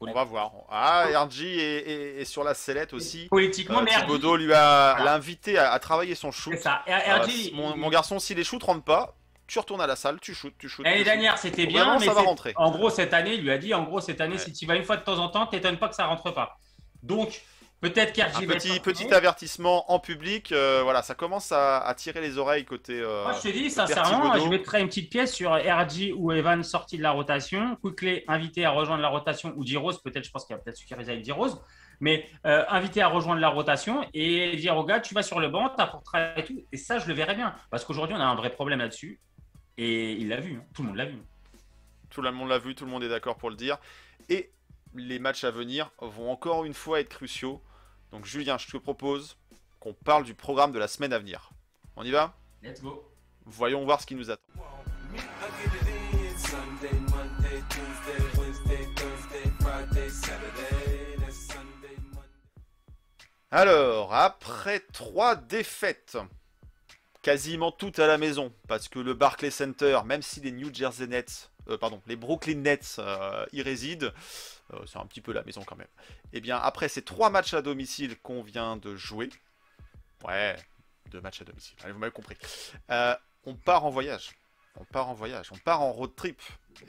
On 0.00 0.12
va 0.12 0.24
voir. 0.24 0.52
Ah, 0.70 1.06
RG 1.24 1.42
est, 1.58 1.88
est- 1.88 2.20
est 2.20 2.24
sur 2.26 2.44
la 2.44 2.52
sellette 2.52 2.92
aussi. 2.92 3.28
Politiquement, 3.30 3.80
Euh. 3.80 3.86
Thibodeau 3.86 4.36
lui 4.36 4.52
a 4.52 4.94
Voilà. 4.96 5.14
invité 5.14 5.56
à, 5.56 5.72
à 5.72 5.78
travailler 5.78 6.14
son 6.14 6.30
shoot. 6.30 6.52
C'est 6.54 6.62
ça. 6.62 6.82
Euh, 6.86 7.22
RG, 7.22 7.52
mon, 7.54 7.88
garçon, 7.88 8.18
si 8.18 8.34
les 8.34 8.44
shoots 8.44 8.62
rentrent 8.62 8.84
pas, 8.84 9.14
tu 9.46 9.58
retournes 9.58 9.80
à 9.80 9.86
la 9.86 9.96
salle, 9.96 10.18
tu 10.20 10.34
shootes, 10.34 10.52
tu 10.58 10.68
shootes. 10.68 10.84
L'année 10.84 11.02
dernière, 11.04 11.38
c'était 11.38 11.64
Vraiment, 11.64 11.92
bien, 11.96 11.98
mais 12.00 12.06
ça 12.06 12.12
va 12.12 12.20
rentrer. 12.22 12.52
en 12.56 12.70
gros, 12.72 12.90
cette 12.90 13.14
année, 13.14 13.34
il 13.34 13.42
lui 13.42 13.50
a 13.50 13.56
dit, 13.58 13.72
en 13.72 13.84
gros, 13.84 14.00
cette 14.02 14.20
année, 14.20 14.34
Ouais. 14.34 14.38
si 14.38 14.52
tu 14.52 14.66
vas 14.66 14.76
une 14.76 14.84
fois 14.84 14.98
de 14.98 15.02
temps 15.04 15.18
en 15.18 15.28
temps, 15.28 15.46
t'étonnes 15.46 15.78
pas 15.78 15.88
que 15.88 15.94
ça 15.94 16.04
rentre 16.06 16.30
pas. 16.30 16.58
Donc, 17.02 17.40
peut-être 17.80 18.16
va 18.18 18.54
petit, 18.54 18.80
petit 18.80 19.12
avertissement 19.12 19.90
en 19.92 19.98
public, 19.98 20.52
euh, 20.52 20.80
voilà, 20.82 21.02
ça 21.02 21.14
commence 21.14 21.52
à, 21.52 21.78
à 21.78 21.94
tirer 21.94 22.20
les 22.20 22.38
oreilles 22.38 22.64
côté. 22.64 23.00
euh, 23.00 23.24
Moi, 23.24 23.34
je 23.34 23.48
te 23.48 23.52
dis, 23.52 23.70
sincèrement, 23.70 24.38
je 24.38 24.48
mettrais 24.48 24.80
une 24.80 24.88
petite 24.88 25.10
pièce 25.10 25.34
sur 25.34 25.52
RG 25.52 26.12
ou 26.16 26.32
Evan 26.32 26.62
sorti 26.62 26.98
de 26.98 27.02
la 27.02 27.10
rotation. 27.12 27.76
Quickly 27.82 28.22
invité 28.28 28.64
à 28.64 28.70
rejoindre 28.70 29.02
la 29.02 29.08
rotation 29.08 29.52
ou 29.56 29.64
D-Rose, 29.64 30.02
peut-être, 30.02 30.24
je 30.24 30.30
pense 30.30 30.44
qu'il 30.46 30.56
va 30.56 30.62
peut-être 30.62 30.76
sécuriser 30.78 31.12
avec 31.12 31.24
D-Rose, 31.24 31.60
mais 32.00 32.26
euh, 32.46 32.64
invité 32.68 33.02
à 33.02 33.08
rejoindre 33.08 33.40
la 33.40 33.48
rotation 33.48 34.06
et 34.12 34.56
dire 34.56 34.76
au 34.76 34.84
gars, 34.84 35.00
tu 35.00 35.14
vas 35.14 35.22
sur 35.22 35.40
le 35.40 35.48
banc, 35.48 35.68
t'apporteras 35.70 36.36
et 36.36 36.44
tout. 36.44 36.62
Et 36.72 36.76
ça, 36.76 36.98
je 36.98 37.06
le 37.08 37.14
verrais 37.14 37.34
bien. 37.34 37.54
Parce 37.70 37.84
qu'aujourd'hui, 37.84 38.16
on 38.16 38.20
a 38.20 38.24
un 38.24 38.34
vrai 38.34 38.50
problème 38.50 38.80
là-dessus. 38.80 39.20
Et 39.78 40.12
il 40.12 40.28
l'a 40.28 40.40
vu, 40.40 40.56
hein. 40.56 40.64
tout 40.74 40.82
le 40.82 40.88
monde 40.88 40.96
l'a 40.96 41.04
vu. 41.04 41.16
Tout 42.08 42.22
le 42.22 42.30
monde 42.32 42.48
l'a 42.48 42.58
vu, 42.58 42.74
tout 42.74 42.86
le 42.86 42.90
monde 42.90 43.04
est 43.04 43.08
d'accord 43.08 43.36
pour 43.36 43.50
le 43.50 43.56
dire. 43.56 43.78
Et 44.30 44.50
les 44.94 45.18
matchs 45.18 45.44
à 45.44 45.50
venir 45.50 45.90
vont 46.00 46.30
encore 46.30 46.64
une 46.64 46.72
fois 46.72 47.00
être 47.00 47.10
cruciaux. 47.10 47.60
Donc 48.10 48.24
Julien, 48.24 48.58
je 48.58 48.66
te 48.66 48.76
propose 48.76 49.36
qu'on 49.80 49.92
parle 49.94 50.24
du 50.24 50.34
programme 50.34 50.72
de 50.72 50.78
la 50.78 50.88
semaine 50.88 51.12
à 51.12 51.18
venir. 51.18 51.50
On 51.96 52.04
y 52.04 52.10
va? 52.10 52.34
Let's 52.62 52.80
go. 52.80 53.04
Voyons 53.44 53.84
voir 53.84 54.00
ce 54.00 54.06
qui 54.06 54.14
nous 54.14 54.30
attend. 54.30 54.42
Alors, 63.50 64.12
après 64.12 64.80
trois 64.92 65.36
défaites, 65.36 66.18
quasiment 67.22 67.70
toutes 67.70 67.98
à 67.98 68.06
la 68.06 68.18
maison, 68.18 68.52
parce 68.68 68.88
que 68.88 68.98
le 68.98 69.14
Barclays 69.14 69.50
Center, 69.50 70.00
même 70.04 70.22
si 70.22 70.40
les 70.40 70.52
New 70.52 70.74
Jersey 70.74 71.06
Nets, 71.06 71.50
euh, 71.68 71.78
pardon, 71.78 72.02
les 72.06 72.16
Brooklyn 72.16 72.56
Nets 72.56 72.96
euh, 72.98 73.46
y 73.52 73.62
résident, 73.62 74.12
euh, 74.72 74.78
c'est 74.86 74.98
un 74.98 75.06
petit 75.06 75.20
peu 75.20 75.32
la 75.32 75.42
maison 75.42 75.62
quand 75.64 75.76
même. 75.76 75.88
Et 76.32 76.40
bien, 76.40 76.56
après 76.56 76.88
ces 76.88 77.02
trois 77.02 77.30
matchs 77.30 77.54
à 77.54 77.62
domicile 77.62 78.16
qu'on 78.20 78.42
vient 78.42 78.76
de 78.76 78.96
jouer, 78.96 79.28
ouais, 80.24 80.56
deux 81.10 81.20
matchs 81.20 81.42
à 81.42 81.44
domicile, 81.44 81.76
allez, 81.82 81.92
vous 81.92 81.98
m'avez 81.98 82.12
compris, 82.12 82.36
euh, 82.90 83.14
on 83.44 83.54
part 83.54 83.84
en 83.84 83.90
voyage. 83.90 84.36
On 84.78 84.84
part 84.84 85.08
en 85.08 85.14
voyage, 85.14 85.50
on 85.52 85.56
part 85.56 85.80
en 85.80 85.90
road 85.90 86.14
trip. 86.14 86.38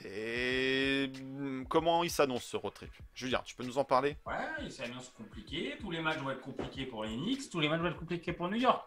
Et 0.04 1.10
hum, 1.18 1.64
comment 1.70 2.04
il 2.04 2.10
s'annonce 2.10 2.44
ce 2.44 2.58
road 2.58 2.74
trip? 2.74 2.92
Julien, 3.14 3.40
tu 3.46 3.54
peux 3.54 3.64
nous 3.64 3.78
en 3.78 3.84
parler? 3.84 4.18
Ouais, 4.26 4.34
il 4.60 4.70
s'annonce 4.70 5.08
compliqué. 5.16 5.74
Tous 5.80 5.90
les 5.90 6.02
matchs 6.02 6.18
vont 6.18 6.30
être 6.30 6.42
compliqués 6.42 6.84
pour 6.84 7.04
les. 7.04 7.38
Tous 7.50 7.60
les 7.60 7.68
matchs 7.70 7.80
vont 7.80 7.88
être 7.88 7.98
compliqués 7.98 8.34
pour 8.34 8.48
New 8.50 8.58
York. 8.58 8.86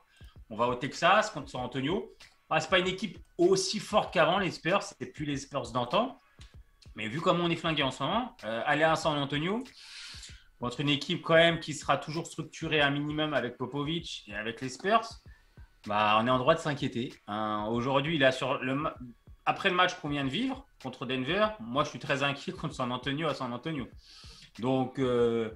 On 0.51 0.55
va 0.55 0.67
au 0.67 0.75
Texas 0.75 1.31
contre 1.31 1.49
San 1.49 1.61
Antonio. 1.61 2.13
Ah, 2.51 2.59
c'est 2.59 2.69
pas 2.69 2.79
une 2.79 2.87
équipe 2.87 3.17
aussi 3.37 3.79
forte 3.79 4.13
qu'avant, 4.13 4.37
les 4.37 4.51
Spurs. 4.51 4.83
C'est 4.83 5.05
plus 5.05 5.25
les 5.25 5.37
Spurs 5.37 5.71
d'antan. 5.71 6.19
Mais 6.95 7.07
vu 7.07 7.21
comment 7.21 7.45
on 7.45 7.49
est 7.49 7.55
flingué 7.55 7.83
en 7.83 7.91
ce 7.91 8.03
moment, 8.03 8.35
euh, 8.43 8.61
aller 8.65 8.83
à 8.83 8.95
San 8.95 9.17
Antonio 9.17 9.63
contre 10.59 10.81
une 10.81 10.89
équipe 10.89 11.21
quand 11.21 11.35
même 11.35 11.59
qui 11.59 11.73
sera 11.73 11.97
toujours 11.97 12.27
structurée 12.27 12.81
un 12.81 12.91
minimum 12.91 13.33
avec 13.33 13.57
Popovic 13.57 14.25
et 14.27 14.35
avec 14.35 14.59
les 14.61 14.69
Spurs, 14.69 15.07
bah, 15.87 16.19
on 16.21 16.27
est 16.27 16.29
en 16.29 16.37
droit 16.37 16.53
de 16.53 16.59
s'inquiéter. 16.59 17.13
hein. 17.27 17.65
Aujourd'hui, 17.71 18.21
sur 18.31 18.59
le 18.59 18.77
après 19.45 19.69
le 19.69 19.75
match 19.75 19.95
qu'on 19.95 20.09
vient 20.09 20.23
de 20.23 20.29
vivre 20.29 20.67
contre 20.83 21.05
Denver, 21.05 21.47
moi 21.59 21.83
je 21.83 21.89
suis 21.89 21.99
très 21.99 22.21
inquiet 22.21 22.51
contre 22.51 22.75
San 22.75 22.91
Antonio 22.91 23.27
à 23.27 23.33
San 23.33 23.51
Antonio. 23.53 23.87
Donc, 24.59 24.99
euh, 24.99 25.49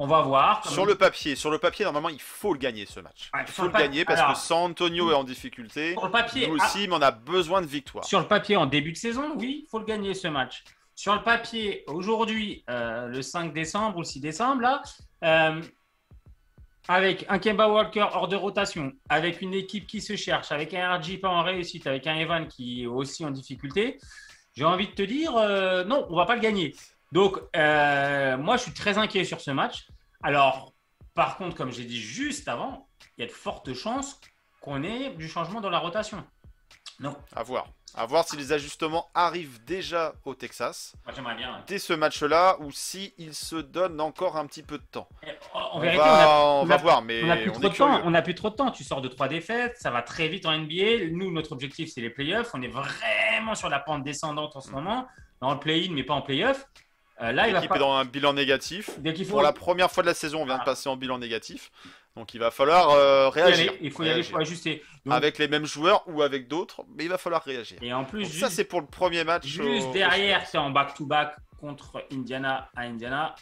on 0.00 0.06
va 0.06 0.22
voir. 0.22 0.66
Sur 0.66 0.86
le 0.86 0.94
papier, 0.94 1.36
sur 1.36 1.50
le 1.50 1.58
papier, 1.58 1.84
normalement, 1.84 2.08
il 2.08 2.22
faut 2.22 2.54
le 2.54 2.58
gagner 2.58 2.86
ce 2.86 3.00
match. 3.00 3.30
Ouais, 3.34 3.42
Il 3.46 3.52
faut 3.52 3.64
le 3.64 3.68
gagner 3.68 4.06
parce 4.06 4.20
alors, 4.20 4.32
que 4.32 4.38
San 4.38 4.70
Antonio 4.70 5.10
est 5.10 5.14
en 5.14 5.24
difficulté. 5.24 5.92
sur 5.92 6.06
le 6.06 6.10
papier, 6.10 6.46
Nous 6.46 6.56
ah, 6.58 6.64
aussi, 6.64 6.88
mais 6.88 6.94
on 6.94 7.02
a 7.02 7.10
besoin 7.10 7.60
de 7.60 7.66
victoire. 7.66 8.06
sur 8.06 8.18
le 8.18 8.26
papier 8.26 8.56
en 8.56 8.64
début 8.64 8.92
de 8.92 8.96
saison, 8.96 9.34
oui, 9.36 9.64
il 9.64 9.68
faut 9.68 9.78
le 9.78 9.84
gagner 9.84 10.14
ce 10.14 10.26
match. 10.26 10.64
Sur 10.94 11.14
le 11.14 11.22
papier, 11.22 11.84
aujourd'hui, 11.86 12.64
euh, 12.70 13.08
le 13.08 13.20
5 13.20 13.52
décembre 13.52 13.98
ou 13.98 14.00
le 14.00 14.06
6 14.06 14.20
décembre, 14.20 14.62
là, 14.62 14.82
euh, 15.22 15.60
avec 16.88 17.26
un 17.28 17.38
Kemba 17.38 17.68
Walker 17.68 18.06
hors 18.14 18.28
de 18.28 18.36
rotation, 18.36 18.92
avec 19.10 19.42
une 19.42 19.52
équipe 19.52 19.86
qui 19.86 20.00
se 20.00 20.16
cherche, 20.16 20.50
avec 20.50 20.72
un 20.72 20.96
RG 20.96 21.20
pas 21.20 21.28
en 21.28 21.42
réussite, 21.42 21.86
avec 21.86 22.06
un 22.06 22.14
Evan 22.14 22.48
qui 22.48 22.84
est 22.84 22.86
aussi 22.86 23.22
en 23.22 23.30
difficulté, 23.30 23.98
j'ai 24.54 24.64
envie 24.64 24.88
de 24.88 24.92
te 24.94 25.02
dire, 25.02 25.36
euh, 25.36 25.84
non, 25.84 26.06
on 26.08 26.16
va 26.16 26.24
pas 26.24 26.36
le 26.36 26.40
gagner. 26.40 26.74
Donc, 27.12 27.38
euh, 27.56 28.36
moi, 28.36 28.56
je 28.56 28.62
suis 28.62 28.72
très 28.74 28.98
inquiet 28.98 29.24
sur 29.24 29.40
ce 29.40 29.50
match. 29.50 29.88
Alors, 30.22 30.72
par 31.14 31.36
contre, 31.36 31.56
comme 31.56 31.72
j'ai 31.72 31.84
dit 31.84 32.00
juste 32.00 32.48
avant, 32.48 32.88
il 33.16 33.22
y 33.22 33.24
a 33.24 33.26
de 33.26 33.32
fortes 33.32 33.72
chances 33.74 34.20
qu'on 34.60 34.82
ait 34.84 35.10
du 35.10 35.28
changement 35.28 35.60
dans 35.60 35.70
la 35.70 35.78
rotation. 35.78 36.24
Donc, 37.00 37.16
À 37.34 37.42
voir. 37.42 37.66
À 37.96 38.06
voir 38.06 38.24
si 38.28 38.36
les 38.36 38.52
ajustements 38.52 39.08
arrivent 39.14 39.64
déjà 39.64 40.12
au 40.24 40.34
Texas 40.36 40.94
moi, 41.04 41.12
j'aimerais 41.12 41.34
bien. 41.34 41.52
ouais. 41.56 41.60
dès 41.66 41.80
ce 41.80 41.92
match-là 41.92 42.56
ou 42.60 42.70
si 42.70 43.12
ils 43.18 43.34
se 43.34 43.56
donnent 43.56 44.00
encore 44.00 44.36
un 44.36 44.46
petit 44.46 44.62
peu 44.62 44.78
de 44.78 44.84
temps. 44.84 45.08
Eh, 45.24 45.30
En 45.52 45.70
On, 45.78 45.80
vérité, 45.80 45.98
va, 45.98 46.04
on 46.04 46.14
a- 46.14 46.28
on 46.60 46.60
on 46.60 46.64
va 46.66 46.74
a- 46.76 46.78
voir, 46.78 47.02
mais 47.02 47.24
on 47.24 47.26
n'a 47.26 47.36
plus 47.38 47.50
trop 47.50 47.60
de 47.62 47.68
temps. 47.68 48.00
On 48.04 48.10
n'a 48.10 48.22
plus 48.22 48.34
trop 48.36 48.50
de 48.50 48.54
temps. 48.54 48.70
Tu 48.70 48.84
sors 48.84 49.00
de 49.00 49.08
trois 49.08 49.26
défaites, 49.26 49.76
ça 49.78 49.90
va 49.90 50.02
très 50.02 50.28
vite 50.28 50.46
en 50.46 50.52
NBA. 50.52 51.10
Nous, 51.10 51.32
notre 51.32 51.50
objectif, 51.50 51.90
c'est 51.92 52.00
les 52.00 52.10
playoffs. 52.10 52.50
On 52.54 52.62
est 52.62 52.68
vraiment 52.68 53.56
sur 53.56 53.68
la 53.68 53.80
pente 53.80 54.04
descendante 54.04 54.54
en 54.54 54.60
ce 54.60 54.68
Mm. 54.70 54.74
moment, 54.74 55.08
dans 55.40 55.52
le 55.52 55.58
play-in, 55.58 55.92
mais 55.92 56.04
pas 56.04 56.14
en 56.14 56.22
playoff. 56.22 56.64
Euh, 57.22 57.32
là, 57.32 57.46
L'équipe 57.48 57.68
pas... 57.68 57.76
est 57.76 57.80
dans 57.80 57.92
un 57.94 58.04
bilan 58.04 58.32
négatif. 58.32 58.90
Dès 58.98 59.12
qu'il 59.12 59.24
faut 59.26 59.32
Pour 59.32 59.42
la 59.42 59.52
première 59.52 59.90
fois 59.90 60.02
de 60.02 60.08
la 60.08 60.14
saison, 60.14 60.42
on 60.42 60.46
vient 60.46 60.56
de 60.56 60.62
Ah. 60.62 60.64
passer 60.64 60.88
en 60.88 60.96
bilan 60.96 61.18
négatif. 61.18 61.70
Donc 62.16 62.34
il 62.34 62.40
va 62.40 62.50
falloir 62.50 62.90
euh, 62.90 63.28
réagir. 63.28 63.72
il 63.80 63.90
faut 63.92 64.02
y 64.02 64.10
aller, 64.10 64.22
faut 64.22 64.38
ajuster. 64.38 64.82
Donc- 65.04 65.14
Avec 65.14 65.38
les 65.38 65.46
mêmes 65.48 65.64
joueurs 65.66 66.02
ou 66.08 66.22
avec 66.22 66.48
d'autres, 66.48 66.82
mais 66.96 67.04
il 67.04 67.08
va 67.10 67.18
falloir 67.18 67.44
réagir. 67.44 67.78
et 67.82 67.92
en 67.92 68.04
plus, 68.04 68.22
Donc 68.22 68.30
juste, 68.32 68.44
ça, 68.44 68.50
c'est 68.50 68.64
pour 68.64 68.80
le 68.80 68.86
premier 68.86 69.22
match. 69.22 69.46
juste 69.46 69.86
au 69.86 69.92
derrière, 69.92 70.46
c'est 70.46 70.58
en 70.58 70.70
back-to-back 70.70 71.36
contre 71.60 72.02
Indiana 72.12 72.68
à 72.74 72.82
Indiana. 72.82 73.34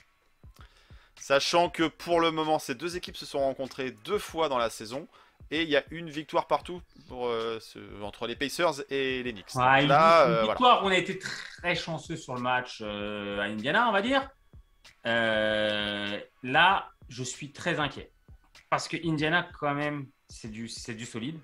Sachant 1.20 1.68
que 1.68 1.84
pour 1.88 2.20
le 2.20 2.30
moment, 2.30 2.58
ces 2.58 2.74
deux 2.74 2.96
équipes 2.96 3.16
se 3.16 3.26
sont 3.26 3.40
rencontrées 3.40 3.90
deux 4.04 4.18
fois 4.18 4.48
dans 4.48 4.58
la 4.58 4.70
saison. 4.70 5.08
Et 5.50 5.62
il 5.62 5.68
y 5.68 5.76
a 5.76 5.84
une 5.90 6.10
victoire 6.10 6.46
partout 6.46 6.82
pour, 7.08 7.26
euh, 7.26 7.58
ce- 7.60 8.02
entre 8.02 8.26
les 8.26 8.36
Pacers 8.36 8.82
et 8.90 9.22
les 9.22 9.32
Knicks. 9.32 9.54
Ouais, 9.54 9.62
Donc 9.64 9.82
une, 9.82 9.88
là, 9.88 10.24
une 10.26 10.30
euh, 10.32 10.34
voilà. 10.40 10.52
victoire, 10.52 10.84
on 10.84 10.88
a 10.88 10.96
été 10.96 11.18
très 11.18 11.74
chanceux 11.74 12.16
sur 12.16 12.34
le 12.34 12.40
match 12.40 12.80
euh, 12.82 13.40
à 13.40 13.44
Indiana, 13.44 13.88
on 13.88 13.92
va 13.92 14.02
dire. 14.02 14.28
Là, 16.42 16.90
je 17.08 17.22
suis 17.22 17.52
très 17.52 17.80
inquiet. 17.80 18.10
Parce 18.70 18.88
que 18.88 18.96
Indiana, 19.06 19.48
quand 19.58 19.74
même, 19.74 20.06
c'est 20.28 20.50
du, 20.50 20.68
c'est 20.68 20.94
du 20.94 21.06
solide. 21.06 21.38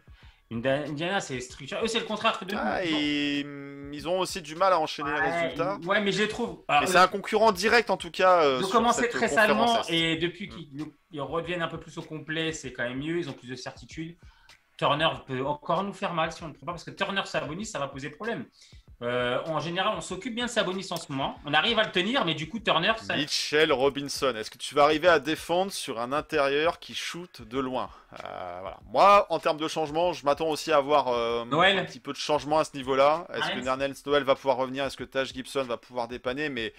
Indi- 0.52 0.68
Indiana, 0.68 1.20
c'est 1.20 1.40
structuré. 1.40 1.80
Eux, 1.82 1.86
c'est 1.88 1.98
le 2.00 2.04
contraire 2.04 2.38
que 2.38 2.44
de 2.44 2.54
nous. 2.54 2.60
Ah, 2.62 2.84
et 2.84 3.42
hum, 3.44 3.90
ils 3.92 4.06
ont 4.08 4.18
aussi 4.18 4.42
du 4.42 4.54
mal 4.54 4.72
à 4.72 4.78
enchaîner 4.78 5.10
les 5.12 5.20
résultats. 5.20 5.78
ouais, 5.86 6.00
mais 6.00 6.12
je 6.12 6.22
les 6.22 6.28
trouve. 6.28 6.62
alors, 6.68 6.82
Mais 6.82 6.86
c'est 6.88 6.98
un 6.98 7.08
concurrent 7.08 7.52
direct 7.52 7.90
en 7.90 7.96
tout 7.96 8.10
cas. 8.10 8.42
euh, 8.44 8.58
Ils 8.60 8.66
ont 8.66 8.70
commencé 8.70 9.08
très 9.08 9.28
salement 9.28 9.82
et 9.88 10.16
depuis 10.16 10.48
qu'ils 10.48 10.86
ils 11.10 11.20
reviennent 11.20 11.62
un 11.62 11.68
peu 11.68 11.78
plus 11.80 11.96
au 11.98 12.02
complet, 12.02 12.52
c'est 12.52 12.72
quand 12.72 12.82
même 12.84 12.98
mieux. 12.98 13.18
Ils 13.18 13.28
ont 13.30 13.32
plus 13.34 13.48
de 13.48 13.56
certitude. 13.56 14.16
Turner 14.76 15.08
peut 15.26 15.44
encore 15.46 15.84
nous 15.84 15.92
faire 15.92 16.12
mal 16.14 16.32
si 16.32 16.42
on 16.42 16.48
ne 16.48 16.52
le 16.52 16.56
prend 16.58 16.66
pas 16.66 16.72
parce 16.72 16.84
que 16.84 16.90
Turner 16.90 17.22
Sabonis, 17.24 17.66
ça 17.66 17.78
va 17.78 17.86
poser 17.88 18.10
problème. 18.10 18.44
Euh, 19.02 19.40
en 19.46 19.60
général, 19.60 19.94
on 19.96 20.00
s'occupe 20.00 20.34
bien 20.34 20.46
de 20.46 20.50
Sabonis 20.50 20.86
en 20.90 20.96
ce 20.96 21.10
moment. 21.10 21.38
On 21.44 21.52
arrive 21.52 21.78
à 21.78 21.84
le 21.84 21.90
tenir, 21.90 22.24
mais 22.24 22.34
du 22.34 22.48
coup, 22.48 22.58
Turner, 22.60 22.92
ça. 22.96 23.16
Mitchell 23.16 23.72
Robinson, 23.72 24.32
est-ce 24.36 24.50
que 24.50 24.58
tu 24.58 24.74
vas 24.74 24.84
arriver 24.84 25.08
à 25.08 25.18
défendre 25.18 25.72
sur 25.72 26.00
un 26.00 26.12
intérieur 26.12 26.78
qui 26.78 26.94
shoot 26.94 27.42
de 27.42 27.58
loin? 27.58 27.90
Euh, 28.12 28.58
voilà. 28.60 28.78
Moi, 28.90 29.26
en 29.30 29.38
termes 29.40 29.58
de 29.58 29.68
changement, 29.68 30.12
je 30.12 30.24
m'attends 30.24 30.48
aussi 30.48 30.72
à 30.72 30.76
avoir 30.76 31.08
euh, 31.08 31.44
Noël. 31.44 31.78
un 31.78 31.84
petit 31.84 32.00
peu 32.00 32.12
de 32.12 32.18
changement 32.18 32.58
à 32.58 32.64
ce 32.64 32.76
niveau-là. 32.76 33.26
Est-ce 33.34 33.50
que 33.50 33.60
Nerlens 33.60 34.02
Noël 34.06 34.22
va 34.22 34.36
pouvoir 34.36 34.56
revenir? 34.56 34.84
Est-ce 34.84 34.96
que 34.96 35.04
Taj 35.04 35.32
Gibson 35.32 35.64
va 35.64 35.76
pouvoir 35.76 36.08
dépanner? 36.08 36.48
Mais 36.48 36.72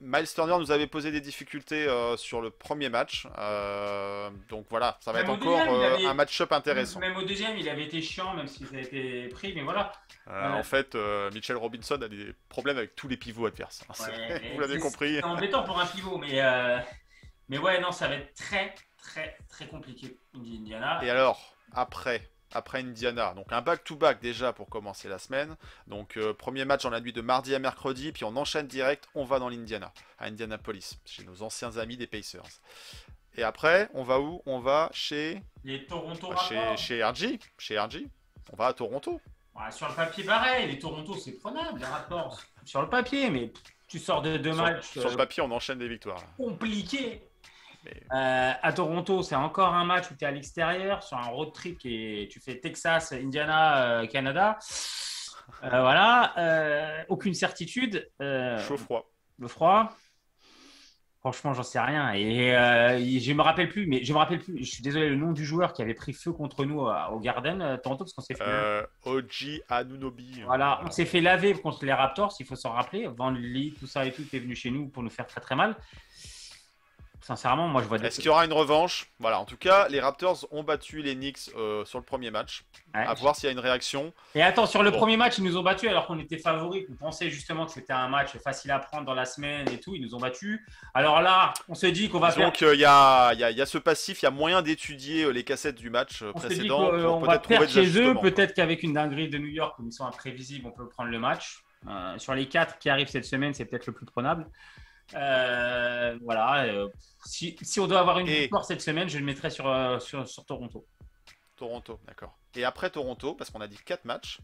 Miles 0.00 0.32
Turner 0.32 0.56
nous 0.58 0.70
avait 0.70 0.86
posé 0.86 1.10
des 1.12 1.20
difficultés 1.20 1.86
euh, 1.86 2.16
sur 2.16 2.40
le 2.40 2.50
premier 2.50 2.88
match. 2.88 3.26
Euh, 3.38 4.30
donc 4.48 4.66
voilà, 4.70 4.96
ça 5.00 5.12
va 5.12 5.18
Même 5.22 5.30
être 5.30 5.36
encore 5.42 5.58
deuxième, 5.58 5.74
euh, 5.74 5.94
avait- 5.96 6.06
un 6.06 6.14
match-up 6.14 6.52
intéressant. 6.52 7.00
Même 7.00 7.16
au 7.16 7.22
deuxième, 7.22 7.56
il 7.58 7.68
avait 7.68 7.84
été 7.84 8.00
chiant, 8.00 8.32
même 8.34 8.46
si 8.46 8.64
ça 8.64 8.76
a 8.76 8.80
été 8.80 9.28
pris, 9.28 9.52
mais 9.54 9.62
voilà. 9.62 9.92
En 10.26 10.62
fait, 10.62 10.94
Mitchell 11.34 11.56
Robinson 11.56 11.96
a 12.00 12.08
des 12.08 12.34
problèmes 12.48 12.78
avec 12.78 12.94
tous 12.96 13.08
les 13.08 13.16
pivots 13.16 13.46
adverses. 13.46 13.82
Ouais, 14.00 14.52
Vous 14.54 14.60
l'avez 14.60 14.78
compris. 14.78 15.16
C'est 15.16 15.24
embêtant 15.24 15.64
pour 15.64 15.78
un 15.78 15.86
pivot, 15.86 16.16
mais, 16.18 16.40
mais 17.48 17.58
ouais, 17.58 17.80
non, 17.80 17.92
ça 17.92 18.08
va 18.08 18.14
être 18.14 18.32
très, 18.34 18.74
très, 19.02 19.36
très 19.48 19.66
compliqué, 19.66 20.16
Indiana. 20.34 21.00
Et 21.02 21.10
alors, 21.10 21.54
après, 21.72 22.28
après 22.52 22.80
Indiana, 22.80 23.34
donc 23.34 23.52
un 23.52 23.60
back-to-back 23.60 24.20
déjà 24.20 24.52
pour 24.52 24.68
commencer 24.68 25.08
la 25.08 25.18
semaine. 25.18 25.56
Donc 25.86 26.16
euh, 26.16 26.34
premier 26.34 26.64
match 26.64 26.82
dans 26.82 26.90
la 26.90 27.00
nuit 27.00 27.12
de 27.12 27.20
mardi 27.20 27.54
à 27.54 27.58
mercredi, 27.58 28.12
puis 28.12 28.24
on 28.24 28.36
enchaîne 28.36 28.66
direct, 28.66 29.08
on 29.14 29.24
va 29.24 29.38
dans 29.38 29.48
l'Indiana, 29.48 29.92
à 30.18 30.26
Indianapolis, 30.26 30.98
chez 31.04 31.24
nos 31.24 31.42
anciens 31.42 31.76
amis 31.76 31.96
des 31.96 32.06
Pacers. 32.06 32.60
Et 33.36 33.42
après, 33.42 33.88
on 33.94 34.02
va 34.02 34.20
où? 34.20 34.42
On 34.46 34.58
va 34.58 34.90
chez, 34.92 35.42
Les 35.64 35.86
Toronto 35.86 36.30
bah, 36.30 36.36
chez, 36.48 36.76
chez 36.76 37.04
RG, 37.04 37.38
chez 37.58 37.78
RG. 37.78 38.06
On 38.52 38.56
va 38.56 38.66
à 38.66 38.72
Toronto. 38.72 39.20
Ouais, 39.54 39.70
sur 39.70 39.88
le 39.88 39.94
papier, 39.94 40.24
pareil. 40.24 40.66
Les 40.68 40.78
Toronto, 40.78 41.16
c'est 41.16 41.32
prenable, 41.38 41.78
les 41.78 41.86
Raptors. 41.86 42.40
sur 42.64 42.82
le 42.82 42.88
papier, 42.88 43.30
mais 43.30 43.52
tu 43.86 43.98
sors 43.98 44.22
de 44.22 44.36
deux 44.36 44.52
Sur, 44.52 44.62
matchs 44.62 44.90
sur 44.90 45.06
euh, 45.06 45.10
le 45.10 45.16
papier, 45.16 45.42
on 45.42 45.50
enchaîne 45.50 45.78
des 45.78 45.88
victoires. 45.88 46.18
là. 46.18 46.44
Euh, 47.86 48.52
à 48.62 48.72
Toronto, 48.72 49.22
c'est 49.22 49.34
encore 49.34 49.74
un 49.74 49.84
match 49.84 50.10
où 50.10 50.14
tu 50.14 50.24
es 50.24 50.28
à 50.28 50.30
l'extérieur, 50.30 51.02
sur 51.02 51.16
un 51.16 51.28
road 51.28 51.52
trip 51.52 51.78
et 51.84 52.28
tu 52.30 52.40
fais 52.40 52.58
Texas, 52.58 53.12
Indiana, 53.12 54.00
euh, 54.00 54.06
Canada. 54.06 54.58
Euh, 55.64 55.80
voilà, 55.80 56.34
euh, 56.38 57.02
aucune 57.08 57.34
certitude. 57.34 58.08
Euh, 58.20 58.58
Chaud-froid. 58.66 59.10
le 59.38 59.48
froid. 59.48 59.94
Franchement, 61.20 61.52
j'en 61.52 61.62
sais 61.62 61.78
rien. 61.80 62.14
Et 62.14 63.20
je 63.20 63.32
me 63.34 63.42
rappelle 63.42 63.68
plus, 63.68 63.86
mais 63.86 64.02
je 64.02 64.12
me 64.14 64.18
rappelle 64.18 64.38
plus. 64.38 64.64
Je 64.64 64.70
suis 64.70 64.82
désolé, 64.82 65.10
le 65.10 65.16
nom 65.16 65.32
du 65.32 65.44
joueur 65.44 65.74
qui 65.74 65.82
avait 65.82 65.92
pris 65.92 66.14
feu 66.14 66.32
contre 66.32 66.64
nous 66.64 66.80
au 66.80 67.20
Garden 67.20 67.78
Toronto, 67.82 68.04
parce 68.04 68.14
qu'on 68.14 68.22
s'est 68.22 68.34
fait. 68.34 68.86
OG 69.04 69.62
Anunobi. 69.68 70.40
Voilà, 70.46 70.80
on 70.82 70.90
s'est 70.90 71.04
fait 71.04 71.20
laver 71.20 71.52
contre 71.52 71.84
les 71.84 71.92
Raptors, 71.92 72.34
il 72.40 72.46
faut 72.46 72.56
s'en 72.56 72.72
rappeler. 72.72 73.06
Van 73.06 73.28
Lee, 73.28 73.74
tout 73.78 73.86
ça 73.86 74.06
et 74.06 74.12
tout 74.12 74.24
est 74.32 74.38
venu 74.38 74.56
chez 74.56 74.70
nous 74.70 74.88
pour 74.88 75.02
nous 75.02 75.10
faire 75.10 75.26
très 75.26 75.42
très 75.42 75.56
mal. 75.56 75.76
Sincèrement, 77.22 77.68
moi 77.68 77.82
je 77.82 77.86
vois. 77.88 77.98
Est-ce 77.98 78.16
qu'il 78.16 78.26
y 78.26 78.28
aura 78.30 78.44
une 78.46 78.52
revanche? 78.52 79.10
Voilà, 79.18 79.38
en 79.38 79.44
tout 79.44 79.56
cas, 79.58 79.88
les 79.88 80.00
Raptors 80.00 80.46
ont 80.50 80.62
battu 80.62 81.02
les 81.02 81.14
Knicks 81.14 81.50
euh, 81.56 81.84
sur 81.84 81.98
le 81.98 82.04
premier 82.04 82.30
match. 82.30 82.64
Ouais. 82.94 83.04
À 83.04 83.12
voir 83.14 83.36
s'il 83.36 83.44
y 83.44 83.48
a 83.48 83.52
une 83.52 83.58
réaction. 83.60 84.12
Et 84.34 84.42
attends, 84.42 84.66
sur 84.66 84.82
le 84.82 84.90
Bon. 84.90 84.98
premier 84.98 85.16
match, 85.16 85.38
ils 85.38 85.44
nous 85.44 85.56
ont 85.56 85.62
battus 85.62 85.88
alors 85.90 86.06
qu'on 86.06 86.18
était 86.18 86.38
favoris, 86.38 86.86
qu'on 86.86 86.94
pensait 86.94 87.30
justement 87.30 87.66
que 87.66 87.72
c'était 87.72 87.92
un 87.92 88.08
match 88.08 88.30
facile 88.38 88.70
à 88.70 88.78
prendre 88.78 89.04
dans 89.04 89.14
la 89.14 89.26
semaine 89.26 89.68
et 89.70 89.78
tout. 89.78 89.94
Ils 89.94 90.02
nous 90.02 90.14
ont 90.14 90.18
battus. 90.18 90.60
Alors 90.94 91.20
là, 91.20 91.52
on 91.68 91.74
se 91.74 91.86
dit 91.86 92.08
qu'on 92.08 92.20
va 92.20 92.30
faire. 92.30 92.50
y 92.60 92.84
a, 92.84 93.32
il 93.34 93.40
y, 93.40 93.44
a, 93.44 93.50
il 93.50 93.56
y 93.56 93.62
a 93.62 93.66
ce 93.66 93.78
passif, 93.78 94.22
il 94.22 94.24
y 94.24 94.28
a 94.28 94.30
moyen 94.30 94.62
d'étudier 94.62 95.24
euh, 95.24 95.30
les 95.30 95.44
cassettes 95.44 95.76
du 95.76 95.90
match 95.90 96.22
euh, 96.22 96.32
On 96.34 96.40
se 96.40 96.46
dit 96.48 96.54
précédent 96.54 96.90
pour 96.90 97.20
va 97.20 97.38
perdre 97.38 97.68
chez 97.68 98.00
eux. 98.00 98.14
Peut-être 98.14 98.54
qu'avec 98.54 98.82
une 98.82 98.94
dinguerie 98.94 99.28
de 99.28 99.38
New 99.38 99.46
York, 99.46 99.76
comme 99.76 99.86
ils 99.88 99.92
sont 99.92 100.06
imprévisibles, 100.06 100.66
on 100.66 100.72
peut 100.72 100.88
prendre 100.88 101.10
le 101.10 101.18
match. 101.18 101.62
Euh, 101.88 102.18
sur 102.18 102.34
les 102.34 102.46
quatre 102.46 102.78
qui 102.78 102.90
arrivent 102.90 103.08
cette 103.08 103.24
semaine, 103.24 103.54
c'est 103.54 103.64
peut-être 103.64 103.86
le 103.86 103.92
plus 103.92 104.04
prenable. 104.06 104.46
Euh, 105.14 106.18
voilà. 106.22 106.64
euh, 106.64 106.88
si, 107.24 107.56
si 107.62 107.80
on 107.80 107.86
doit 107.86 108.00
avoir 108.00 108.18
une 108.18 108.28
Et- 108.28 108.40
victoire 108.42 108.64
cette 108.64 108.80
semaine, 108.80 109.08
je 109.08 109.18
le 109.18 109.24
mettrai 109.24 109.50
sur, 109.50 109.68
euh, 109.68 109.98
sur, 109.98 110.26
sur 110.28 110.44
Toronto. 110.44 110.86
Toronto, 111.56 112.00
d'accord. 112.06 112.38
Et 112.56 112.64
après 112.64 112.88
Toronto, 112.90 113.34
parce 113.34 113.50
qu'on 113.50 113.60
a 113.60 113.68
dit 113.68 113.78
4 113.84 114.04
matchs, 114.06 114.38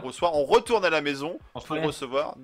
qu'on 0.00 0.06
reçoit? 0.08 0.36
On 0.36 0.44
retourne 0.44 0.84
à 0.84 0.90
la 0.90 1.00
maison 1.00 1.38
on 1.54 1.60
pour 1.60 1.76
recevoir. 1.86 2.36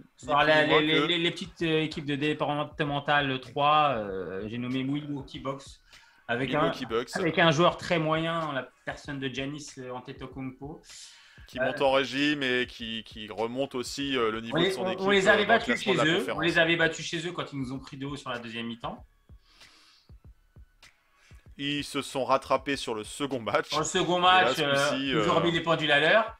les, 0.62 0.62
ni 0.64 0.70
moins 0.70 0.80
les- 0.80 0.92
que- 1.00 1.06
les- 1.06 1.18
les 1.18 1.30
petites 1.30 1.62
équipes 1.62 2.06
de 2.06 2.16
départemental 2.16 3.40
3, 3.40 3.94
euh, 3.98 4.48
j'ai 4.48 4.58
nommé 4.58 4.82
Milwaukee 4.82 5.38
Box 5.38 5.80
avec 6.28 6.54
un, 6.54 6.70
Bucks 6.88 7.10
avec 7.16 7.38
un 7.38 7.50
joueur 7.50 7.76
très 7.76 7.98
moyen, 7.98 8.40
en 8.40 8.52
la 8.52 8.66
personne 8.86 9.18
de 9.18 9.28
euh, 9.78 9.90
Antetokounmpo. 9.92 10.80
Qui 11.46 11.60
monte 11.60 11.80
en 11.82 11.92
régime 11.92 12.42
et 12.42 12.66
qui, 12.66 13.04
qui 13.04 13.28
remonte 13.28 13.74
aussi 13.74 14.16
euh, 14.16 14.30
le 14.30 14.40
niveau 14.40 14.56
On 14.56 14.62
de 14.62 14.70
son 14.70 14.82
on- 14.82 14.88
équipe. 14.90 15.00
on 15.06 15.10
les 15.10 15.28
euh, 15.28 15.32
avait 15.32 15.46
battus 15.46 15.80
chez 15.80 15.94
eux. 15.94 16.26
On 16.34 16.40
les 16.40 16.58
avait 16.58 16.76
battus 16.76 17.06
chez 17.06 17.26
eux 17.26 17.32
quand 17.32 17.52
ils 17.52 17.58
nous 17.58 17.72
ont 17.72 17.78
pris 17.78 17.96
de 17.96 18.06
haut 18.06 18.16
sur 18.16 18.30
la 18.30 18.38
deuxième 18.38 18.66
mi-temps. 18.66 19.04
Ils 21.56 21.84
se 21.84 22.02
sont 22.02 22.24
rattrapés 22.24 22.76
sur 22.76 22.94
le 22.94 23.04
second 23.04 23.38
match. 23.40 23.70
Dans 23.70 23.78
le 23.78 23.84
second 23.84 24.18
match, 24.18 24.56
là, 24.58 24.92
euh, 24.92 24.98
ils 24.98 25.16
ont 25.30 25.34
remis 25.34 25.52
les 25.52 25.60
pendules 25.60 25.92
à 25.92 26.00
l'heure. 26.00 26.36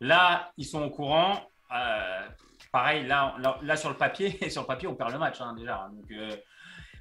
Là, 0.00 0.52
ils 0.58 0.66
sont 0.66 0.82
au 0.82 0.90
courant. 0.90 1.48
Euh, 1.74 2.20
pareil, 2.70 3.06
là, 3.06 3.34
là, 3.38 3.58
là, 3.62 3.76
sur 3.76 3.88
le 3.88 3.96
papier, 3.96 4.30
sur 4.50 4.62
le 4.62 4.66
papier, 4.66 4.86
on 4.86 4.94
perd 4.94 5.12
le 5.12 5.18
match 5.18 5.40
hein, 5.40 5.54
déjà. 5.56 5.88
Donc, 5.92 6.04
euh, 6.10 6.36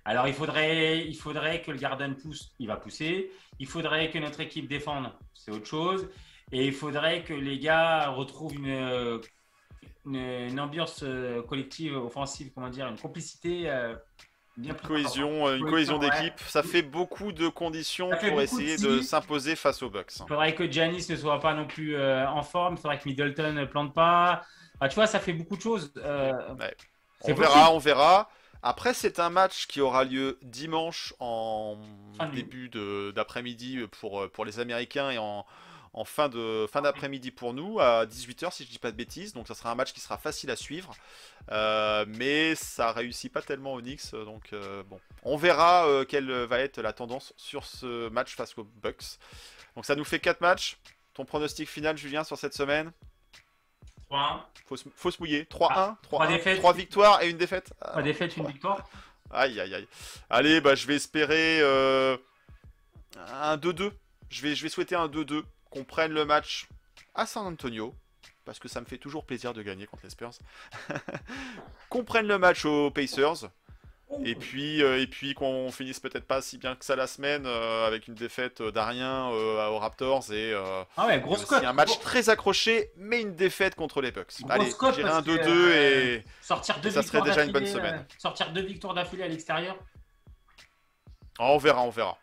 alors, 0.06 0.28
il 0.28 0.34
faudrait, 0.34 1.00
il 1.06 1.16
faudrait 1.16 1.62
que 1.62 1.72
le 1.72 1.78
Garden 1.78 2.16
pousse. 2.16 2.54
Il 2.60 2.68
va 2.68 2.78
pousser. 2.78 3.30
Il 3.60 3.68
faudrait 3.68 4.10
que 4.10 4.20
notre 4.20 4.40
équipe 4.40 4.68
défende. 4.70 5.12
C'est 5.34 5.52
autre 5.52 5.68
chose. 5.68 6.08
Et 6.52 6.66
il 6.68 6.74
faudrait 6.74 7.24
que 7.24 7.34
les 7.34 7.60
gars 7.60 8.10
retrouvent 8.10 8.56
une, 8.56 9.22
une, 10.06 10.16
une 10.16 10.60
ambiance 10.60 11.02
euh, 11.04 11.42
collective, 11.44 11.96
offensive, 11.96 12.52
comment 12.54 12.70
dire, 12.70 12.88
une 12.88 12.98
complicité 12.98 13.70
euh, 13.70 13.96
bien 14.58 14.72
importante. 14.72 14.92
Cohésion, 14.92 15.48
euh, 15.48 15.58
une 15.58 15.66
Cohésion, 15.66 16.00
ouais. 16.00 16.10
d'équipe, 16.10 16.40
ça 16.40 16.64
fait 16.64 16.82
beaucoup 16.82 17.32
de 17.32 17.48
conditions 17.50 18.10
pour 18.10 18.38
de 18.38 18.42
essayer 18.42 18.78
de 18.78 19.02
s'imposer 19.02 19.56
face 19.56 19.84
aux 19.84 19.90
Bucks. 19.90 20.14
Il 20.20 20.28
faudrait 20.28 20.56
que 20.56 20.70
Giannis 20.70 21.06
ne 21.10 21.16
soit 21.16 21.40
pas 21.40 21.54
non 21.54 21.68
plus 21.68 21.96
euh, 21.96 22.28
en 22.28 22.42
forme. 22.44 22.76
Il 22.76 22.82
faudrait 22.82 22.98
que 23.00 23.08
Middleton 23.08 23.54
ne 23.54 23.66
plante 23.66 23.94
pas. 23.94 24.42
Enfin, 24.76 24.88
tu 24.90 24.96
vois, 24.96 25.08
ça 25.08 25.20
fait 25.20 25.34
beaucoup 25.34 25.58
de 25.58 25.62
choses. 25.62 25.92
Euh, 25.98 26.32
Ouais. 26.56 26.76
On 27.24 27.34
verra, 27.34 27.54
possible. 27.54 27.76
on 27.76 27.80
verra. 27.80 28.30
Après, 28.64 28.94
c'est 28.94 29.20
un 29.20 29.30
match 29.30 29.68
qui 29.68 29.82
aura 29.82 30.04
lieu 30.06 30.38
dimanche 30.42 31.14
en 31.20 31.78
Fin 32.18 32.28
début 32.30 32.70
d'après-midi 33.14 33.80
pour, 34.00 34.22
euh, 34.22 34.28
pour 34.30 34.46
les 34.46 34.60
Américains 34.60 35.10
et 35.12 35.18
en, 35.18 35.46
en 35.94 36.06
fin 36.06 36.30
de 36.30 36.68
fin 36.72 36.82
d'après-midi 36.82 37.32
pour 37.32 37.54
nous, 37.54 37.80
à 37.80 38.06
18h 38.06 38.52
si 38.54 38.64
je 38.64 38.70
dis 38.70 38.80
pas 38.80 38.92
de 38.92 38.96
bêtises. 38.98 39.34
Donc 39.34 39.48
ça 39.48 39.56
sera 39.56 39.72
un 39.72 39.76
match 39.76 39.92
qui 39.94 40.00
sera 40.00 40.18
facile 40.18 40.52
à 40.52 40.56
suivre. 40.56 40.96
Euh, 41.52 42.06
mais 42.08 42.56
ça 42.56 42.92
réussit 42.92 43.32
pas 43.32 43.42
tellement 43.42 43.74
au 43.74 43.82
Knicks. 43.82 44.12
Donc 44.12 44.54
euh, 44.54 44.84
bon, 44.84 45.00
on 45.24 45.36
verra 45.38 45.88
euh, 45.88 46.06
quelle 46.06 46.30
va 46.32 46.60
être 46.60 46.80
la 46.82 46.94
tendance 46.94 47.34
sur 47.38 47.66
ce 47.66 48.10
match 48.10 48.36
face 48.36 48.58
aux 48.58 48.64
Bucks. 48.64 49.18
Donc 49.76 49.86
ça 49.86 49.96
nous 49.96 50.04
fait 50.06 50.20
4 50.20 50.42
matchs. 50.42 50.78
Ton 51.14 51.26
pronostic 51.26 51.68
final, 51.68 51.98
Julien, 51.98 52.24
sur 52.24 52.38
cette 52.38 52.54
semaine? 52.54 52.92
3-1. 54.12 54.40
faut 54.68 54.78
se, 54.78 54.84
faut 54.96 55.12
se 55.12 55.20
mouiller. 55.20 55.44
3-1, 55.44 55.68
Ah, 55.70 55.98
trois 56.02 56.26
3 56.26 56.28
défaites. 56.28 56.76
victoires 56.76 57.22
et 57.22 57.30
une 57.30 57.38
défaite. 57.38 57.74
Ah, 57.82 57.90
Trois 57.90 58.02
défaites, 58.04 58.38
une 58.38 58.48
victoire. 58.48 58.88
Aïe, 59.32 59.60
aïe, 59.60 59.76
aïe. 59.76 59.88
Allez, 60.30 60.62
bah, 60.62 60.74
je 60.76 60.88
vais 60.88 60.96
espérer 60.96 61.60
euh, 61.62 62.18
un 63.18 63.58
2-2. 63.58 63.92
Je 64.30 64.42
vais, 64.42 64.56
je 64.56 64.64
vais 64.64 64.70
souhaiter 64.70 64.96
un 64.96 65.08
2-2. 65.08 65.44
Qu'on 65.70 65.84
prenne 65.84 66.12
le 66.14 66.26
match 66.26 66.68
à 67.16 67.26
San 67.26 67.46
Antonio. 67.46 67.96
Parce 68.46 68.58
que 68.60 68.68
ça 68.68 68.82
me 68.82 68.86
fait 68.86 68.98
toujours 68.98 69.26
plaisir 69.26 69.54
de 69.54 69.62
gagner 69.62 69.86
contre 69.86 70.04
les 70.04 70.10
Spurs. 70.10 70.32
qu'on 71.90 72.04
prenne 72.04 72.28
le 72.28 72.38
match 72.40 72.66
aux 72.66 72.90
Pacers. 72.92 73.50
Et 74.26 74.34
puis, 74.34 74.82
euh, 74.82 75.00
et 75.00 75.06
puis 75.06 75.36
qu'on 75.36 75.70
finisse 75.72 76.00
peut-être 76.00 76.26
pas 76.26 76.42
si 76.42 76.58
bien 76.58 76.76
que 76.76 76.84
ça 76.84 76.96
la 76.96 77.06
semaine 77.06 77.44
euh, 77.46 77.86
avec 77.86 78.08
une 78.08 78.16
défaite 78.16 78.60
d'Arien 78.64 79.30
euh, 79.32 79.68
aux 79.68 79.78
Raptors 79.78 80.32
et, 80.32 80.52
euh, 80.52 80.84
Ah 80.98 81.06
ouais, 81.06 81.20
grosse 81.22 81.46
cote. 81.46 81.64
un 81.64 81.74
match 81.74 82.00
très 82.00 82.28
accroché, 82.30 82.92
mais 82.98 83.22
une 83.22 83.36
défaite 83.36 83.76
contre 83.76 84.02
les 84.02 84.12
Bucks. 84.12 84.34
Grosse 84.42 84.50
Allez, 84.52 84.72
cote 84.74 84.96
j'irai 84.96 85.10
un 85.12 85.22
parce 85.22 85.26
que, 85.28 85.32
2-2 85.44 85.48
euh, 85.48 86.16
et 86.16 86.26
Sortir 86.42 86.80
deux 86.82 86.90
ça 86.90 87.04
serait 87.04 87.20
victoires 87.20 87.24
déjà 87.26 87.44
une 87.46 87.52
bonne 87.52 87.64
d'affilée, 87.66 87.80
semaine. 87.80 88.00
euh, 88.00 88.14
sortir 88.18 88.52
deux 88.52 88.64
victoires 88.64 88.94
d'affilée 88.96 89.24
à 89.26 89.28
l'extérieur. 89.28 89.78
Ah, 91.38 91.52
on 91.52 91.60
verra, 91.60 91.84
on 91.84 91.92
verra. 91.92 92.18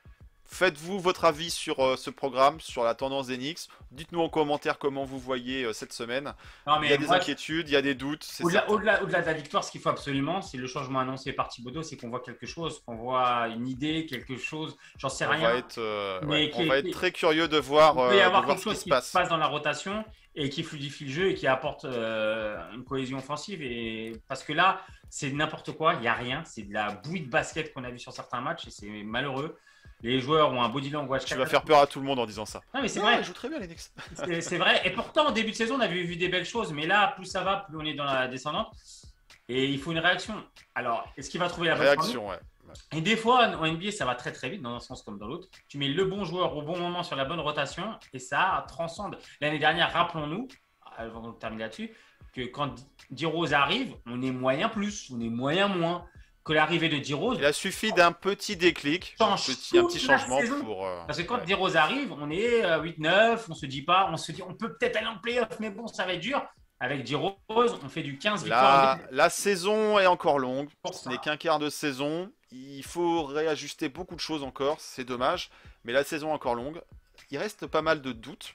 Faites-vous 0.48 1.00
votre 1.00 1.24
avis 1.24 1.50
sur 1.50 1.80
euh, 1.80 1.96
ce 1.96 2.09
programme, 2.09 2.61
sur 2.61 2.85
la 2.85 2.94
tendance 2.94 3.26
des 3.26 3.37
Knicks. 3.37 3.68
Dites-nous 3.90 4.20
en 4.20 4.28
commentaire 4.28 4.78
comment 4.78 5.04
vous 5.04 5.18
voyez 5.18 5.64
euh, 5.64 5.72
cette 5.72 5.92
semaine. 5.92 6.32
Non, 6.66 6.80
Il 6.82 6.90
y 6.90 6.92
a 6.92 6.96
des 6.96 7.06
moi, 7.06 7.16
inquiétudes, 7.16 7.68
il 7.68 7.72
y 7.72 7.76
a 7.76 7.82
des 7.82 7.94
doutes. 7.94 8.26
Au-delà, 8.68 9.04
de 9.04 9.12
la 9.12 9.32
victoire, 9.32 9.64
ce 9.64 9.72
qu'il 9.72 9.80
faut 9.80 9.88
absolument, 9.88 10.42
c'est 10.42 10.56
le 10.56 10.66
changement 10.66 11.00
annoncé 11.00 11.32
par 11.32 11.48
Thibodeau, 11.48 11.82
c'est 11.82 11.96
qu'on 11.96 12.11
voit 12.11 12.20
quelque 12.20 12.46
chose, 12.46 12.80
qu'on 12.87 12.94
voit 12.94 13.48
une 13.48 13.66
idée, 13.66 14.06
quelque 14.06 14.37
chose, 14.37 14.76
j'en 14.98 15.09
sais 15.09 15.26
on 15.26 15.30
rien. 15.30 15.50
va 15.50 15.56
être, 15.56 15.78
euh, 15.78 16.20
ouais, 16.26 16.50
on 16.54 16.66
va 16.66 16.78
être 16.78 16.90
très 16.92 17.11
curieux 17.11 17.48
de 17.48 17.59
voir, 17.59 17.94
Il 17.96 18.11
peut 18.11 18.16
y 18.16 18.20
avoir 18.20 18.44
voir 18.44 18.56
quelque 18.56 18.74
ce 18.74 18.85
qui 18.85 18.90
passe. 18.90 19.09
se 19.09 19.12
passe 19.12 19.28
dans 19.28 19.37
la 19.37 19.48
rotation 19.48 20.04
et 20.35 20.48
qui 20.48 20.62
fluidifie 20.62 21.06
le 21.06 21.11
jeu 21.11 21.30
et 21.30 21.35
qui 21.35 21.46
apporte 21.46 21.85
une 21.85 22.85
cohésion 22.85 23.18
offensive. 23.18 23.62
Et... 23.62 24.12
Parce 24.28 24.44
que 24.44 24.52
là, 24.52 24.80
c'est 25.09 25.30
n'importe 25.32 25.72
quoi, 25.72 25.94
il 25.94 26.00
n'y 26.00 26.09
a 26.09 26.14
rien. 26.14 26.42
C'est 26.44 26.62
de 26.62 26.72
la 26.74 26.92
bouille 26.92 27.22
de 27.22 27.30
basket 27.30 27.72
qu'on 27.72 27.85
a 27.85 27.90
vu 27.90 27.98
sur 27.98 28.12
certains 28.12 28.40
matchs 28.40 28.66
et 28.66 28.70
c'est 28.70 28.87
malheureux. 29.02 29.56
Les 30.02 30.20
joueurs 30.20 30.52
ont 30.52 30.62
un 30.62 30.68
body 30.68 30.90
language. 30.90 31.24
Tu 31.24 31.35
vas 31.35 31.46
faire 31.46 31.62
peur 31.62 31.80
à 31.80 31.87
tout 31.87 32.00
le 32.00 32.06
monde 32.06 32.18
en 32.18 32.26
disant 32.26 32.44
ça. 32.44 32.61
Non, 32.74 32.82
mais 32.82 32.88
c'est 32.88 33.00
vrai. 33.00 33.18
ils 33.18 33.24
jouent 33.24 33.32
très 33.32 33.48
bien 33.48 33.59
les 33.59 33.66
Knicks. 33.66 33.80
C'est 34.42 34.59
vrai. 34.59 34.82
Et 34.85 34.90
pourtant, 34.90 35.28
en 35.28 35.32
début 35.32 35.50
de 35.50 35.56
saison, 35.56 35.76
on 35.76 35.80
avait 35.80 36.02
vu 36.02 36.16
des 36.16 36.28
belles 36.28 36.44
choses. 36.44 36.72
Mais 36.72 36.86
là, 36.86 37.12
plus 37.16 37.26
ça 37.26 37.42
va, 37.42 37.64
plus 37.68 37.76
on 37.78 37.84
est 37.84 37.94
dans 37.94 38.05
la 38.05 38.28
descendante. 38.28 38.72
Et 39.49 39.66
il 39.66 39.80
faut 39.80 39.92
une 39.92 39.99
réaction. 39.99 40.34
Alors, 40.74 41.07
est-ce 41.16 41.30
qu'il 41.30 41.40
va 41.40 41.49
trouver 41.49 41.68
la 41.68 41.76
bonne 41.76 41.84
Réaction, 41.84 42.28
ouais. 42.28 42.38
Et 42.92 43.01
des 43.01 43.16
fois, 43.16 43.47
en 43.57 43.66
NBA, 43.66 43.92
ça 43.92 44.05
va 44.05 44.14
très 44.14 44.32
très 44.32 44.51
vite, 44.51 44.62
dans 44.62 44.74
un 44.74 44.80
sens 44.80 45.03
comme 45.03 45.18
dans 45.18 45.26
l'autre. 45.26 45.49
Tu 45.68 45.78
mets 45.78 45.88
le 45.88 46.05
bon 46.05 46.24
joueur 46.24 46.57
au 46.57 46.62
bon 46.62 46.78
moment 46.78 47.03
sur 47.03 47.16
la 47.16 47.24
bonne 47.24 47.40
rotation 47.40 47.94
et 48.12 48.18
ça 48.18 48.64
transcende. 48.68 49.18
L'année 49.40 49.59
dernière, 49.59 49.92
rappelons-nous, 49.92 50.49
avant 50.97 51.30
de 51.30 51.38
terminer 51.38 51.64
là-dessus, 51.64 51.94
que 52.32 52.42
quand 52.42 52.74
D-Rose 53.11 53.55
arrive, 53.55 53.94
on 54.07 54.20
est 54.22 54.30
moyen 54.30 54.68
plus, 54.68 55.11
on 55.14 55.20
est 55.20 55.28
moyen 55.28 55.68
moins. 55.68 56.05
Que 56.47 56.53
l'arrivée 56.53 56.88
de 56.88 56.99
D-Rose, 56.99 57.38
Il 57.40 57.44
a 57.44 57.53
suffi 57.53 57.92
d'un 57.92 58.12
petit 58.12 58.57
déclic, 58.57 59.16
un 59.18 59.34
petit, 59.34 59.76
un 59.78 59.88
changement 59.88 60.40
pour. 60.61 60.86
euh, 60.86 61.03
Parce 61.07 61.18
que 61.18 61.24
quand 61.24 61.38
ouais. 61.38 61.44
D-Rose 61.44 61.76
arrive, 61.76 62.12
on 62.12 62.30
est 62.30 62.64
euh, 62.64 62.80
8-9, 62.80 63.40
on 63.49 63.55
se 63.55 63.66
dit 63.66 63.82
pas, 63.82 64.09
on 64.12 64.16
se 64.16 64.30
dit, 64.30 64.42
on 64.42 64.55
peut 64.55 64.72
peut-être 64.76 64.97
aller 64.97 65.09
en 65.09 65.18
playoff, 65.18 65.49
mais 65.59 65.70
bon, 65.70 65.88
ça 65.88 66.07
va 66.07 66.14
être 66.14 66.20
dur. 66.20 66.40
Avec 66.78 67.03
D-Rose, 67.05 67.78
on 67.82 67.88
fait 67.88 68.03
du 68.03 68.16
15 68.18 68.44
victoires. 68.44 68.99
La, 69.11 69.24
la 69.24 69.30
saison 69.30 69.99
est 69.99 70.07
encore 70.07 70.38
longue. 70.38 70.68
Pour 70.82 70.94
Ce 70.94 71.09
n'est 71.09 71.18
qu'un 71.18 71.36
quart 71.36 71.59
de 71.59 71.68
saison. 71.68 72.30
Il 72.53 72.84
faut 72.84 73.24
réajuster 73.24 73.88
beaucoup 73.88 74.14
de 74.14 74.20
choses 74.20 74.44
encore. 74.44 74.76
C'est 74.78 75.05
dommage. 75.05 75.51
Mais 75.84 75.92
la 75.92 76.05
saison 76.05 76.28
est 76.28 76.34
encore 76.34 76.55
longue. 76.55 76.80
Il 77.30 77.38
reste 77.38 77.66
pas 77.66 77.82
mal 77.82 78.03
de 78.03 78.12
doutes. 78.12 78.55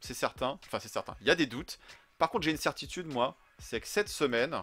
C'est 0.00 0.14
certain. 0.14 0.60
Enfin, 0.66 0.78
c'est 0.80 0.92
certain. 0.92 1.16
Il 1.22 1.26
y 1.26 1.30
a 1.30 1.34
des 1.34 1.46
doutes. 1.46 1.78
Par 2.18 2.30
contre, 2.30 2.44
j'ai 2.44 2.50
une 2.52 2.56
certitude, 2.56 3.06
moi. 3.12 3.36
C'est 3.58 3.80
que 3.80 3.88
cette 3.88 4.08
semaine, 4.08 4.62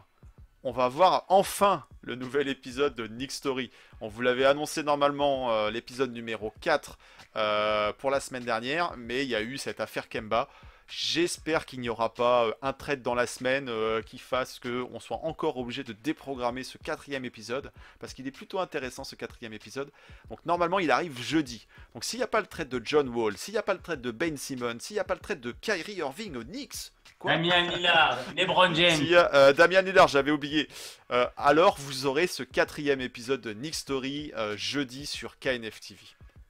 on 0.64 0.72
va 0.72 0.88
voir 0.89 1.26
enfin 1.30 1.86
le 2.01 2.16
nouvel 2.16 2.47
épisode 2.47 2.95
de 2.95 3.07
Nick 3.07 3.32
Story. 3.32 3.72
On 4.01 4.07
vous 4.07 4.22
l'avait 4.22 4.45
annoncé 4.45 4.84
normalement, 4.84 5.51
euh, 5.51 5.72
l'épisode 5.72 6.12
numéro 6.12 6.53
4 6.62 6.97
euh, 7.36 7.93
pour 7.93 8.10
la 8.10 8.20
semaine 8.20 8.43
dernière. 8.43 8.95
Mais 8.97 9.24
il 9.24 9.30
y 9.30 9.36
a 9.36 9.41
eu 9.41 9.57
cette 9.57 9.80
affaire 9.80 10.10
Kemba. 10.10 10.49
J'espère 10.88 11.68
qu'il 11.68 11.82
n'y 11.82 11.89
aura 11.89 12.14
pas 12.14 12.45
euh, 12.45 12.51
un 12.62 12.74
trade 12.74 13.03
dans 13.03 13.14
la 13.14 13.28
semaine 13.28 13.72
qui 14.05 14.18
fasse 14.18 14.60
qu'on 14.60 14.99
soit 14.99 15.20
encore 15.24 15.57
obligé 15.57 15.84
de 15.84 15.93
déprogrammer 15.93 16.64
ce 16.64 16.78
quatrième 16.80 17.26
épisode, 17.26 17.72
parce 17.99 18.14
qu'il 18.14 18.28
est 18.28 18.32
plutôt 18.32 18.60
intéressant 18.60 19.03
ce 19.03 19.16
quatrième 19.16 19.53
épisode. 19.53 19.91
Donc 20.30 20.43
normalement 20.45 20.80
il 20.80 20.91
arrive 20.91 21.22
jeudi. 21.22 21.68
Donc 21.93 22.03
s'il 22.03 22.20
n'y 22.20 22.24
a 22.24 22.28
pas 22.28 22.41
le 22.41 22.47
trade 22.47 22.70
de 22.70 22.82
John 22.84 23.07
Wall, 23.10 23.38
s'il 23.38 23.53
n'y 23.53 23.60
a 23.60 23.64
pas 23.64 23.76
le 23.76 23.82
trade 23.82 24.01
de 24.01 24.12
Ben 24.12 24.36
Simmons, 24.36 24.80
s'il 24.80 24.95
n'y 24.95 24.99
a 24.99 25.05
pas 25.05 25.14
le 25.14 25.22
trade 25.22 25.41
de 25.41 25.51
Kyrie 25.51 25.93
Irving 25.93 26.36
aux 26.36 26.43
Knicks, 26.43 26.91
quoi 27.20 27.34
Damien 27.34 27.70
Lillard, 27.70 28.17
LeBron 28.36 28.74
James. 28.74 29.03
y 29.03 29.15
a, 29.15 29.34
euh, 29.36 29.53
Damian 29.53 29.82
Lillard, 29.82 30.07
j'avais 30.07 30.32
oublié. 30.32 30.67
Euh, 31.11 31.28
alors 31.38 31.78
vous 31.78 32.05
aurez 32.05 32.28
ce 32.28 32.43
quatrième 32.43 33.01
épisode 33.01 33.41
de 33.41 33.53
Nick 33.53 33.76
Story 33.76 34.32
euh, 34.36 34.55
jeudi 34.57 35.05
sur 35.05 35.38
KNF 35.38 35.80
TV. 35.80 35.99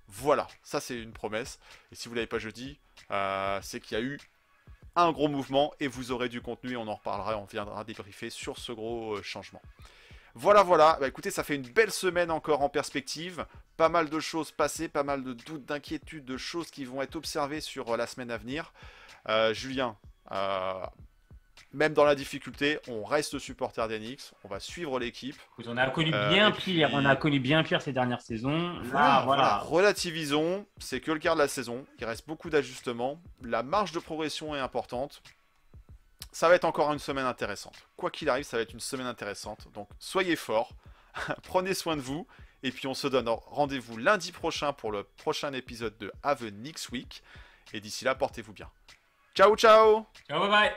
Voilà, 0.08 0.48
ça 0.64 0.80
c'est 0.80 0.98
une 0.98 1.12
promesse. 1.12 1.60
Et 1.92 1.96
si 1.96 2.08
vous 2.08 2.16
l'avez 2.16 2.28
pas 2.28 2.40
jeudi, 2.40 2.80
euh, 3.12 3.60
c'est 3.62 3.80
qu'il 3.80 3.98
y 3.98 4.02
a 4.02 4.04
eu 4.04 4.20
un 4.96 5.12
gros 5.12 5.28
mouvement 5.28 5.74
et 5.80 5.88
vous 5.88 6.12
aurez 6.12 6.30
du 6.30 6.42
contenu 6.42 6.74
et 6.74 6.78
on 6.78 6.88
en 6.88 6.96
reparlera, 6.96 7.38
on 7.38 7.46
viendra 7.46 7.84
débriefer 7.84 8.30
sur 8.30 8.58
ce 8.58 8.72
gros 8.72 9.16
euh, 9.16 9.24
changement. 9.24 9.62
Voilà, 10.36 10.64
voilà. 10.64 10.98
Bah, 11.00 11.08
écoutez, 11.08 11.32
ça 11.32 11.44
fait 11.44 11.56
une 11.56 11.68
belle 11.68 11.92
semaine 11.92 12.32
encore 12.32 12.62
en 12.62 12.70
perspective. 12.70 13.46
Pas 13.78 13.90
mal 13.90 14.10
de 14.10 14.20
choses 14.20 14.52
passées, 14.52 14.88
pas 14.88 15.04
mal 15.04 15.24
de 15.24 15.34
doutes, 15.34 15.66
d'inquiétudes, 15.66 16.26
de 16.26 16.38
choses 16.38 16.70
qui 16.70 16.86
vont 16.86 17.02
être 17.02 17.16
observées 17.16 17.62
sur 17.62 17.90
euh, 17.90 17.98
la 17.98 18.08
semaine 18.08 18.32
à 18.32 18.38
venir. 18.38 18.72
Euh, 19.28 19.54
Julien, 19.54 19.98
euh, 20.32 20.86
même 21.72 21.94
dans 21.94 22.04
la 22.06 22.16
difficulté, 22.16 22.80
on 22.88 23.04
reste 23.04 23.38
supporter 23.38 23.88
d'Enix, 23.88 24.34
on 24.44 24.48
va 24.48 24.60
suivre 24.60 24.98
l'équipe. 25.00 25.36
On 25.66 25.78
a 25.78 25.90
connu 25.92 26.12
Euh, 26.14 26.30
bien 26.30 26.52
puis- 26.52 26.74
pire. 26.74 26.90
On 26.94 27.06
a 27.06 27.16
connu 27.16 27.40
bien 27.40 27.62
pire 27.64 27.82
ces 27.82 27.94
dernières 27.94 28.22
saisons. 28.22 28.74
Là, 28.80 28.82
Voilà, 28.86 29.22
voilà. 29.26 29.58
relativisons, 29.60 30.66
c'est 30.80 31.00
que 31.00 31.12
le 31.12 31.20
quart 31.20 31.36
de 31.36 31.42
la 31.42 31.48
saison, 31.48 31.86
il 32.00 32.06
reste 32.06 32.28
beaucoup 32.28 32.50
d'ajustements, 32.50 33.22
la 33.44 33.62
marge 33.62 33.92
de 33.92 34.00
progression 34.00 34.56
est 34.56 34.60
importante. 34.60 35.22
Ça 36.32 36.48
va 36.50 36.56
être 36.56 36.66
encore 36.66 36.92
une 36.94 37.00
semaine 37.00 37.26
intéressante. 37.26 37.76
Quoi 37.98 38.10
qu'il 38.12 38.30
arrive, 38.30 38.44
ça 38.46 38.58
va 38.58 38.64
être 38.64 38.74
une 38.74 38.80
semaine 38.80 39.08
intéressante. 39.08 39.68
Donc 39.74 39.90
soyez 40.00 40.36
forts, 40.36 40.72
prenez 41.44 41.74
soin 41.74 41.96
de 41.96 42.02
vous, 42.02 42.26
et 42.64 42.72
puis 42.72 42.88
on 42.88 42.94
se 42.94 43.08
donne 43.08 43.28
rendez-vous 43.30 43.98
lundi 43.98 44.32
prochain 44.32 44.74
pour 44.74 44.92
le 44.92 45.04
prochain 45.18 45.54
épisode 45.54 45.98
de 46.00 46.12
Have 46.24 46.44
a 46.44 46.52
Next 46.52 46.90
Week. 46.90 47.22
Et 47.74 47.80
d'ici 47.80 48.06
là, 48.06 48.16
portez-vous 48.16 48.54
bien. 48.54 48.70
Ciao 49.40 49.56
ciao 49.56 50.06
Ciao, 50.28 50.42
bye 50.42 50.50
bye. 50.50 50.76